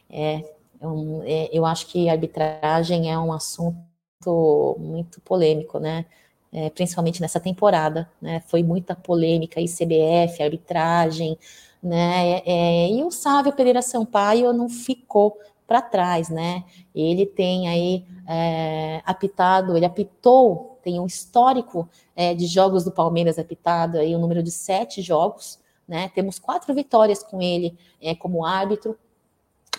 É, 0.09 0.45
eu, 0.81 1.23
é, 1.25 1.47
é, 1.47 1.51
eu 1.53 1.65
acho 1.67 1.87
que 1.87 2.09
arbitragem 2.09 3.11
é 3.11 3.19
um 3.19 3.33
assunto 3.33 4.77
muito 4.79 5.21
polêmico, 5.23 5.79
né? 5.79 6.07
É, 6.51 6.71
principalmente 6.71 7.21
nessa 7.21 7.39
temporada, 7.39 8.11
né? 8.21 8.43
Foi 8.47 8.63
muita 8.63 8.97
polêmica, 8.97 9.61
ICBF, 9.61 10.43
arbitragem, 10.43 11.39
né? 11.83 12.43
É, 12.47 12.91
e 12.91 13.03
o 13.05 13.11
Sávio 13.11 13.53
Pereira 13.53 13.83
Sampaio 13.83 14.53
não 14.53 14.69
ficou 14.69 15.39
para 15.67 15.83
trás, 15.83 16.31
né? 16.31 16.65
Ele 16.95 17.27
tem 17.27 17.69
aí 17.69 18.05
é, 18.27 19.03
apitado, 19.05 19.77
ele 19.77 19.85
apitou, 19.85 20.79
tem 20.83 20.99
um 20.99 21.07
histórico 21.07 21.87
é, 22.17 22.35
de 22.35 22.47
jogos 22.47 22.83
do 22.85 22.91
Palmeiras 22.91 23.39
apitado, 23.39 23.99
aí 23.99 24.17
um 24.17 24.19
número 24.19 24.43
de 24.43 24.51
sete 24.51 25.03
jogos, 25.03 25.59
né? 25.87 26.11
Temos 26.15 26.39
quatro 26.39 26.73
vitórias 26.75 27.23
com 27.23 27.43
ele 27.43 27.79
é, 28.01 28.15
como 28.15 28.47
árbitro, 28.47 28.97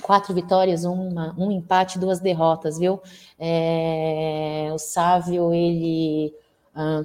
quatro 0.02 0.34
vitórias, 0.34 0.86
uma, 0.86 1.36
um 1.38 1.52
empate, 1.52 2.00
duas 2.00 2.20
derrotas, 2.20 2.78
viu? 2.78 3.02
É, 3.40 4.70
o 4.72 4.78
Sávio, 4.78 5.52
ele 5.52 6.34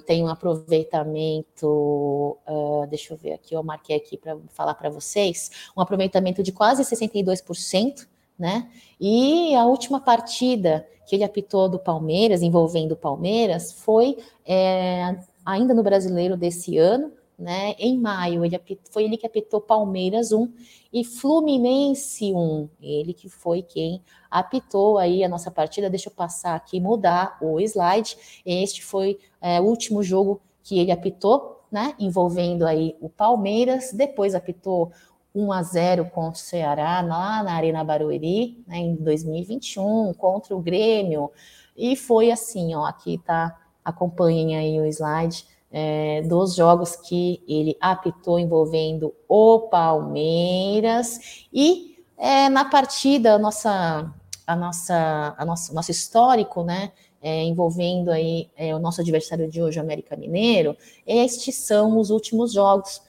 tem 0.07 0.23
um 0.23 0.29
aproveitamento, 0.29 2.39
uh, 2.47 2.87
deixa 2.89 3.13
eu 3.13 3.17
ver 3.17 3.33
aqui, 3.33 3.55
eu 3.55 3.63
marquei 3.63 3.97
aqui 3.97 4.17
para 4.17 4.37
falar 4.53 4.75
para 4.75 4.91
vocês, 4.91 5.51
um 5.77 5.81
aproveitamento 5.81 6.43
de 6.43 6.53
quase 6.53 6.83
62%, 6.83 8.07
né? 8.39 8.69
E 9.01 9.55
a 9.55 9.65
última 9.65 10.01
partida 10.01 10.87
que 11.07 11.17
ele 11.17 11.25
apitou 11.25 11.69
do 11.69 11.79
Palmeiras, 11.79 12.43
envolvendo 12.43 12.93
o 12.93 12.97
Palmeiras, 12.97 13.73
foi 13.73 14.19
é, 14.47 15.17
ainda 15.45 15.75
no 15.75 15.83
brasileiro 15.83 16.37
desse 16.37 16.79
ano, 16.79 17.13
né? 17.39 17.75
Em 17.79 17.99
maio, 17.99 18.45
ele 18.45 18.57
apitou, 18.57 18.93
foi 18.93 19.05
ele 19.05 19.17
que 19.17 19.27
apitou 19.27 19.61
Palmeiras 19.61 20.33
1 20.33 20.53
e 20.93 21.05
Fluminense 21.05 22.33
1. 22.33 22.69
Ele 22.81 23.13
que 23.13 23.29
foi 23.29 23.63
quem 23.63 24.03
apitou 24.31 24.99
aí 24.99 25.25
a 25.25 25.29
nossa 25.29 25.51
partida. 25.51 25.91
Deixa 25.91 26.09
eu 26.09 26.15
passar 26.15 26.55
aqui, 26.55 26.81
mudar 26.81 27.37
o 27.41 27.61
slide. 27.61 28.17
Este 28.45 28.85
foi 28.85 29.19
é, 29.41 29.61
o 29.61 29.65
último 29.65 30.03
jogo 30.03 30.41
que 30.63 30.79
ele 30.79 30.93
apitou, 30.93 31.63
né? 31.71 31.95
Envolvendo 31.99 32.67
aí 32.67 32.97
o 33.01 33.09
Palmeiras. 33.09 33.93
Depois 33.93 34.35
apitou 34.35 34.93
1 35.35 35.53
a 35.53 35.63
0 35.63 36.05
contra 36.11 36.41
o 36.41 36.45
Ceará 36.45 37.01
lá 37.01 37.43
na 37.43 37.55
Arena 37.55 37.83
Barueri, 37.83 38.63
né, 38.69 38.79
em 38.79 38.95
2021, 38.95 40.15
contra 40.15 40.57
o 40.57 40.61
Grêmio. 40.61 41.31
E 41.77 41.97
foi 41.97 42.31
assim, 42.31 42.75
ó, 42.75 42.85
aqui 42.85 43.19
tá, 43.19 43.61
acompanhem 43.85 44.57
aí 44.57 44.81
o 44.81 44.87
slide 44.87 45.45
é, 45.77 46.23
dos 46.23 46.55
jogos 46.55 46.95
que 46.95 47.43
ele 47.49 47.77
apitou 47.81 48.39
envolvendo 48.39 49.13
o 49.29 49.63
Palmeiras 49.63 51.19
e 51.53 51.97
é, 52.17 52.49
na 52.49 52.65
partida 52.65 53.35
a 53.35 53.39
nossa 53.41 54.15
a 54.47 54.55
nossa 54.55 55.35
a 55.37 55.45
nossa 55.45 55.75
nosso 55.75 55.91
histórico, 55.91 56.63
né, 56.63 56.93
é, 57.21 57.43
envolvendo 57.43 58.13
aí 58.13 58.49
é, 58.57 58.73
o 58.73 58.79
nosso 58.79 59.01
adversário 59.01 59.51
de 59.51 59.61
hoje, 59.61 59.81
América 59.81 60.15
Mineiro. 60.15 60.77
Estes 61.05 61.57
são 61.57 61.99
os 61.99 62.11
últimos 62.11 62.53
jogos 62.53 63.03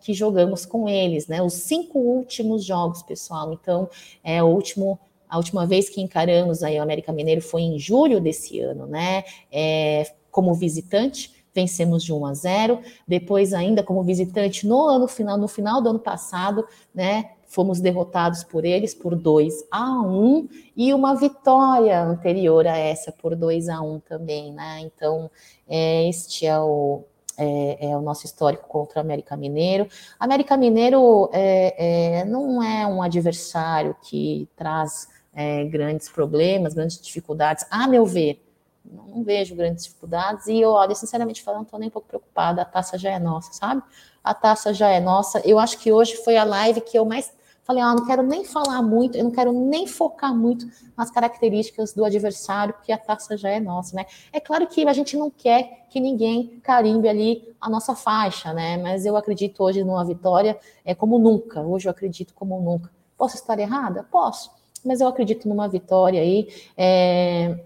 que 0.00 0.14
jogamos 0.14 0.64
com 0.64 0.88
eles, 0.88 1.26
né? 1.26 1.42
Os 1.42 1.54
cinco 1.54 1.98
últimos 1.98 2.64
jogos, 2.64 3.02
pessoal. 3.02 3.52
Então, 3.52 3.90
é 4.22 4.40
o 4.40 4.46
último 4.46 4.96
a 5.28 5.38
última 5.38 5.66
vez 5.66 5.88
que 5.88 6.00
encaramos 6.00 6.62
aí 6.62 6.78
o 6.78 6.82
América 6.82 7.10
Mineiro 7.10 7.40
foi 7.40 7.62
em 7.62 7.80
julho 7.80 8.20
desse 8.20 8.60
ano, 8.60 8.86
né? 8.86 9.24
É, 9.50 10.04
como 10.30 10.54
visitante, 10.54 11.41
vencemos 11.54 12.02
de 12.02 12.12
1 12.12 12.26
a 12.26 12.34
0. 12.34 12.80
Depois, 13.06 13.52
ainda 13.52 13.82
como 13.82 14.02
visitante, 14.02 14.66
no 14.66 14.86
ano 14.86 15.06
final, 15.06 15.36
no 15.36 15.48
final 15.48 15.80
do 15.80 15.90
ano 15.90 15.98
passado, 15.98 16.66
né? 16.94 17.32
Fomos 17.46 17.80
derrotados 17.80 18.42
por 18.44 18.64
eles 18.64 18.94
por 18.94 19.14
2 19.14 19.66
a 19.70 20.00
1 20.00 20.48
e 20.74 20.94
uma 20.94 21.14
vitória 21.14 22.02
anterior 22.02 22.66
a 22.66 22.78
essa 22.78 23.12
por 23.12 23.36
2 23.36 23.68
a 23.68 23.82
1 23.82 24.00
também, 24.00 24.52
né? 24.52 24.80
Então, 24.80 25.30
é, 25.68 26.08
este 26.08 26.46
é 26.46 26.58
o, 26.58 27.04
é, 27.36 27.90
é, 27.90 27.96
o 27.96 28.00
nosso 28.00 28.24
histórico 28.24 28.66
contra 28.66 29.00
o 29.00 29.02
América 29.02 29.36
Mineiro. 29.36 29.86
América 30.18 30.56
Mineiro 30.56 31.28
é, 31.32 32.20
é, 32.20 32.24
não 32.24 32.62
é 32.62 32.86
um 32.86 33.02
adversário 33.02 33.94
que 34.02 34.48
traz 34.56 35.08
é, 35.34 35.64
grandes 35.64 36.08
problemas, 36.08 36.72
grandes 36.72 37.00
dificuldades, 37.00 37.66
a 37.70 37.86
meu 37.86 38.06
ver. 38.06 38.40
Não 38.84 39.22
vejo 39.22 39.54
grandes 39.54 39.84
dificuldades 39.84 40.46
e 40.46 40.60
eu, 40.60 40.70
olha, 40.70 40.94
sinceramente 40.94 41.42
falando, 41.42 41.60
não 41.60 41.64
estou 41.64 41.78
nem 41.78 41.88
um 41.88 41.92
pouco 41.92 42.08
preocupada. 42.08 42.62
A 42.62 42.64
taça 42.64 42.98
já 42.98 43.10
é 43.10 43.18
nossa, 43.18 43.52
sabe? 43.52 43.82
A 44.22 44.34
taça 44.34 44.74
já 44.74 44.88
é 44.88 45.00
nossa. 45.00 45.40
Eu 45.44 45.58
acho 45.58 45.78
que 45.78 45.92
hoje 45.92 46.16
foi 46.16 46.36
a 46.36 46.44
live 46.44 46.80
que 46.80 46.98
eu 46.98 47.04
mais 47.04 47.32
Falei, 47.64 47.80
ah, 47.80 47.94
não 47.94 48.04
quero 48.04 48.24
nem 48.24 48.44
falar 48.44 48.82
muito, 48.82 49.16
eu 49.16 49.22
não 49.22 49.30
quero 49.30 49.52
nem 49.52 49.86
focar 49.86 50.34
muito 50.34 50.66
nas 50.96 51.12
características 51.12 51.92
do 51.92 52.04
adversário, 52.04 52.74
porque 52.74 52.90
a 52.90 52.98
taça 52.98 53.36
já 53.36 53.50
é 53.50 53.60
nossa, 53.60 53.94
né? 53.94 54.04
É 54.32 54.40
claro 54.40 54.66
que 54.66 54.84
a 54.84 54.92
gente 54.92 55.16
não 55.16 55.30
quer 55.30 55.86
que 55.88 56.00
ninguém 56.00 56.60
carimbe 56.60 57.08
ali 57.08 57.54
a 57.60 57.70
nossa 57.70 57.94
faixa, 57.94 58.52
né? 58.52 58.78
Mas 58.78 59.06
eu 59.06 59.16
acredito 59.16 59.62
hoje 59.62 59.84
numa 59.84 60.04
vitória 60.04 60.58
é 60.84 60.92
como 60.92 61.20
nunca. 61.20 61.60
Hoje 61.60 61.86
eu 61.86 61.92
acredito 61.92 62.34
como 62.34 62.60
nunca. 62.60 62.90
Posso 63.16 63.36
estar 63.36 63.56
errada? 63.60 64.02
Posso. 64.10 64.50
Mas 64.84 65.00
eu 65.00 65.06
acredito 65.06 65.48
numa 65.48 65.68
vitória 65.68 66.20
aí. 66.20 66.48
É... 66.76 67.64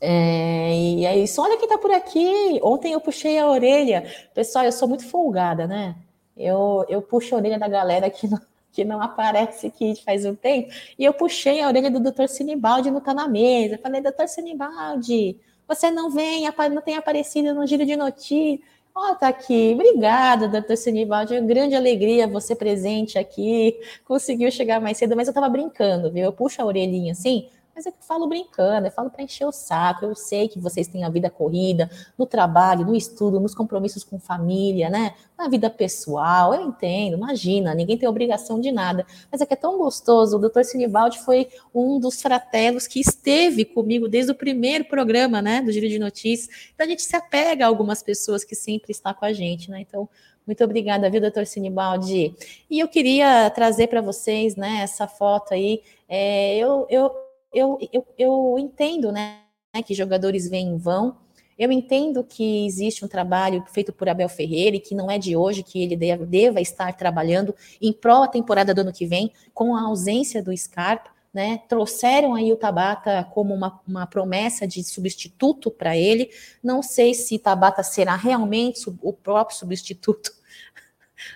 É, 0.00 0.74
e 0.74 1.06
é 1.06 1.18
isso. 1.18 1.40
Olha 1.40 1.58
quem 1.58 1.68
tá 1.68 1.78
por 1.78 1.90
aqui. 1.90 2.60
Ontem 2.62 2.92
eu 2.92 3.00
puxei 3.00 3.38
a 3.38 3.48
orelha. 3.48 4.04
Pessoal, 4.34 4.64
eu 4.64 4.72
sou 4.72 4.88
muito 4.88 5.08
folgada, 5.08 5.66
né? 5.66 5.96
Eu, 6.36 6.84
eu 6.88 7.00
puxo 7.00 7.34
a 7.34 7.38
orelha 7.38 7.58
da 7.58 7.68
galera 7.68 8.06
aqui 8.06 8.28
no, 8.28 8.38
que 8.76 8.84
não 8.84 9.00
aparece 9.00 9.68
aqui 9.68 9.94
faz 10.04 10.26
um 10.26 10.34
tempo, 10.34 10.70
e 10.98 11.04
eu 11.04 11.14
puxei 11.14 11.62
a 11.62 11.66
orelha 11.66 11.90
do 11.90 11.98
doutor 11.98 12.28
Sinibaldi 12.28 12.90
não 12.90 13.00
tá 13.00 13.14
na 13.14 13.26
mesa. 13.26 13.78
Falei, 13.78 14.02
doutor 14.02 14.28
Sinibaldi, 14.28 15.40
você 15.66 15.90
não 15.90 16.10
vem, 16.10 16.46
não 16.70 16.82
tem 16.82 16.96
aparecido 16.96 17.54
no 17.54 17.66
giro 17.66 17.86
de 17.86 17.96
notícias. 17.96 18.60
Ó, 18.94 19.12
oh, 19.12 19.14
tá 19.14 19.28
aqui. 19.28 19.72
Obrigada, 19.74 20.48
doutor 20.48 20.76
Sinibaldi. 20.76 21.34
É 21.34 21.40
grande 21.40 21.74
alegria 21.74 22.26
você 22.26 22.54
presente 22.54 23.18
aqui. 23.18 23.78
Conseguiu 24.04 24.50
chegar 24.50 24.80
mais 24.80 24.98
cedo, 24.98 25.16
mas 25.16 25.28
eu 25.28 25.34
tava 25.34 25.48
brincando, 25.48 26.10
viu? 26.10 26.24
Eu 26.24 26.32
puxo 26.32 26.60
a 26.62 26.64
orelhinha 26.64 27.12
assim, 27.12 27.48
mas 27.76 27.84
eu 27.84 27.92
falo 28.00 28.26
brincando, 28.26 28.86
eu 28.86 28.90
falo 28.90 29.10
para 29.10 29.22
encher 29.22 29.44
o 29.44 29.52
saco. 29.52 30.06
Eu 30.06 30.14
sei 30.14 30.48
que 30.48 30.58
vocês 30.58 30.88
têm 30.88 31.04
a 31.04 31.10
vida 31.10 31.28
corrida, 31.28 31.90
no 32.16 32.24
trabalho, 32.24 32.86
no 32.86 32.96
estudo, 32.96 33.38
nos 33.38 33.54
compromissos 33.54 34.02
com 34.02 34.18
família, 34.18 34.88
né? 34.88 35.14
Na 35.36 35.46
vida 35.46 35.68
pessoal, 35.68 36.54
eu 36.54 36.62
entendo, 36.62 37.18
imagina, 37.18 37.74
ninguém 37.74 37.98
tem 37.98 38.08
obrigação 38.08 38.58
de 38.58 38.72
nada. 38.72 39.04
Mas 39.30 39.42
é 39.42 39.46
que 39.46 39.52
é 39.52 39.56
tão 39.56 39.76
gostoso. 39.76 40.38
O 40.38 40.40
doutor 40.40 40.64
Sinibaldi 40.64 41.18
foi 41.18 41.48
um 41.74 42.00
dos 42.00 42.22
fratelos 42.22 42.86
que 42.86 42.98
esteve 42.98 43.66
comigo 43.66 44.08
desde 44.08 44.32
o 44.32 44.34
primeiro 44.34 44.86
programa, 44.86 45.42
né? 45.42 45.60
Do 45.60 45.70
Giro 45.70 45.86
de 45.86 45.98
Notícias. 45.98 46.70
Então 46.74 46.86
a 46.86 46.88
gente 46.88 47.02
se 47.02 47.14
apega 47.14 47.66
a 47.66 47.68
algumas 47.68 48.02
pessoas 48.02 48.42
que 48.42 48.54
sempre 48.54 48.92
estão 48.92 49.12
com 49.12 49.26
a 49.26 49.34
gente, 49.34 49.70
né? 49.70 49.82
Então, 49.82 50.08
muito 50.46 50.64
obrigada, 50.64 51.10
viu, 51.10 51.20
doutor 51.20 51.44
Sinibaldi? 51.44 52.34
E 52.70 52.78
eu 52.78 52.88
queria 52.88 53.50
trazer 53.50 53.88
para 53.88 54.00
vocês, 54.00 54.56
né, 54.56 54.78
essa 54.80 55.06
foto 55.06 55.52
aí. 55.52 55.82
É, 56.08 56.56
eu, 56.56 56.86
eu, 56.88 57.25
eu, 57.56 57.78
eu, 57.90 58.06
eu 58.18 58.56
entendo 58.58 59.10
né, 59.10 59.40
que 59.84 59.94
jogadores 59.94 60.48
vêm 60.48 60.68
em 60.68 60.76
vão, 60.76 61.16
eu 61.58 61.72
entendo 61.72 62.22
que 62.22 62.66
existe 62.66 63.02
um 63.02 63.08
trabalho 63.08 63.64
feito 63.72 63.90
por 63.90 64.10
Abel 64.10 64.28
Ferreira 64.28 64.76
e 64.76 64.80
que 64.80 64.94
não 64.94 65.10
é 65.10 65.18
de 65.18 65.34
hoje 65.34 65.62
que 65.62 65.82
ele 65.82 65.96
deva, 65.96 66.60
estar 66.60 66.94
trabalhando 66.94 67.54
em 67.80 67.94
pró 67.94 68.24
a 68.24 68.28
temporada 68.28 68.74
do 68.74 68.82
ano 68.82 68.92
que 68.92 69.06
vem, 69.06 69.32
com 69.54 69.74
a 69.74 69.82
ausência 69.82 70.42
do 70.42 70.54
Scarpa. 70.56 71.16
Né, 71.32 71.60
trouxeram 71.68 72.34
aí 72.34 72.50
o 72.50 72.56
Tabata 72.56 73.22
como 73.34 73.52
uma, 73.52 73.78
uma 73.86 74.06
promessa 74.06 74.66
de 74.66 74.82
substituto 74.82 75.70
para 75.70 75.94
ele. 75.94 76.30
Não 76.62 76.82
sei 76.82 77.12
se 77.12 77.38
Tabata 77.38 77.82
será 77.82 78.16
realmente 78.16 78.88
o 79.02 79.12
próprio 79.12 79.54
substituto 79.54 80.32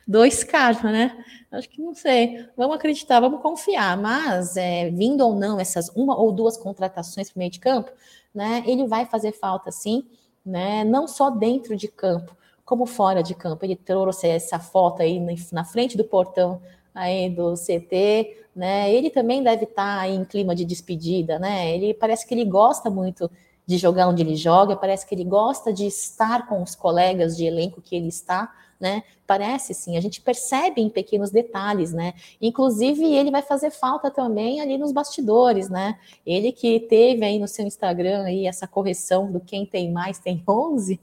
do 0.07 0.29
Scarpa, 0.31 0.91
né? 0.91 1.25
Acho 1.51 1.69
que 1.69 1.81
não 1.81 1.95
sei. 1.95 2.47
Vamos 2.57 2.77
acreditar, 2.77 3.21
vamos 3.21 3.41
confiar. 3.41 3.97
Mas, 3.97 4.57
é, 4.57 4.91
vindo 4.91 5.27
ou 5.27 5.35
não 5.35 5.59
essas 5.59 5.89
uma 5.91 6.17
ou 6.17 6.33
duas 6.33 6.57
contratações 6.57 7.31
para 7.31 7.39
meio 7.39 7.51
de 7.51 7.61
campo, 7.61 7.91
né? 8.35 8.63
Ele 8.67 8.87
vai 8.87 9.07
fazer 9.07 9.33
falta, 9.33 9.71
sim, 9.71 10.07
né? 10.45 10.85
Não 10.85 11.09
só 11.09 11.31
dentro 11.31 11.77
de 11.77 11.89
campo, 11.89 12.37
como 12.65 12.87
fora 12.87 13.23
de 13.23 13.35
campo. 13.35 13.65
Ele 13.65 13.77
trouxe 13.77 14.29
essa 14.29 14.59
foto 14.59 15.03
aí 15.03 15.21
na 15.53 15.65
frente 15.65 15.97
do 15.97 16.05
portão 16.05 16.61
aí 16.95 17.31
do 17.31 17.55
CT, 17.55 18.47
né? 18.55 18.93
Ele 18.93 19.11
também 19.11 19.43
deve 19.43 19.65
estar 19.65 20.01
tá 20.01 20.09
em 20.09 20.25
clima 20.25 20.55
de 20.55 20.65
despedida, 20.65 21.39
né? 21.39 21.75
Ele 21.75 21.95
parece 21.95 22.27
que 22.27 22.35
ele 22.35 22.45
gosta 22.45 22.91
muito 22.91 23.31
de 23.67 23.79
jogar 23.79 24.09
onde 24.09 24.23
ele 24.23 24.35
joga, 24.35 24.75
parece 24.77 25.07
que 25.07 25.15
ele 25.15 25.25
gosta 25.25 25.73
de 25.73 25.87
estar 25.87 26.49
com 26.49 26.63
os 26.63 26.75
colegas 26.75 27.37
de 27.37 27.45
elenco 27.45 27.81
que 27.81 27.95
ele 27.95 28.09
está, 28.09 28.53
né? 28.81 29.03
Parece 29.27 29.75
sim, 29.75 29.97
a 29.97 30.01
gente 30.01 30.21
percebe 30.21 30.81
em 30.81 30.89
pequenos 30.89 31.31
detalhes, 31.31 31.93
né? 31.93 32.15
Inclusive, 32.41 33.05
ele 33.05 33.31
vai 33.31 33.43
fazer 33.43 33.71
falta 33.71 34.11
também 34.11 34.61
ali 34.61 34.79
nos 34.79 34.91
bastidores, 34.91 35.69
né? 35.69 35.99
Ele 36.25 36.51
que 36.51 36.81
teve 36.81 37.25
aí 37.25 37.39
no 37.39 37.47
seu 37.47 37.67
Instagram 37.67 38.25
aí 38.25 38.47
essa 38.47 38.67
correção 38.67 39.31
do 39.31 39.41
quem 39.41 39.67
tem 39.67 39.93
mais 39.93 40.19
tem 40.19 40.43
11. 40.49 40.99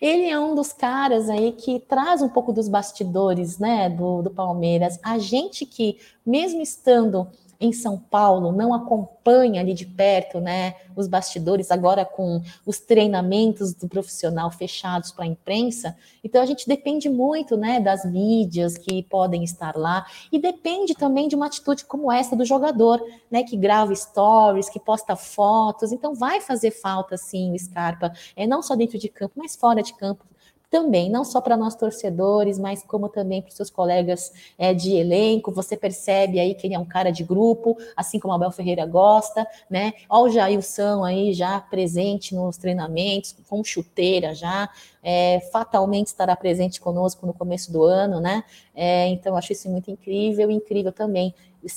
Ele 0.00 0.28
é 0.28 0.38
um 0.38 0.54
dos 0.54 0.72
caras 0.72 1.28
aí 1.28 1.52
que 1.52 1.80
traz 1.80 2.22
um 2.22 2.28
pouco 2.28 2.52
dos 2.52 2.68
bastidores, 2.68 3.58
né, 3.58 3.88
do, 3.88 4.22
do 4.22 4.30
Palmeiras. 4.30 4.98
A 5.02 5.18
gente 5.18 5.66
que, 5.66 5.98
mesmo 6.24 6.62
estando 6.62 7.28
em 7.60 7.72
São 7.72 7.98
Paulo 7.98 8.52
não 8.52 8.74
acompanha 8.74 9.60
ali 9.60 9.74
de 9.74 9.86
perto, 9.86 10.40
né, 10.40 10.74
os 10.94 11.06
bastidores 11.06 11.70
agora 11.70 12.04
com 12.04 12.42
os 12.64 12.78
treinamentos 12.78 13.74
do 13.74 13.88
profissional 13.88 14.50
fechados 14.50 15.12
para 15.12 15.24
a 15.24 15.28
imprensa. 15.28 15.96
Então 16.22 16.42
a 16.42 16.46
gente 16.46 16.68
depende 16.68 17.08
muito, 17.08 17.56
né, 17.56 17.80
das 17.80 18.04
mídias 18.04 18.76
que 18.78 19.02
podem 19.02 19.44
estar 19.44 19.76
lá 19.76 20.06
e 20.32 20.38
depende 20.38 20.94
também 20.94 21.28
de 21.28 21.34
uma 21.34 21.46
atitude 21.46 21.84
como 21.84 22.10
essa 22.10 22.36
do 22.36 22.44
jogador, 22.44 23.02
né, 23.30 23.42
que 23.42 23.56
grava 23.56 23.94
stories, 23.94 24.68
que 24.68 24.80
posta 24.80 25.16
fotos. 25.16 25.92
Então 25.92 26.14
vai 26.14 26.40
fazer 26.40 26.70
falta 26.70 27.16
sim 27.16 27.52
o 27.52 27.58
Scarpa, 27.58 28.12
é 28.34 28.46
não 28.46 28.62
só 28.62 28.74
dentro 28.74 28.98
de 28.98 29.08
campo, 29.08 29.34
mas 29.36 29.56
fora 29.56 29.82
de 29.82 29.94
campo 29.94 30.24
também, 30.70 31.08
não 31.08 31.24
só 31.24 31.40
para 31.40 31.56
nós 31.56 31.74
torcedores, 31.74 32.58
mas 32.58 32.82
como 32.82 33.08
também 33.08 33.40
para 33.40 33.50
os 33.50 33.54
seus 33.54 33.70
colegas 33.70 34.32
é, 34.58 34.74
de 34.74 34.94
elenco. 34.94 35.52
Você 35.52 35.76
percebe 35.76 36.40
aí 36.40 36.54
que 36.54 36.66
ele 36.66 36.74
é 36.74 36.78
um 36.78 36.84
cara 36.84 37.10
de 37.10 37.22
grupo, 37.22 37.76
assim 37.96 38.18
como 38.18 38.34
Abel 38.34 38.50
Ferreira 38.50 38.84
gosta, 38.84 39.46
né? 39.70 39.92
Olha 40.08 40.24
o 40.24 40.30
Jailson 40.30 41.04
aí 41.04 41.32
já 41.32 41.60
presente 41.60 42.34
nos 42.34 42.56
treinamentos, 42.56 43.34
com 43.48 43.62
chuteira 43.62 44.34
já, 44.34 44.68
é, 45.02 45.40
fatalmente 45.52 46.08
estará 46.08 46.34
presente 46.34 46.80
conosco 46.80 47.26
no 47.26 47.32
começo 47.32 47.72
do 47.72 47.84
ano, 47.84 48.20
né? 48.20 48.42
É, 48.74 49.06
então, 49.08 49.36
acho 49.36 49.52
isso 49.52 49.70
muito 49.70 49.90
incrível, 49.90 50.50
incrível 50.50 50.92
também 50.92 51.34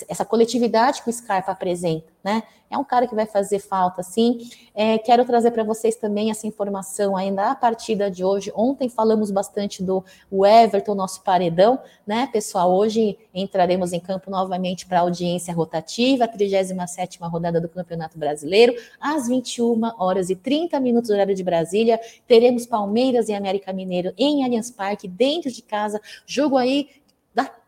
essa 0.08 0.24
coletividade 0.24 1.02
que 1.04 1.10
o 1.10 1.14
Scarpa 1.14 1.52
apresenta, 1.52 2.08
né? 2.24 2.44
É 2.70 2.78
um 2.78 2.84
cara 2.84 3.08
que 3.08 3.16
vai 3.16 3.26
fazer 3.26 3.58
falta, 3.58 4.04
sim. 4.04 4.48
É, 4.76 5.00
quero 5.00 5.26
trazer 5.26 5.50
para 5.50 5.64
vocês 5.64 5.96
também 5.96 6.30
essa 6.30 6.46
informação 6.46 7.18
ainda 7.18 7.50
a 7.50 7.56
partida 7.56 8.12
de 8.12 8.24
hoje. 8.24 8.52
Ontem 8.56 8.88
falamos 8.88 9.32
bastante 9.32 9.82
do 9.82 10.04
Everton, 10.32 10.94
nosso 10.94 11.24
paredão, 11.24 11.80
né, 12.06 12.30
pessoal? 12.32 12.72
Hoje 12.72 13.18
entraremos 13.34 13.92
em 13.92 14.00
campo 14.00 14.30
novamente 14.30 14.86
para 14.86 15.00
audiência 15.00 15.52
rotativa, 15.54 16.26
a 16.26 16.28
37 16.28 17.18
rodada 17.24 17.60
do 17.60 17.68
Campeonato 17.68 18.20
Brasileiro, 18.20 18.76
às 19.02 19.28
21 19.28 19.82
horas 19.98 20.30
e 20.30 20.36
30 20.36 20.80
minutos, 20.80 21.10
horário 21.10 21.34
de 21.34 21.44
Brasília. 21.44 22.00
Teremos 22.28 22.68
Palmeiras 22.68 23.30
e 23.30 23.34
América 23.34 23.74
Mineiro 23.74 24.14
em 24.16 24.44
Allianz 24.44 24.70
Parque, 24.70 25.08
dentro 25.08 25.52
de 25.52 25.64
casa. 25.64 26.00
Jogo 26.28 26.56
aí 26.56 26.88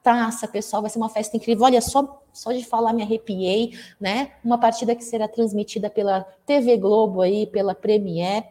taça, 0.04 0.48
pessoal, 0.48 0.82
vai 0.82 0.90
ser 0.90 0.98
uma 0.98 1.10
festa 1.10 1.38
incrível. 1.38 1.66
Olha, 1.66 1.82
só, 1.82 2.24
só 2.34 2.52
de 2.52 2.66
falar 2.66 2.94
me 2.94 3.04
arrepiei, 3.04 3.78
né? 4.00 4.32
Uma 4.44 4.58
partida 4.58 4.96
que 4.96 5.04
será 5.04 5.28
transmitida 5.28 5.90
pela 5.90 6.22
TV 6.46 6.78
Globo 6.78 7.22
aí, 7.22 7.46
pela 7.48 7.76
Premier. 7.76 8.44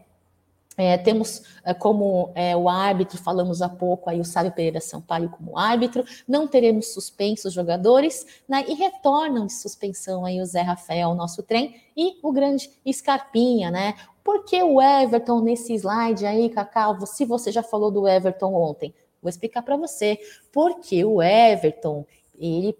É, 0.76 0.96
temos 0.96 1.42
é, 1.62 1.74
como 1.74 2.30
é, 2.34 2.57
o 2.57 2.66
árbitro, 2.66 3.18
falamos 3.18 3.61
há 3.61 3.68
pouco 3.68 4.09
aí 4.09 4.18
o 4.18 4.24
Sábio 4.24 4.53
Pereira 4.53 4.80
Sampaio 4.80 5.28
como 5.28 5.59
árbitro, 5.59 6.05
não 6.26 6.46
teremos 6.46 6.94
suspensos 6.94 7.53
jogadores, 7.53 8.24
né, 8.48 8.64
e 8.66 8.72
retornam 8.72 9.46
de 9.46 9.53
suspensão 9.53 10.24
aí 10.24 10.40
o 10.40 10.46
Zé 10.46 10.62
Rafael, 10.62 11.14
nosso 11.14 11.42
trem, 11.42 11.82
e 11.94 12.18
o 12.22 12.32
grande 12.32 12.70
Scarpinha, 12.90 13.70
né? 13.70 13.94
Por 14.24 14.44
que 14.44 14.62
o 14.62 14.80
Everton 14.80 15.40
nesse 15.40 15.74
slide 15.74 16.24
aí, 16.24 16.48
Cacau? 16.48 17.05
Se 17.05 17.26
você 17.26 17.53
já 17.53 17.62
falou 17.62 17.90
do 17.90 18.09
Everton 18.09 18.55
ontem, 18.55 18.94
Vou 19.23 19.29
explicar 19.29 19.62
para 19.62 19.77
você. 19.77 20.18
Porque 20.53 21.05
o 21.05 21.23
Everton, 21.23 22.05
ele 22.39 22.77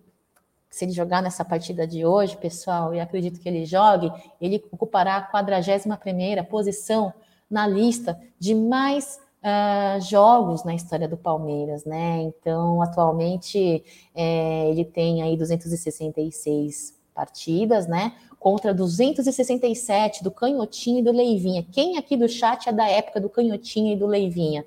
se 0.71 0.85
ele 0.85 0.93
jogar 0.93 1.21
nessa 1.21 1.45
partida 1.45 1.85
de 1.85 2.07
hoje, 2.07 2.37
pessoal, 2.37 2.95
e 2.95 3.01
acredito 3.01 3.41
que 3.41 3.49
ele 3.49 3.67
jogue, 3.67 4.11
ele 4.41 4.65
ocupará 4.71 5.17
a 5.17 5.33
41ª 5.33 6.47
posição 6.47 7.13
na 7.51 7.67
lista 7.67 8.19
de 8.39 8.55
mais 8.55 9.19
uh, 9.43 10.01
jogos 10.01 10.63
na 10.63 10.73
história 10.73 11.09
do 11.09 11.17
Palmeiras, 11.17 11.85
né? 11.85 12.23
Então, 12.23 12.81
atualmente, 12.81 13.83
é, 14.15 14.71
ele 14.71 14.85
tem 14.85 15.23
aí 15.23 15.37
266 15.37 16.95
partidas, 17.13 17.89
né? 17.89 18.13
Contra 18.39 18.73
267 18.73 20.23
do 20.23 20.31
Canhotinho 20.31 21.01
e 21.01 21.03
do 21.03 21.11
Leivinha. 21.11 21.67
Quem 21.73 21.99
aqui 21.99 22.17
do 22.17 22.29
chat 22.29 22.69
é 22.69 22.73
da 22.73 22.89
época 22.89 23.21
do 23.21 23.29
Canhotinho 23.29 23.93
e 23.93 23.97
do 23.97 24.07
Leivinha? 24.07 24.65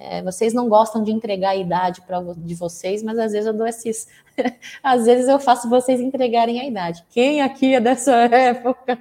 É, 0.00 0.22
vocês 0.22 0.54
não 0.54 0.68
gostam 0.68 1.02
de 1.02 1.10
entregar 1.10 1.50
a 1.50 1.56
idade 1.56 2.02
de 2.38 2.54
vocês, 2.54 3.02
mas 3.02 3.18
às 3.18 3.32
vezes 3.32 3.46
eu 3.46 3.52
dou 3.52 3.66
esses. 3.66 4.08
às 4.82 5.06
vezes 5.06 5.28
eu 5.28 5.38
faço 5.38 5.68
vocês 5.68 6.00
entregarem 6.00 6.60
a 6.60 6.64
idade. 6.64 7.04
Quem 7.10 7.40
aqui 7.40 7.74
é 7.74 7.80
dessa 7.80 8.14
época? 8.32 8.98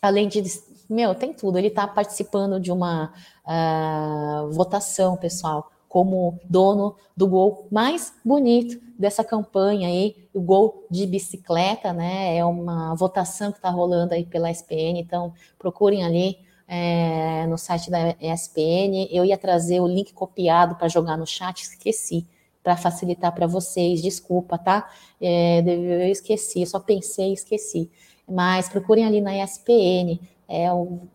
além 0.01 0.27
de. 0.27 0.43
Meu, 0.87 1.15
tem 1.15 1.33
tudo. 1.33 1.57
Ele 1.57 1.67
está 1.69 1.87
participando 1.87 2.59
de 2.59 2.71
uma 2.71 3.11
uh, 3.45 4.51
votação, 4.51 5.17
pessoal, 5.17 5.71
como 5.89 6.39
dono 6.47 6.95
do 7.15 7.27
gol 7.27 7.67
mais 7.71 8.13
bonito 8.23 8.79
dessa 8.97 9.23
campanha 9.23 9.87
aí, 9.87 10.15
o 10.33 10.41
gol 10.41 10.85
de 10.89 11.05
bicicleta, 11.05 11.93
né? 11.93 12.37
É 12.37 12.45
uma 12.45 12.93
votação 12.95 13.51
que 13.51 13.57
está 13.57 13.69
rolando 13.69 14.13
aí 14.13 14.25
pela 14.25 14.51
SPN, 14.51 14.99
então 14.99 15.33
procurem 15.57 16.03
ali 16.03 16.46
é, 16.67 17.45
no 17.47 17.57
site 17.57 17.89
da 17.89 18.15
ESPN. 18.19 19.07
Eu 19.09 19.23
ia 19.23 19.37
trazer 19.37 19.79
o 19.79 19.87
link 19.87 20.13
copiado 20.13 20.75
para 20.75 20.87
jogar 20.87 21.17
no 21.17 21.25
chat, 21.25 21.61
esqueci, 21.61 22.25
para 22.63 22.75
facilitar 22.75 23.33
para 23.33 23.47
vocês. 23.47 24.01
Desculpa, 24.01 24.57
tá? 24.57 24.89
É, 25.21 25.61
eu 25.61 26.11
esqueci, 26.11 26.61
eu 26.61 26.67
só 26.67 26.79
pensei 26.79 27.29
e 27.29 27.33
esqueci. 27.33 27.89
Mas 28.27 28.67
procurem 28.67 29.05
ali 29.05 29.21
na 29.21 29.43
ESPN. 29.43 30.19
É, 30.49 30.67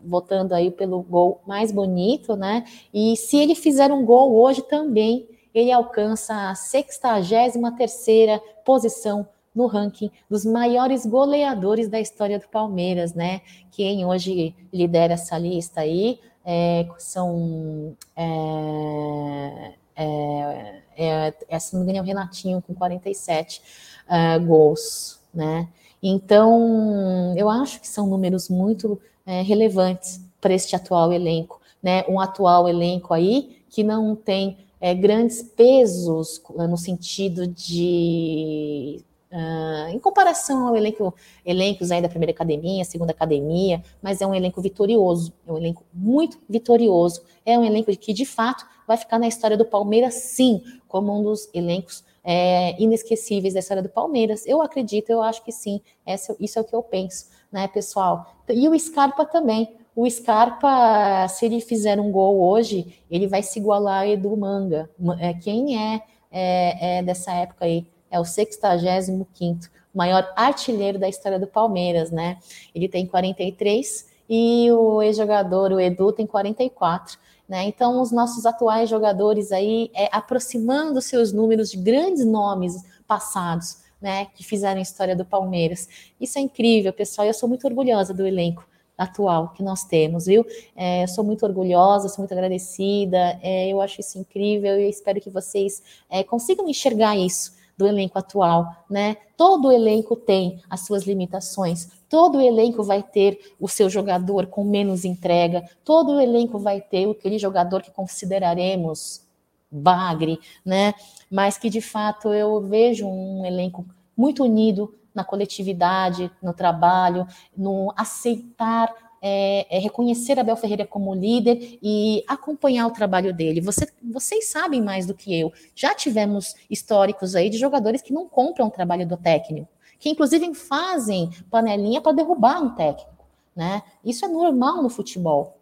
votando 0.05 0.55
aí 0.55 0.71
pelo 0.71 1.01
gol 1.03 1.41
mais 1.47 1.73
bonito, 1.73 2.37
né? 2.37 2.67
E 2.93 3.17
se 3.17 3.39
ele 3.39 3.55
fizer 3.55 3.91
um 3.91 4.05
gol 4.05 4.37
hoje 4.37 4.61
também, 4.61 5.27
ele 5.55 5.73
alcança 5.73 6.51
a 6.51 6.55
63 6.55 7.55
terceira 7.79 8.39
posição 8.63 9.27
no 9.55 9.67
ranking 9.67 10.11
dos 10.29 10.45
maiores 10.45 11.05
goleadores 11.05 11.89
da 11.89 12.01
história 12.01 12.39
do 12.39 12.49
Palmeiras, 12.49 13.15
né? 13.15 13.43
Quem 13.71 14.05
hoje 14.05 14.55
lidera 14.73 15.15
essa 15.15 15.39
lista 15.39 15.83
aí 15.83 16.19
é, 16.45 16.87
são. 16.99 17.97
É, 18.17 19.73
é, 19.95 20.83
é, 20.97 21.35
é, 21.49 21.59
se 21.59 21.75
não 21.75 21.81
me 21.81 21.91
engano, 21.91 21.99
é 21.99 22.03
o 22.03 22.05
Renatinho 22.05 22.63
com 22.63 22.75
47 22.75 23.63
é, 24.09 24.39
gols, 24.39 25.21
né? 25.33 25.69
Então, 26.03 27.35
eu 27.37 27.49
acho 27.49 27.81
que 27.81 27.87
são 27.87 28.07
números 28.07 28.49
muito 28.49 29.01
é, 29.25 29.43
relevantes 29.43 30.21
para 30.41 30.53
este 30.53 30.75
atual 30.75 31.13
elenco, 31.13 31.61
né? 31.83 32.05
Um 32.09 32.19
atual 32.19 32.69
elenco 32.69 33.15
aí 33.15 33.63
que 33.71 33.85
não 33.85 34.17
tem 34.17 34.59
é, 34.81 34.95
grandes 34.95 35.43
pesos 35.43 36.43
no 36.69 36.77
sentido 36.77 37.47
de 37.47 39.01
Uh, 39.33 39.89
em 39.89 39.99
comparação 39.99 40.68
ao 40.68 40.76
elenco, 40.76 41.14
elencos 41.43 41.91
aí 41.91 42.03
da 42.03 42.09
primeira 42.09 42.33
academia, 42.33 42.85
segunda 42.85 43.12
academia, 43.12 43.83
mas 44.03 44.20
é 44.20 44.26
um 44.26 44.35
elenco 44.35 44.61
vitorioso, 44.61 45.33
é 45.47 45.51
um 45.53 45.57
elenco 45.57 45.83
muito 45.91 46.39
vitorioso, 46.47 47.22
é 47.47 47.59
um 47.59 47.64
elenco 47.64 47.97
que 47.97 48.12
de 48.12 48.26
fato 48.26 48.66
vai 48.87 48.99
ficar 48.99 49.18
na 49.18 49.26
história 49.26 49.57
do 49.57 49.64
Palmeiras, 49.64 50.12
sim, 50.14 50.62
como 50.87 51.18
um 51.18 51.22
dos 51.22 51.49
elencos 51.55 52.05
é, 52.22 52.80
inesquecíveis 52.80 53.55
da 53.55 53.61
história 53.61 53.83
do 53.83 53.89
Palmeiras. 53.89 54.47
Eu 54.47 54.61
acredito, 54.61 55.11
eu 55.11 55.22
acho 55.22 55.43
que 55.43 55.51
sim, 55.51 55.80
essa, 56.05 56.37
isso 56.39 56.59
é 56.59 56.62
o 56.62 56.64
que 56.64 56.74
eu 56.74 56.83
penso, 56.83 57.30
né, 57.51 57.66
pessoal? 57.68 58.35
E 58.49 58.68
o 58.68 58.78
Scarpa 58.78 59.24
também. 59.24 59.76
O 59.95 60.09
Scarpa, 60.09 61.26
se 61.28 61.45
ele 61.45 61.61
fizer 61.61 62.01
um 62.01 62.11
gol 62.11 62.41
hoje, 62.43 63.03
ele 63.11 63.26
vai 63.26 63.43
se 63.43 63.59
igualar 63.59 64.03
a 64.03 64.09
Edu 64.09 64.35
Manga. 64.37 64.89
É, 65.18 65.35
quem 65.35 65.78
é, 65.78 66.03
é, 66.30 66.99
é 66.99 67.03
dessa 67.03 67.33
época 67.33 67.64
aí? 67.66 67.87
É 68.13 68.21
o 68.21 68.23
65º 68.23 69.69
maior 69.93 70.31
artilheiro 70.37 70.99
da 70.99 71.09
história 71.09 71.39
do 71.39 71.47
Palmeiras, 71.47 72.11
né? 72.11 72.39
Ele 72.75 72.89
tem 72.89 73.07
43 73.07 74.07
e 74.29 74.71
o 74.71 75.03
ex-jogador, 75.03 75.73
o 75.73 75.81
Edu, 75.81 76.13
tem 76.13 76.27
44. 76.27 77.19
Né? 77.49 77.65
Então, 77.65 78.01
os 78.01 78.13
nossos 78.13 78.47
atuais 78.47 78.89
jogadores 78.89 79.53
aí 79.53 79.91
é, 79.95 80.09
aproximando 80.13 81.03
seus 81.03 81.33
números 81.33 81.71
de 81.71 81.77
grandes 81.77 82.25
nomes 82.25 82.75
passados 83.07 83.83
né, 84.01 84.27
que 84.35 84.43
fizeram 84.43 84.79
a 84.79 84.83
história 84.83 85.15
do 85.15 85.25
Palmeiras. 85.25 85.89
Isso 86.21 86.39
é 86.39 86.41
incrível, 86.41 86.93
pessoal. 86.93 87.27
Eu 87.27 87.35
sou 87.35 87.49
muito 87.49 87.67
orgulhosa 87.67 88.15
do 88.15 88.27
elenco 88.27 88.67
atual 88.97 89.51
que 89.51 89.63
nós 89.63 89.85
temos, 89.85 90.27
viu? 90.27 90.47
É, 90.77 91.07
sou 91.07 91.25
muito 91.25 91.45
orgulhosa, 91.45 92.09
sou 92.09 92.19
muito 92.19 92.33
agradecida. 92.33 93.39
É, 93.43 93.69
eu 93.69 93.81
acho 93.81 94.01
isso 94.01 94.19
incrível 94.19 94.79
e 94.81 94.89
espero 94.89 95.21
que 95.21 95.29
vocês 95.31 95.83
é, 96.09 96.23
consigam 96.23 96.69
enxergar 96.69 97.17
isso 97.17 97.53
do 97.83 97.89
elenco 97.89 98.16
atual, 98.16 98.85
né? 98.89 99.16
Todo 99.37 99.72
elenco 99.72 100.14
tem 100.14 100.62
as 100.70 100.87
suas 100.87 101.03
limitações, 101.03 101.89
todo 102.09 102.41
elenco 102.41 102.85
vai 102.85 103.03
ter 103.03 103.55
o 103.59 103.68
seu 103.68 103.91
jogador 103.91 104.47
com 104.47 104.62
menos 104.62 105.05
entrega, 105.05 105.68
todo 105.85 106.20
elenco 106.20 106.61
vai 106.61 106.80
ter 106.80 107.11
aquele 107.11 107.39
jogador 107.39 107.83
que 107.83 107.91
consideraremos 107.91 109.26
bagre, 109.68 110.39
né? 110.64 110.95
Mas 111.28 111.59
que 111.59 111.68
de 111.68 111.80
fato 111.80 112.33
eu 112.33 112.61
vejo 112.61 113.07
um 113.07 113.45
elenco 113.45 113.85
muito 114.16 114.45
unido 114.45 114.95
na 115.12 115.24
coletividade, 115.24 116.30
no 116.41 116.55
trabalho, 116.55 117.26
no 117.57 117.93
aceitar 117.97 118.95
é, 119.23 119.77
é, 119.77 119.79
reconhecer 119.79 120.37
Abel 120.39 120.57
Ferreira 120.57 120.85
como 120.85 121.14
líder 121.14 121.79
e 121.81 122.25
acompanhar 122.27 122.89
o 122.89 122.91
trabalho 122.91 123.33
dele. 123.33 123.61
Você, 123.61 123.87
vocês 124.03 124.49
sabem 124.49 124.83
mais 124.83 125.07
do 125.07 125.14
que 125.14 125.39
eu. 125.39 125.53
Já 125.77 125.95
tivemos 125.95 126.57
históricos 126.68 127.37
aí 127.37 127.49
de 127.49 127.57
jogadores 127.57 128.03
que 128.03 128.12
não 128.12 128.29
compram 128.29 128.66
o 128.66 128.70
trabalho 128.70 129.07
do 129.07 129.16
técnico, 129.16 129.68
que 130.01 130.11
inclusive 130.11 130.53
fazem 130.55 131.31
panelinha 131.49 132.01
para 132.01 132.11
derrubar 132.11 132.61
um 132.61 132.75
técnico. 132.75 133.25
Né? 133.55 133.83
Isso 134.05 134.25
é 134.25 134.29
normal 134.29 134.83
no 134.83 134.89
futebol. 134.89 135.59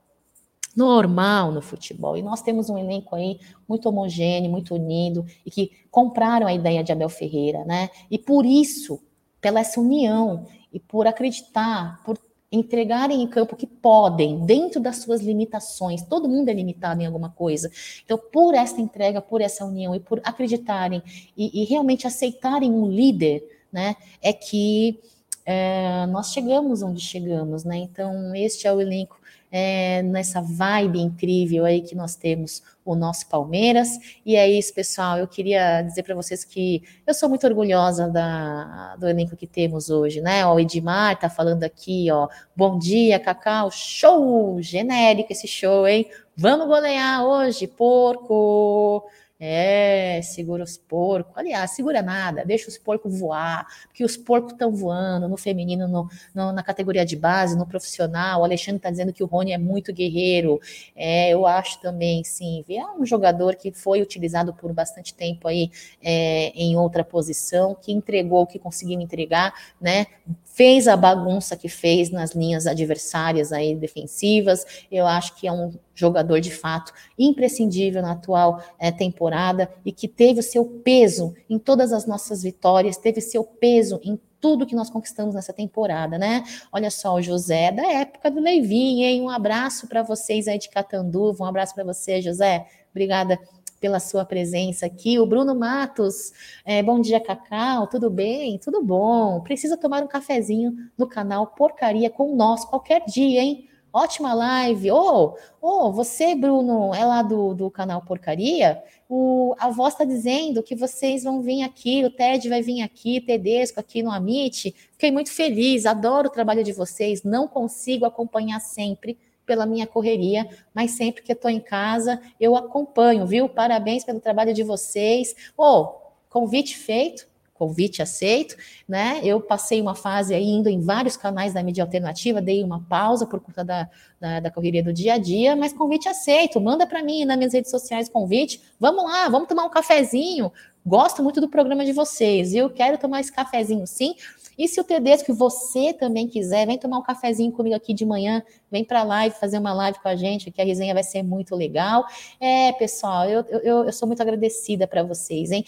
Normal 0.75 1.53
no 1.53 1.61
futebol. 1.61 2.17
E 2.17 2.23
nós 2.23 2.41
temos 2.41 2.71
um 2.71 2.79
elenco 2.79 3.15
aí 3.15 3.39
muito 3.69 3.89
homogêneo, 3.89 4.51
muito 4.51 4.75
unido, 4.75 5.27
e 5.45 5.51
que 5.51 5.73
compraram 5.91 6.47
a 6.47 6.55
ideia 6.55 6.83
de 6.83 6.93
Abel 6.93 7.09
Ferreira, 7.09 7.65
né? 7.65 7.91
E 8.09 8.17
por 8.17 8.47
isso, 8.47 9.03
pela 9.41 9.59
essa 9.59 9.81
união, 9.81 10.47
e 10.73 10.79
por 10.79 11.09
acreditar, 11.09 12.01
por 12.05 12.17
entregarem 12.53 13.23
em 13.23 13.27
campo 13.27 13.55
que 13.55 13.67
podem, 13.67 14.45
dentro 14.45 14.81
das 14.81 14.97
suas 14.97 15.21
limitações. 15.21 16.03
Todo 16.03 16.29
mundo 16.29 16.49
é 16.49 16.53
limitado 16.53 17.01
em 17.01 17.07
alguma 17.07 17.31
coisa. 17.31 17.71
Então, 18.05 18.19
por 18.19 18.55
essa 18.55 18.81
entrega, 18.81 19.23
por 19.23 19.41
essa 19.41 19.65
união 19.65 19.95
e 19.95 20.01
por 20.01 20.21
acreditarem 20.25 21.03
e, 21.37 21.63
e 21.63 21.65
realmente 21.65 22.07
aceitarem 22.07 22.73
um 22.73 22.91
líder, 22.91 23.43
né, 23.73 23.95
é 24.21 24.33
que 24.33 24.99
é, 25.47 26.07
nós 26.07 26.33
chegamos 26.33 26.83
onde 26.83 27.01
chegamos, 27.01 27.65
né? 27.65 27.77
Então, 27.77 28.35
este 28.35 28.67
é 28.67 28.73
o 28.73 28.81
elenco 28.81 29.20
é, 29.51 30.03
nessa 30.03 30.41
vibe 30.41 31.01
incrível 31.01 31.65
aí 31.65 31.81
que 31.81 31.95
nós 31.95 32.15
temos 32.15 32.63
o 32.85 32.95
nosso 32.95 33.29
Palmeiras. 33.29 33.89
E 34.25 34.37
é 34.37 34.49
isso, 34.49 34.73
pessoal. 34.73 35.19
Eu 35.19 35.27
queria 35.27 35.83
dizer 35.83 36.03
para 36.03 36.15
vocês 36.15 36.45
que 36.45 36.83
eu 37.07 37.13
sou 37.13 37.29
muito 37.29 37.47
orgulhosa 37.47 38.09
da, 38.09 38.97
do 38.97 39.09
elenco 39.09 39.37
que 39.37 39.47
temos 39.47 39.91
hoje, 39.91 40.21
né? 40.21 40.47
O 40.47 40.59
Edmar 40.59 41.19
tá 41.19 41.29
falando 41.29 41.65
aqui, 41.65 42.11
ó. 42.11 42.29
Bom 42.55 42.79
dia, 42.79 43.19
Cacau. 43.19 43.71
Show! 43.71 44.61
Genérico 44.63 45.33
esse 45.33 45.49
show, 45.49 45.87
hein? 45.87 46.07
Vamos 46.37 46.67
golear 46.67 47.25
hoje, 47.25 47.67
porco! 47.67 49.05
É, 49.43 50.21
segura 50.23 50.63
os 50.63 50.77
porcos. 50.77 51.33
Aliás, 51.35 51.71
segura 51.71 52.03
nada, 52.03 52.45
deixa 52.45 52.69
os 52.69 52.77
porcos 52.77 53.19
voar, 53.19 53.67
porque 53.87 54.05
os 54.05 54.15
porcos 54.15 54.53
estão 54.53 54.71
voando 54.71 55.27
no 55.27 55.37
feminino, 55.39 55.89
no, 55.89 56.11
no, 56.35 56.53
na 56.53 56.63
categoria 56.63 57.07
de 57.07 57.17
base, 57.17 57.57
no 57.57 57.67
profissional. 57.67 58.43
O 58.43 58.45
Alexandre 58.45 58.77
está 58.77 58.91
dizendo 58.91 59.15
que 59.15 59.25
o 59.25 59.27
Rony 59.27 59.53
é 59.53 59.59
muito 59.59 59.95
guerreiro. 59.95 60.61
É, 60.95 61.31
eu 61.31 61.47
acho 61.47 61.81
também, 61.81 62.23
sim. 62.23 62.63
É 62.69 62.85
um 62.93 63.07
jogador 63.07 63.57
que 63.57 63.73
foi 63.73 64.03
utilizado 64.03 64.53
por 64.53 64.71
bastante 64.75 65.15
tempo 65.15 65.49
aí 65.49 65.71
é, 66.03 66.49
em 66.55 66.77
outra 66.77 67.03
posição, 67.03 67.75
que 67.75 67.93
entregou 67.93 68.43
o 68.43 68.47
que 68.47 68.59
conseguiu 68.59 69.01
entregar, 69.01 69.55
né? 69.81 70.07
Fez 70.45 70.87
a 70.87 70.97
bagunça 70.97 71.57
que 71.57 71.69
fez 71.69 72.11
nas 72.11 72.33
linhas 72.33 72.67
adversárias 72.67 73.53
aí 73.53 73.75
defensivas. 73.75 74.67
Eu 74.93 75.07
acho 75.07 75.35
que 75.37 75.47
é 75.47 75.53
um 75.53 75.73
jogador 75.95 76.41
de 76.41 76.51
fato 76.51 76.93
imprescindível 77.19 78.03
na 78.03 78.13
atual 78.13 78.63
é, 78.79 78.91
temporada 78.91 79.71
e 79.85 79.93
que 79.93 80.09
teve 80.09 80.41
o 80.41 80.43
seu 80.43 80.65
peso 80.65 81.35
em 81.49 81.59
todas 81.59 81.93
as 81.93 82.07
nossas 82.07 82.43
vitórias, 82.43 82.97
teve 82.97 83.21
seu 83.21 83.45
peso 83.45 84.01
em 84.03 84.19
tudo 84.41 84.67
que 84.67 84.75
nós 84.75 84.89
conquistamos 84.89 85.35
nessa 85.35 85.53
temporada, 85.53 86.17
né? 86.17 86.43
Olha 86.73 86.91
só, 86.91 87.15
o 87.15 87.23
José 87.23 87.65
é 87.65 87.73
da 87.73 87.87
época 87.93 88.31
do 88.31 88.41
Leivinho, 88.41 89.05
hein? 89.05 89.21
Um 89.21 89.29
abraço 89.29 89.87
para 89.87 90.03
vocês 90.03 90.49
aí 90.49 90.59
de 90.59 90.71
Catanduva, 90.71 91.45
um 91.45 91.47
abraço 91.47 91.75
para 91.75 91.85
você, 91.85 92.23
José. 92.23 92.67
Obrigada 92.91 93.39
pela 93.81 93.99
sua 93.99 94.25
presença 94.25 94.87
aqui. 94.87 95.19
O 95.19 95.27
Bruno 95.27 95.55
Matos, 95.55 96.33
é, 96.65 96.83
bom 96.83 97.01
dia, 97.01 97.19
Cacau, 97.19 97.87
tudo 97.87 98.11
bem? 98.11 98.59
Tudo 98.59 98.83
bom. 98.83 99.41
Precisa 99.41 99.77
tomar 99.77 100.03
um 100.03 100.09
cafezinho 100.09 100.75
no 100.97 101.07
canal 101.07 101.47
Porcaria 101.49 102.11
com 102.11 102.37
nós 102.37 102.65
qualquer 102.65 103.05
dia, 103.07 103.43
hein? 103.43 103.69
Ótima 103.93 104.33
live. 104.33 104.93
Ô, 104.93 105.35
oh, 105.61 105.87
oh, 105.87 105.93
você, 105.93 106.35
Bruno, 106.35 106.95
é 106.95 107.05
lá 107.05 107.23
do, 107.23 107.55
do 107.55 107.71
canal 107.71 108.03
Porcaria? 108.03 108.83
O, 109.09 109.55
a 109.59 109.69
voz 109.69 109.95
está 109.95 110.05
dizendo 110.05 110.63
que 110.63 110.77
vocês 110.77 111.25
vão 111.25 111.43
vir 111.43 111.63
aqui, 111.63 112.05
o 112.05 112.11
Ted 112.11 112.49
vai 112.49 112.63
vir 112.63 112.83
aqui, 112.83 113.21
Tedesco 113.21 113.81
aqui 113.81 114.03
no 114.03 114.13
Amit. 114.13 114.75
Fiquei 114.93 115.11
muito 115.11 115.33
feliz, 115.33 115.87
adoro 115.87 116.29
o 116.29 116.33
trabalho 116.33 116.63
de 116.63 116.73
vocês. 116.73 117.25
Não 117.25 117.49
consigo 117.49 118.05
acompanhar 118.05 118.61
sempre 118.61 119.19
pela 119.45 119.67
minha 119.67 119.87
correria, 119.87 120.49
mas 120.73 120.93
sempre 120.93 121.23
que 121.23 121.33
estou 121.33 121.51
em 121.51 121.59
casa, 121.59 122.21
eu 122.39 122.55
acompanho, 122.55 123.27
viu? 123.27 123.49
Parabéns 123.49 124.05
pelo 124.05 124.21
trabalho 124.21 124.55
de 124.55 124.63
vocês. 124.63 125.35
Ô, 125.57 125.65
oh, 125.65 125.87
convite 126.29 126.77
feito 126.77 127.30
convite 127.61 128.01
aceito, 128.01 128.57
né? 128.89 129.21
Eu 129.23 129.39
passei 129.39 129.83
uma 129.83 129.95
fase 129.95 130.33
aí 130.35 130.49
indo 130.49 130.71
em 130.71 130.81
vários 130.81 131.15
canais 131.15 131.53
da 131.53 131.63
mídia 131.63 131.85
alternativa, 131.85 132.41
dei 132.41 132.65
uma 132.65 132.81
pausa 132.81 133.27
por 133.27 133.39
conta 133.39 133.63
da, 133.63 133.87
da, 134.19 134.41
da 134.41 134.51
correria 134.51 134.83
do 134.83 134.95
dia 134.95 135.15
a 135.15 135.19
dia, 135.19 135.55
mas 135.55 135.75
convite 135.75 136.09
aceito, 136.09 136.59
manda 136.59 136.87
para 136.87 137.03
mim 137.03 137.27
nas 137.27 137.37
minhas 137.37 137.53
redes 137.53 137.71
sociais 137.71 138.09
convite, 138.09 138.63
vamos 138.81 139.05
lá, 139.05 139.29
vamos 139.29 139.47
tomar 139.47 139.67
um 139.67 139.69
cafezinho, 139.69 140.51
gosto 140.87 141.23
muito 141.23 141.39
do 141.39 141.51
programa 141.51 141.85
de 141.85 141.93
vocês, 141.93 142.55
eu 142.55 142.71
quero 142.71 142.97
tomar 142.97 143.21
esse 143.21 143.31
cafezinho 143.31 143.87
sim, 143.87 144.15
e 144.61 144.69
se 144.69 144.79
o 144.79 144.85
Tedesco 144.85 145.33
você 145.33 145.95
também 145.95 146.29
quiser, 146.29 146.67
vem 146.67 146.79
tomar 146.79 146.99
um 146.99 147.03
cafezinho 147.03 147.51
comigo 147.51 147.75
aqui 147.75 147.95
de 147.95 148.05
manhã, 148.05 148.43
vem 148.71 148.85
para 148.85 149.01
a 149.01 149.05
live, 149.05 149.35
fazer 149.37 149.59
uma 149.59 149.73
live 149.73 149.99
com 150.01 150.09
a 150.09 150.15
gente, 150.15 150.51
que 150.51 150.61
a 150.61 150.65
resenha 150.67 150.93
vai 150.93 151.03
ser 151.03 151.23
muito 151.23 151.57
legal. 151.57 152.05
É, 152.39 152.71
pessoal, 152.73 153.27
eu, 153.27 153.43
eu, 153.63 153.85
eu 153.85 153.93
sou 153.93 154.07
muito 154.07 154.21
agradecida 154.21 154.87
para 154.87 155.03
vocês, 155.03 155.51
hein? 155.51 155.65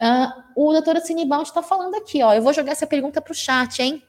Uh, 0.00 0.42
o 0.56 0.72
doutor 0.72 0.98
Sinibaldi 1.00 1.48
está 1.48 1.62
falando 1.62 1.94
aqui, 1.94 2.22
ó. 2.22 2.34
Eu 2.34 2.42
vou 2.42 2.52
jogar 2.52 2.72
essa 2.72 2.86
pergunta 2.86 3.20
para 3.20 3.32
o 3.32 3.34
chat, 3.34 3.80
hein? 3.80 4.02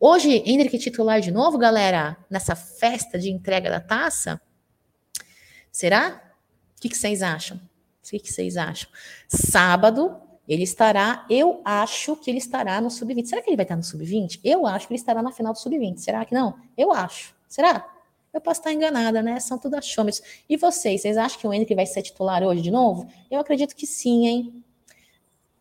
Hoje, 0.00 0.42
Hendrick 0.46 0.78
titular 0.78 1.20
de 1.20 1.30
novo, 1.30 1.58
galera, 1.58 2.16
nessa 2.30 2.54
festa 2.54 3.18
de 3.18 3.30
entrega 3.30 3.68
da 3.68 3.80
taça? 3.80 4.40
Será? 5.72 6.22
O 6.76 6.80
que, 6.80 6.88
que 6.88 6.96
vocês 6.96 7.22
acham? 7.22 7.56
O 7.56 8.10
que, 8.10 8.20
que 8.20 8.32
vocês 8.32 8.56
acham? 8.56 8.88
Sábado, 9.26 10.16
ele 10.48 10.62
estará, 10.62 11.26
eu 11.28 11.60
acho 11.64 12.16
que 12.16 12.30
ele 12.30 12.38
estará 12.38 12.80
no 12.80 12.90
sub-20. 12.90 13.26
Será 13.26 13.42
que 13.42 13.50
ele 13.50 13.56
vai 13.56 13.64
estar 13.64 13.76
no 13.76 13.82
sub-20? 13.82 14.40
Eu 14.42 14.66
acho 14.66 14.86
que 14.86 14.94
ele 14.94 15.00
estará 15.00 15.22
na 15.22 15.30
final 15.30 15.52
do 15.52 15.58
sub-20. 15.58 15.98
Será 15.98 16.24
que 16.24 16.34
não? 16.34 16.58
Eu 16.76 16.92
acho. 16.92 17.34
Será? 17.46 17.86
Eu 18.32 18.40
posso 18.40 18.60
estar 18.60 18.72
enganada, 18.72 19.20
né? 19.20 19.40
São 19.40 19.58
tudo 19.58 19.74
achômetros. 19.74 20.22
E 20.48 20.56
vocês, 20.56 21.02
vocês 21.02 21.16
acham 21.16 21.38
que 21.38 21.46
o 21.46 21.52
Hendrick 21.52 21.74
vai 21.74 21.86
ser 21.86 22.02
titular 22.02 22.42
hoje 22.42 22.62
de 22.62 22.70
novo? 22.70 23.08
Eu 23.30 23.40
acredito 23.40 23.74
que 23.74 23.86
sim, 23.86 24.26
hein? 24.26 24.64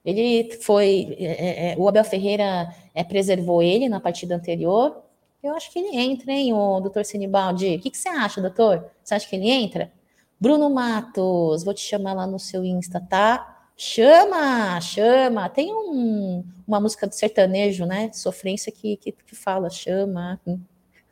Ele 0.08 0.58
foi. 0.62 1.18
É, 1.20 1.74
é, 1.74 1.76
o 1.78 1.86
Abel 1.86 2.06
Ferreira 2.06 2.74
é, 2.96 3.04
preservou 3.04 3.62
ele 3.62 3.90
na 3.90 4.00
partida 4.00 4.36
anterior. 4.36 5.04
Eu 5.44 5.54
acho 5.54 5.70
que 5.70 5.80
ele 5.80 5.98
entra, 5.98 6.32
hein, 6.32 6.54
o 6.54 6.80
doutor 6.80 7.04
Sinibaldi? 7.04 7.76
O 7.76 7.80
que, 7.82 7.92
que 7.92 7.98
você 7.98 8.08
acha, 8.08 8.40
doutor? 8.42 8.90
Você 9.04 9.16
acha 9.16 9.28
que 9.28 9.36
ele 9.36 9.50
entra? 9.50 9.92
Bruno 10.40 10.70
Matos, 10.70 11.64
vou 11.66 11.74
te 11.74 11.82
chamar 11.82 12.14
lá 12.14 12.26
no 12.26 12.40
seu 12.40 12.64
Insta, 12.64 13.02
tá? 13.02 13.66
Chama, 13.76 14.80
chama. 14.80 15.50
Tem 15.50 15.74
um, 15.74 16.42
uma 16.66 16.80
música 16.80 17.06
do 17.06 17.14
sertanejo, 17.14 17.86
né? 17.86 18.10
Sofrência 18.14 18.72
que, 18.72 18.96
que, 18.96 19.12
que 19.12 19.36
fala, 19.36 19.70
chama. 19.70 20.40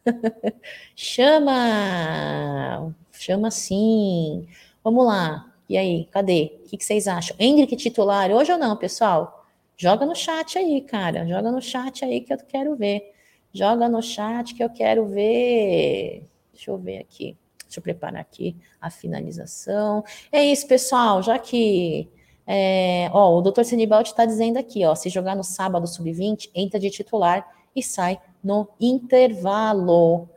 chama, 0.95 2.93
chama 3.11 3.51
sim. 3.51 4.47
Vamos 4.81 5.05
lá. 5.05 5.53
E 5.67 5.77
aí, 5.77 6.05
cadê? 6.11 6.59
O 6.65 6.69
que, 6.69 6.83
vocês 6.83 7.07
acham? 7.07 7.35
Hendrick 7.39 7.75
titular 7.75 8.29
hoje 8.31 8.51
ou 8.51 8.57
não, 8.57 8.77
pessoal? 8.77 9.45
Joga 9.75 10.05
no 10.05 10.15
chat 10.15 10.57
aí, 10.57 10.81
cara. 10.81 11.27
Joga 11.27 11.51
no 11.51 11.61
chat 11.61 12.05
aí 12.05 12.21
que 12.21 12.31
eu 12.31 12.37
quero 12.37 12.75
ver. 12.75 13.11
Joga 13.53 13.89
no 13.89 14.01
chat 14.01 14.53
que 14.53 14.63
eu 14.63 14.69
quero 14.69 15.05
ver. 15.07 16.23
Deixa 16.53 16.71
eu 16.71 16.77
ver 16.77 16.99
aqui. 16.99 17.35
Deixa 17.63 17.79
eu 17.79 17.83
preparar 17.83 18.21
aqui 18.21 18.55
a 18.79 18.89
finalização. 18.89 20.03
É 20.31 20.43
isso, 20.43 20.67
pessoal. 20.67 21.21
Já 21.23 21.39
que. 21.39 22.07
É, 22.47 23.09
ó, 23.11 23.35
o 23.35 23.41
doutor 23.41 23.65
Senibaldi 23.65 24.09
está 24.09 24.23
dizendo 24.23 24.57
aqui, 24.57 24.85
ó, 24.85 24.93
se 24.93 25.09
jogar 25.09 25.35
no 25.35 25.43
sábado 25.43 25.87
sub-20, 25.87 26.51
entra 26.53 26.79
de 26.79 26.91
titular 26.91 27.43
e 27.75 27.81
sai 27.81 28.19
no 28.43 28.67
intervalo. 28.79 30.29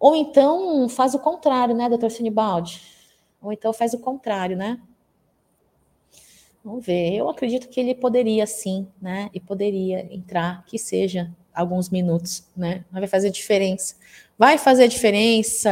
Ou 0.00 0.16
então 0.16 0.88
faz 0.88 1.14
o 1.14 1.20
contrário, 1.20 1.74
né, 1.74 1.88
doutor 1.88 2.10
Senibaldi? 2.10 2.82
Ou 3.44 3.52
então 3.52 3.74
faz 3.74 3.92
o 3.92 3.98
contrário, 3.98 4.56
né? 4.56 4.80
Vamos 6.64 6.84
ver. 6.84 7.14
Eu 7.14 7.28
acredito 7.28 7.68
que 7.68 7.78
ele 7.78 7.94
poderia 7.94 8.46
sim, 8.46 8.88
né? 9.00 9.28
E 9.34 9.38
poderia 9.38 10.00
entrar, 10.10 10.64
que 10.64 10.78
seja 10.78 11.30
alguns 11.52 11.90
minutos, 11.90 12.48
né? 12.56 12.86
Mas 12.90 13.00
vai 13.00 13.08
fazer 13.08 13.28
diferença. 13.28 13.96
Vai 14.38 14.56
fazer 14.56 14.88
diferença. 14.88 15.70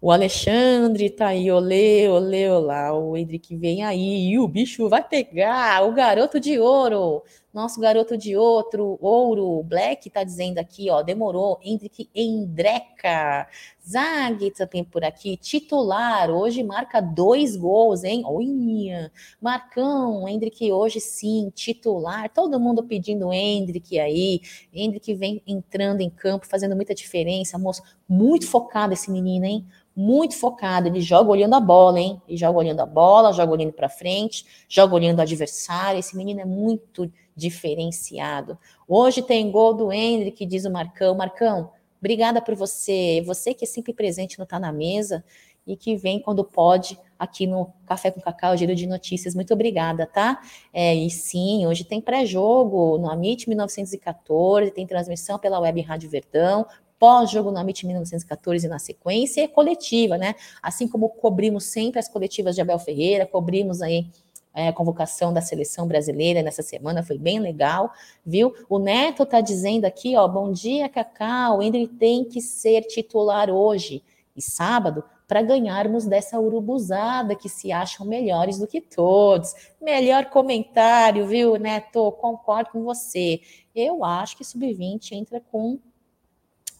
O 0.00 0.12
Alexandre 0.12 1.10
tá 1.10 1.28
aí, 1.28 1.50
olê, 1.50 2.08
olê, 2.08 2.48
olá. 2.48 2.96
O 2.96 3.16
Hendrick 3.16 3.56
vem 3.56 3.82
aí 3.82 4.28
e 4.28 4.38
o 4.38 4.46
bicho 4.46 4.88
vai 4.88 5.02
pegar. 5.02 5.82
O 5.84 5.92
garoto 5.92 6.38
de 6.38 6.56
ouro. 6.56 7.24
Nosso 7.54 7.80
garoto 7.80 8.18
de 8.18 8.36
outro, 8.36 8.98
ouro, 9.00 9.62
Black 9.62 10.10
tá 10.10 10.24
dizendo 10.24 10.58
aqui, 10.58 10.90
ó, 10.90 11.02
demorou. 11.02 11.60
Hendrick 11.62 12.10
Endreca. 12.12 13.46
Zag 13.86 14.50
também 14.52 14.82
por 14.82 15.04
aqui, 15.04 15.36
titular, 15.36 16.30
hoje 16.30 16.62
marca 16.62 17.02
dois 17.02 17.54
gols, 17.54 18.02
hein? 18.02 18.22
Olha, 18.24 19.12
Marcão, 19.40 20.26
Hendrick 20.26 20.72
hoje 20.72 21.00
sim, 21.00 21.52
titular, 21.54 22.30
todo 22.30 22.58
mundo 22.58 22.82
pedindo 22.82 23.30
Hendrick 23.30 23.98
aí, 24.00 24.40
Hendrick 24.72 25.12
vem 25.14 25.42
entrando 25.46 26.00
em 26.00 26.08
campo, 26.08 26.46
fazendo 26.46 26.74
muita 26.74 26.94
diferença, 26.94 27.58
moço, 27.58 27.82
muito 28.08 28.48
focado 28.48 28.94
esse 28.94 29.10
menino, 29.10 29.44
hein? 29.44 29.66
Muito 29.94 30.34
focado, 30.34 30.88
ele 30.88 31.02
joga 31.02 31.30
olhando 31.30 31.54
a 31.54 31.60
bola, 31.60 32.00
hein? 32.00 32.20
Ele 32.26 32.38
joga 32.38 32.58
olhando 32.58 32.80
a 32.80 32.86
bola, 32.86 33.32
joga 33.32 33.52
olhando 33.52 33.74
para 33.74 33.88
frente, 33.90 34.46
joga 34.66 34.94
olhando 34.94 35.18
o 35.18 35.22
adversário, 35.22 36.00
esse 36.00 36.16
menino 36.16 36.40
é 36.40 36.44
muito 36.46 37.12
diferenciado. 37.36 38.58
Hoje 38.86 39.22
tem 39.22 39.50
gol 39.50 39.74
do 39.74 39.92
Hendrick, 39.92 40.44
diz 40.46 40.64
o 40.64 40.70
Marcão, 40.70 41.14
Marcão, 41.14 41.70
Obrigada 42.04 42.42
por 42.42 42.54
você, 42.54 43.22
você 43.24 43.54
que 43.54 43.64
é 43.64 43.66
sempre 43.66 43.94
presente 43.94 44.38
no 44.38 44.44
Tá 44.44 44.60
na 44.60 44.70
Mesa 44.70 45.24
e 45.66 45.74
que 45.74 45.96
vem 45.96 46.20
quando 46.20 46.44
pode 46.44 46.98
aqui 47.18 47.46
no 47.46 47.72
Café 47.86 48.10
com 48.10 48.20
Cacau, 48.20 48.54
Giro 48.58 48.74
de 48.74 48.86
Notícias. 48.86 49.34
Muito 49.34 49.54
obrigada, 49.54 50.06
tá? 50.06 50.42
É, 50.70 50.94
e 50.94 51.08
sim, 51.08 51.66
hoje 51.66 51.82
tem 51.82 52.02
pré-jogo 52.02 52.98
no 52.98 53.08
Amit 53.08 53.48
1914, 53.48 54.70
tem 54.70 54.86
transmissão 54.86 55.38
pela 55.38 55.58
Web 55.58 55.80
Rádio 55.80 56.10
Verdão, 56.10 56.66
pós-jogo 56.98 57.50
no 57.50 57.56
Amit 57.56 57.86
1914 57.86 58.68
na 58.68 58.78
sequência, 58.78 59.42
é 59.42 59.48
coletiva, 59.48 60.18
né? 60.18 60.34
Assim 60.62 60.86
como 60.86 61.08
cobrimos 61.08 61.64
sempre 61.64 61.98
as 61.98 62.06
coletivas 62.06 62.54
de 62.54 62.60
Abel 62.60 62.78
Ferreira, 62.78 63.24
cobrimos 63.24 63.80
aí 63.80 64.08
é, 64.54 64.70
convocação 64.70 65.32
da 65.32 65.40
seleção 65.40 65.88
brasileira 65.88 66.42
nessa 66.42 66.62
semana, 66.62 67.02
foi 67.02 67.18
bem 67.18 67.40
legal, 67.40 67.92
viu? 68.24 68.54
O 68.68 68.78
Neto 68.78 69.26
tá 69.26 69.40
dizendo 69.40 69.84
aqui, 69.84 70.16
ó, 70.16 70.28
bom 70.28 70.52
dia, 70.52 70.88
Cacau, 70.88 71.60
ele 71.60 71.88
tem 71.88 72.24
que 72.24 72.40
ser 72.40 72.82
titular 72.82 73.50
hoje 73.50 74.02
e 74.36 74.40
sábado 74.40 75.02
para 75.26 75.42
ganharmos 75.42 76.04
dessa 76.04 76.38
urubuzada 76.38 77.34
que 77.34 77.48
se 77.48 77.72
acham 77.72 78.06
melhores 78.06 78.58
do 78.58 78.66
que 78.66 78.80
todos. 78.80 79.54
Melhor 79.80 80.26
comentário, 80.26 81.26
viu, 81.26 81.56
Neto? 81.56 82.12
Concordo 82.12 82.70
com 82.70 82.84
você. 82.84 83.40
Eu 83.74 84.04
acho 84.04 84.36
que 84.36 84.44
sub-20 84.44 85.12
entra 85.12 85.40
com 85.40 85.78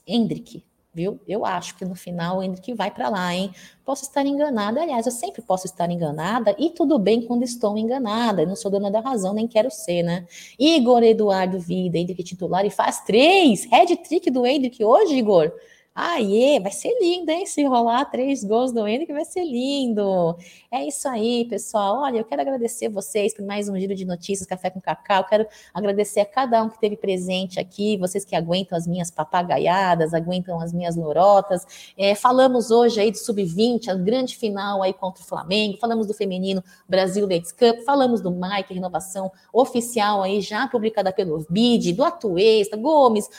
Hendrick, 0.06 0.62
viu? 0.94 1.20
Eu 1.26 1.44
acho 1.44 1.76
que 1.76 1.84
no 1.84 1.94
final 1.94 2.38
o 2.38 2.42
Hendrick 2.42 2.72
vai 2.74 2.90
para 2.90 3.08
lá, 3.08 3.34
hein? 3.34 3.50
Posso 3.84 4.04
estar 4.04 4.24
enganada, 4.24 4.80
aliás, 4.80 5.04
eu 5.04 5.12
sempre 5.12 5.42
posso 5.42 5.66
estar 5.66 5.90
enganada 5.90 6.54
e 6.58 6.70
tudo 6.70 6.98
bem 6.98 7.22
quando 7.22 7.42
estou 7.42 7.76
enganada. 7.76 8.42
Eu 8.42 8.46
não 8.46 8.56
sou 8.56 8.70
dona 8.70 8.90
da 8.90 9.00
razão, 9.00 9.34
nem 9.34 9.48
quero 9.48 9.70
ser, 9.70 10.02
né? 10.02 10.26
Igor 10.58 11.02
Eduardo 11.02 11.58
Vida, 11.58 11.98
Hendrick 11.98 12.22
titular 12.22 12.64
e 12.64 12.70
faz 12.70 13.00
três. 13.00 13.64
Red 13.64 13.96
trick 13.96 14.30
do 14.30 14.46
Hendrick 14.46 14.82
hoje, 14.82 15.16
Igor. 15.16 15.52
Aê, 15.96 16.58
vai 16.58 16.72
ser 16.72 16.92
lindo, 17.00 17.30
hein? 17.30 17.46
Se 17.46 17.62
rolar 17.62 18.04
três 18.06 18.42
gols 18.42 18.72
do 18.72 18.84
Henrique, 18.84 19.12
vai 19.12 19.24
ser 19.24 19.44
lindo. 19.44 20.36
É 20.68 20.84
isso 20.84 21.08
aí, 21.08 21.44
pessoal. 21.44 22.00
Olha, 22.00 22.18
eu 22.18 22.24
quero 22.24 22.42
agradecer 22.42 22.88
vocês 22.88 23.32
por 23.32 23.46
mais 23.46 23.68
um 23.68 23.78
giro 23.78 23.94
de 23.94 24.04
notícias, 24.04 24.44
Café 24.44 24.70
com 24.70 24.80
Cacau. 24.80 25.22
Quero 25.22 25.46
agradecer 25.72 26.18
a 26.18 26.26
cada 26.26 26.60
um 26.64 26.68
que 26.68 26.74
esteve 26.74 26.96
presente 26.96 27.60
aqui, 27.60 27.96
vocês 27.96 28.24
que 28.24 28.34
aguentam 28.34 28.76
as 28.76 28.88
minhas 28.88 29.08
papagaiadas, 29.08 30.12
aguentam 30.12 30.58
as 30.60 30.72
minhas 30.72 30.96
lorotas. 30.96 31.64
É, 31.96 32.16
falamos 32.16 32.72
hoje 32.72 32.98
aí 32.98 33.12
do 33.12 33.18
Sub-20, 33.18 33.86
a 33.86 33.94
grande 33.94 34.36
final 34.36 34.82
aí 34.82 34.92
contra 34.92 35.22
o 35.22 35.24
Flamengo. 35.24 35.78
Falamos 35.78 36.08
do 36.08 36.14
feminino 36.14 36.60
Brasil 36.88 37.24
Ladies 37.24 37.52
Cup. 37.52 37.84
Falamos 37.86 38.20
do 38.20 38.32
Mike, 38.32 38.74
renovação 38.74 39.30
oficial 39.52 40.24
aí 40.24 40.40
já 40.40 40.66
publicada 40.66 41.12
pelo 41.12 41.46
BID, 41.48 41.92
do 41.92 42.02
Atuesta, 42.02 42.76
Gomes, 42.76 43.30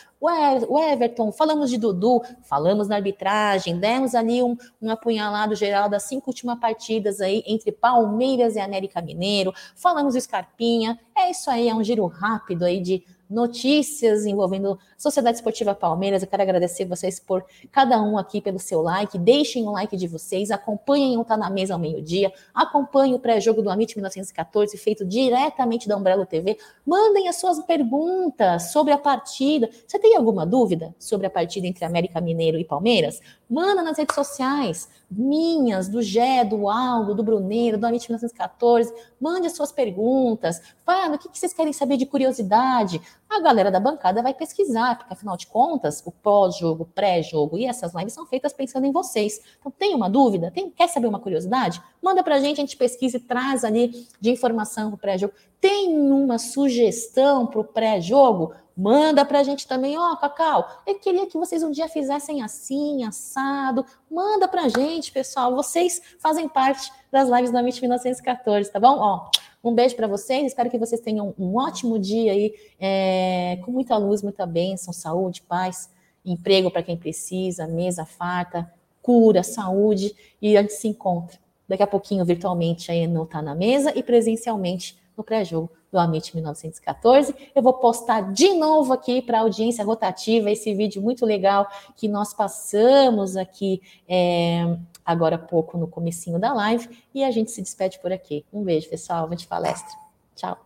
o 0.67 0.79
Everton, 0.79 1.31
falamos 1.31 1.69
de 1.69 1.77
Dudu, 1.77 2.21
falamos 2.43 2.87
na 2.87 2.95
arbitragem, 2.95 3.79
demos 3.79 4.15
ali 4.15 4.41
um, 4.41 4.57
um 4.81 4.89
apunhalado 4.89 5.55
geral 5.55 5.89
das 5.89 6.03
cinco 6.03 6.29
últimas 6.29 6.59
partidas 6.59 7.21
aí 7.21 7.43
entre 7.45 7.71
Palmeiras 7.71 8.55
e 8.55 8.59
América 8.59 9.01
Mineiro, 9.01 9.53
falamos 9.75 10.13
do 10.13 10.21
Scarpinha, 10.21 10.99
é 11.15 11.29
isso 11.29 11.49
aí, 11.49 11.69
é 11.69 11.75
um 11.75 11.83
giro 11.83 12.05
rápido 12.07 12.63
aí 12.63 12.79
de 12.79 13.03
notícias 13.29 14.25
envolvendo 14.25 14.77
Sociedade 14.97 15.37
Esportiva 15.37 15.73
Palmeiras. 15.73 16.21
Eu 16.21 16.27
quero 16.27 16.43
agradecer 16.43 16.85
vocês 16.85 17.19
por 17.19 17.43
cada 17.71 18.01
um 18.01 18.17
aqui 18.17 18.41
pelo 18.41 18.59
seu 18.59 18.81
like. 18.81 19.17
Deixem 19.17 19.67
o 19.67 19.71
like 19.71 19.95
de 19.97 20.07
vocês, 20.07 20.51
acompanhem 20.51 21.17
o 21.17 21.25
Tá 21.25 21.35
na 21.35 21.49
Mesa 21.49 21.73
ao 21.73 21.79
meio-dia, 21.79 22.31
acompanhem 22.53 23.15
o 23.15 23.19
pré-jogo 23.19 23.61
do 23.61 23.69
Amit 23.69 23.95
1914, 23.95 24.77
feito 24.77 25.05
diretamente 25.05 25.87
da 25.87 25.97
Umbrella 25.97 26.25
TV. 26.25 26.57
Mandem 26.85 27.27
as 27.27 27.37
suas 27.37 27.59
perguntas 27.63 28.71
sobre 28.71 28.93
a 28.93 28.97
partida. 28.97 29.69
Você 29.85 29.99
tem 29.99 30.15
alguma 30.15 30.45
dúvida 30.45 30.95
sobre 30.99 31.27
a 31.27 31.29
partida 31.29 31.67
entre 31.67 31.85
América 31.85 32.21
Mineiro 32.21 32.57
e 32.57 32.63
Palmeiras? 32.63 33.21
Manda 33.49 33.83
nas 33.83 33.97
redes 33.97 34.15
sociais, 34.15 34.89
minhas, 35.09 35.87
do 35.87 36.01
Gé, 36.01 36.43
do 36.43 36.67
Aldo, 36.67 37.13
do 37.13 37.23
Bruneiro, 37.23 37.77
do 37.77 37.85
Amit 37.85 38.09
1914. 38.09 38.91
Mande 39.19 39.47
as 39.47 39.55
suas 39.55 39.71
perguntas. 39.71 40.61
Fala, 40.83 41.15
o 41.15 41.19
que 41.19 41.29
vocês 41.31 41.53
querem 41.53 41.73
saber 41.73 41.97
de 41.97 42.05
curiosidade? 42.05 42.99
A 43.35 43.39
galera 43.41 43.69
da 43.69 43.81
bancada 43.81 44.23
vai 44.23 44.33
pesquisar, 44.33 44.97
porque 44.97 45.11
afinal 45.11 45.35
de 45.35 45.45
contas, 45.47 46.01
o 46.05 46.11
pós-jogo, 46.11 46.89
pré-jogo 46.95 47.57
e 47.57 47.65
essas 47.65 47.93
lives 47.93 48.13
são 48.13 48.25
feitas 48.25 48.53
pensando 48.53 48.85
em 48.85 48.93
vocês. 48.93 49.41
Então, 49.59 49.69
tem 49.69 49.93
uma 49.93 50.09
dúvida? 50.09 50.49
Tem, 50.51 50.69
quer 50.69 50.87
saber 50.87 51.07
uma 51.07 51.19
curiosidade? 51.19 51.81
Manda 52.01 52.23
pra 52.23 52.39
gente, 52.39 52.59
a 52.59 52.61
gente 52.61 52.77
pesquisa 52.77 53.17
e 53.17 53.19
traz 53.19 53.65
ali 53.65 54.07
de 54.21 54.31
informação 54.31 54.89
pro 54.89 54.97
pré-jogo. 54.97 55.33
Tem 55.59 55.97
uma 55.97 56.37
sugestão 56.37 57.45
pro 57.45 57.65
pré-jogo? 57.65 58.53
Manda 58.77 59.25
para 59.25 59.39
a 59.39 59.43
gente 59.43 59.67
também, 59.67 59.97
ó, 59.97 60.13
oh, 60.13 60.17
Cacau, 60.17 60.81
eu 60.87 60.97
queria 60.99 61.27
que 61.27 61.37
vocês 61.37 61.61
um 61.61 61.71
dia 61.71 61.89
fizessem 61.89 62.41
assim, 62.41 63.03
assado. 63.03 63.85
Manda 64.09 64.47
para 64.47 64.63
a 64.63 64.69
gente, 64.69 65.11
pessoal. 65.11 65.53
Vocês 65.53 66.01
fazem 66.19 66.47
parte 66.47 66.89
das 67.11 67.27
lives 67.29 67.51
da 67.51 67.59
MIT 67.59 67.81
1914, 67.81 68.71
tá 68.71 68.79
bom? 68.79 68.97
Ó, 68.97 69.29
um 69.69 69.75
beijo 69.75 69.95
para 69.95 70.07
vocês. 70.07 70.47
Espero 70.47 70.69
que 70.69 70.77
vocês 70.77 71.01
tenham 71.01 71.33
um 71.37 71.57
ótimo 71.57 71.97
dia 71.97 72.31
aí, 72.31 72.53
é, 72.79 73.59
com 73.65 73.71
muita 73.71 73.97
luz, 73.97 74.21
muita 74.21 74.45
bênção, 74.45 74.93
saúde, 74.93 75.41
paz, 75.41 75.89
emprego 76.23 76.71
para 76.71 76.83
quem 76.83 76.97
precisa, 76.97 77.67
mesa 77.67 78.05
farta, 78.05 78.71
cura, 79.01 79.43
saúde. 79.43 80.15
E 80.41 80.57
a 80.57 80.61
gente 80.61 80.73
se 80.73 80.87
encontra 80.87 81.37
daqui 81.67 81.83
a 81.83 81.87
pouquinho 81.87 82.23
virtualmente 82.23 82.91
aí 82.91 83.07
no 83.07 83.25
Tá 83.25 83.41
na 83.41 83.55
Mesa 83.55 83.91
e 83.95 84.03
presencialmente 84.03 84.97
no 85.17 85.23
pré-jogo 85.23 85.71
do 85.91 85.97
Amit 85.97 86.35
1914. 86.35 87.33
Eu 87.55 87.63
vou 87.63 87.73
postar 87.73 88.33
de 88.33 88.53
novo 88.53 88.93
aqui 88.93 89.21
para 89.21 89.39
a 89.39 89.41
audiência 89.41 89.83
rotativa 89.83 90.51
esse 90.51 90.73
vídeo 90.73 91.01
muito 91.01 91.25
legal 91.25 91.67
que 91.95 92.07
nós 92.07 92.33
passamos 92.33 93.37
aqui 93.37 93.81
é, 94.07 94.77
agora 95.05 95.35
há 95.35 95.39
pouco 95.39 95.77
no 95.77 95.87
comecinho 95.87 96.39
da 96.39 96.53
live 96.53 96.89
e 97.13 97.23
a 97.23 97.31
gente 97.31 97.51
se 97.51 97.61
despede 97.61 97.99
por 97.99 98.11
aqui. 98.11 98.43
Um 98.51 98.63
beijo, 98.63 98.89
pessoal. 98.89 99.23
Vamos 99.23 99.41
de 99.41 99.47
palestra. 99.47 99.93
Tchau. 100.35 100.57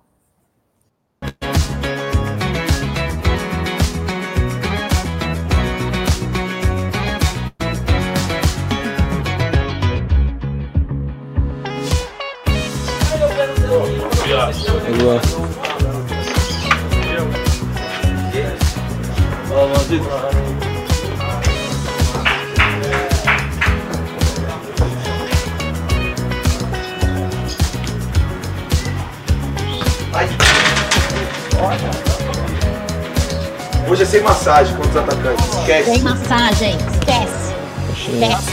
Hoje 33.89 34.03
é 34.03 34.05
sem 34.05 34.21
massagem 34.21 34.75
contra 34.75 34.91
os 34.91 34.97
atacantes. 34.97 35.45
Esquece. 35.47 35.91
Sem 35.91 36.03
massagem, 36.03 36.77
esquece. 36.77 37.55
Esquece. 37.91 38.51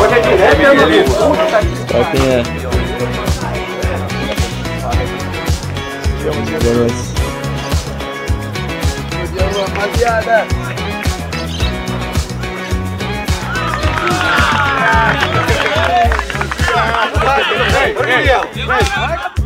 Hoje 0.00 0.14
é 0.14 0.20
direto, 0.22 0.58
meu 0.58 0.84
amigo. 0.84 1.14
Qual 1.90 2.04
quem 2.10 2.22
é? 2.32 2.42
Boa 6.62 6.74
noite. 6.74 6.94
Rapaziada. 9.76 10.46
Ah! 14.80 15.12
Gabriel. 18.08 19.37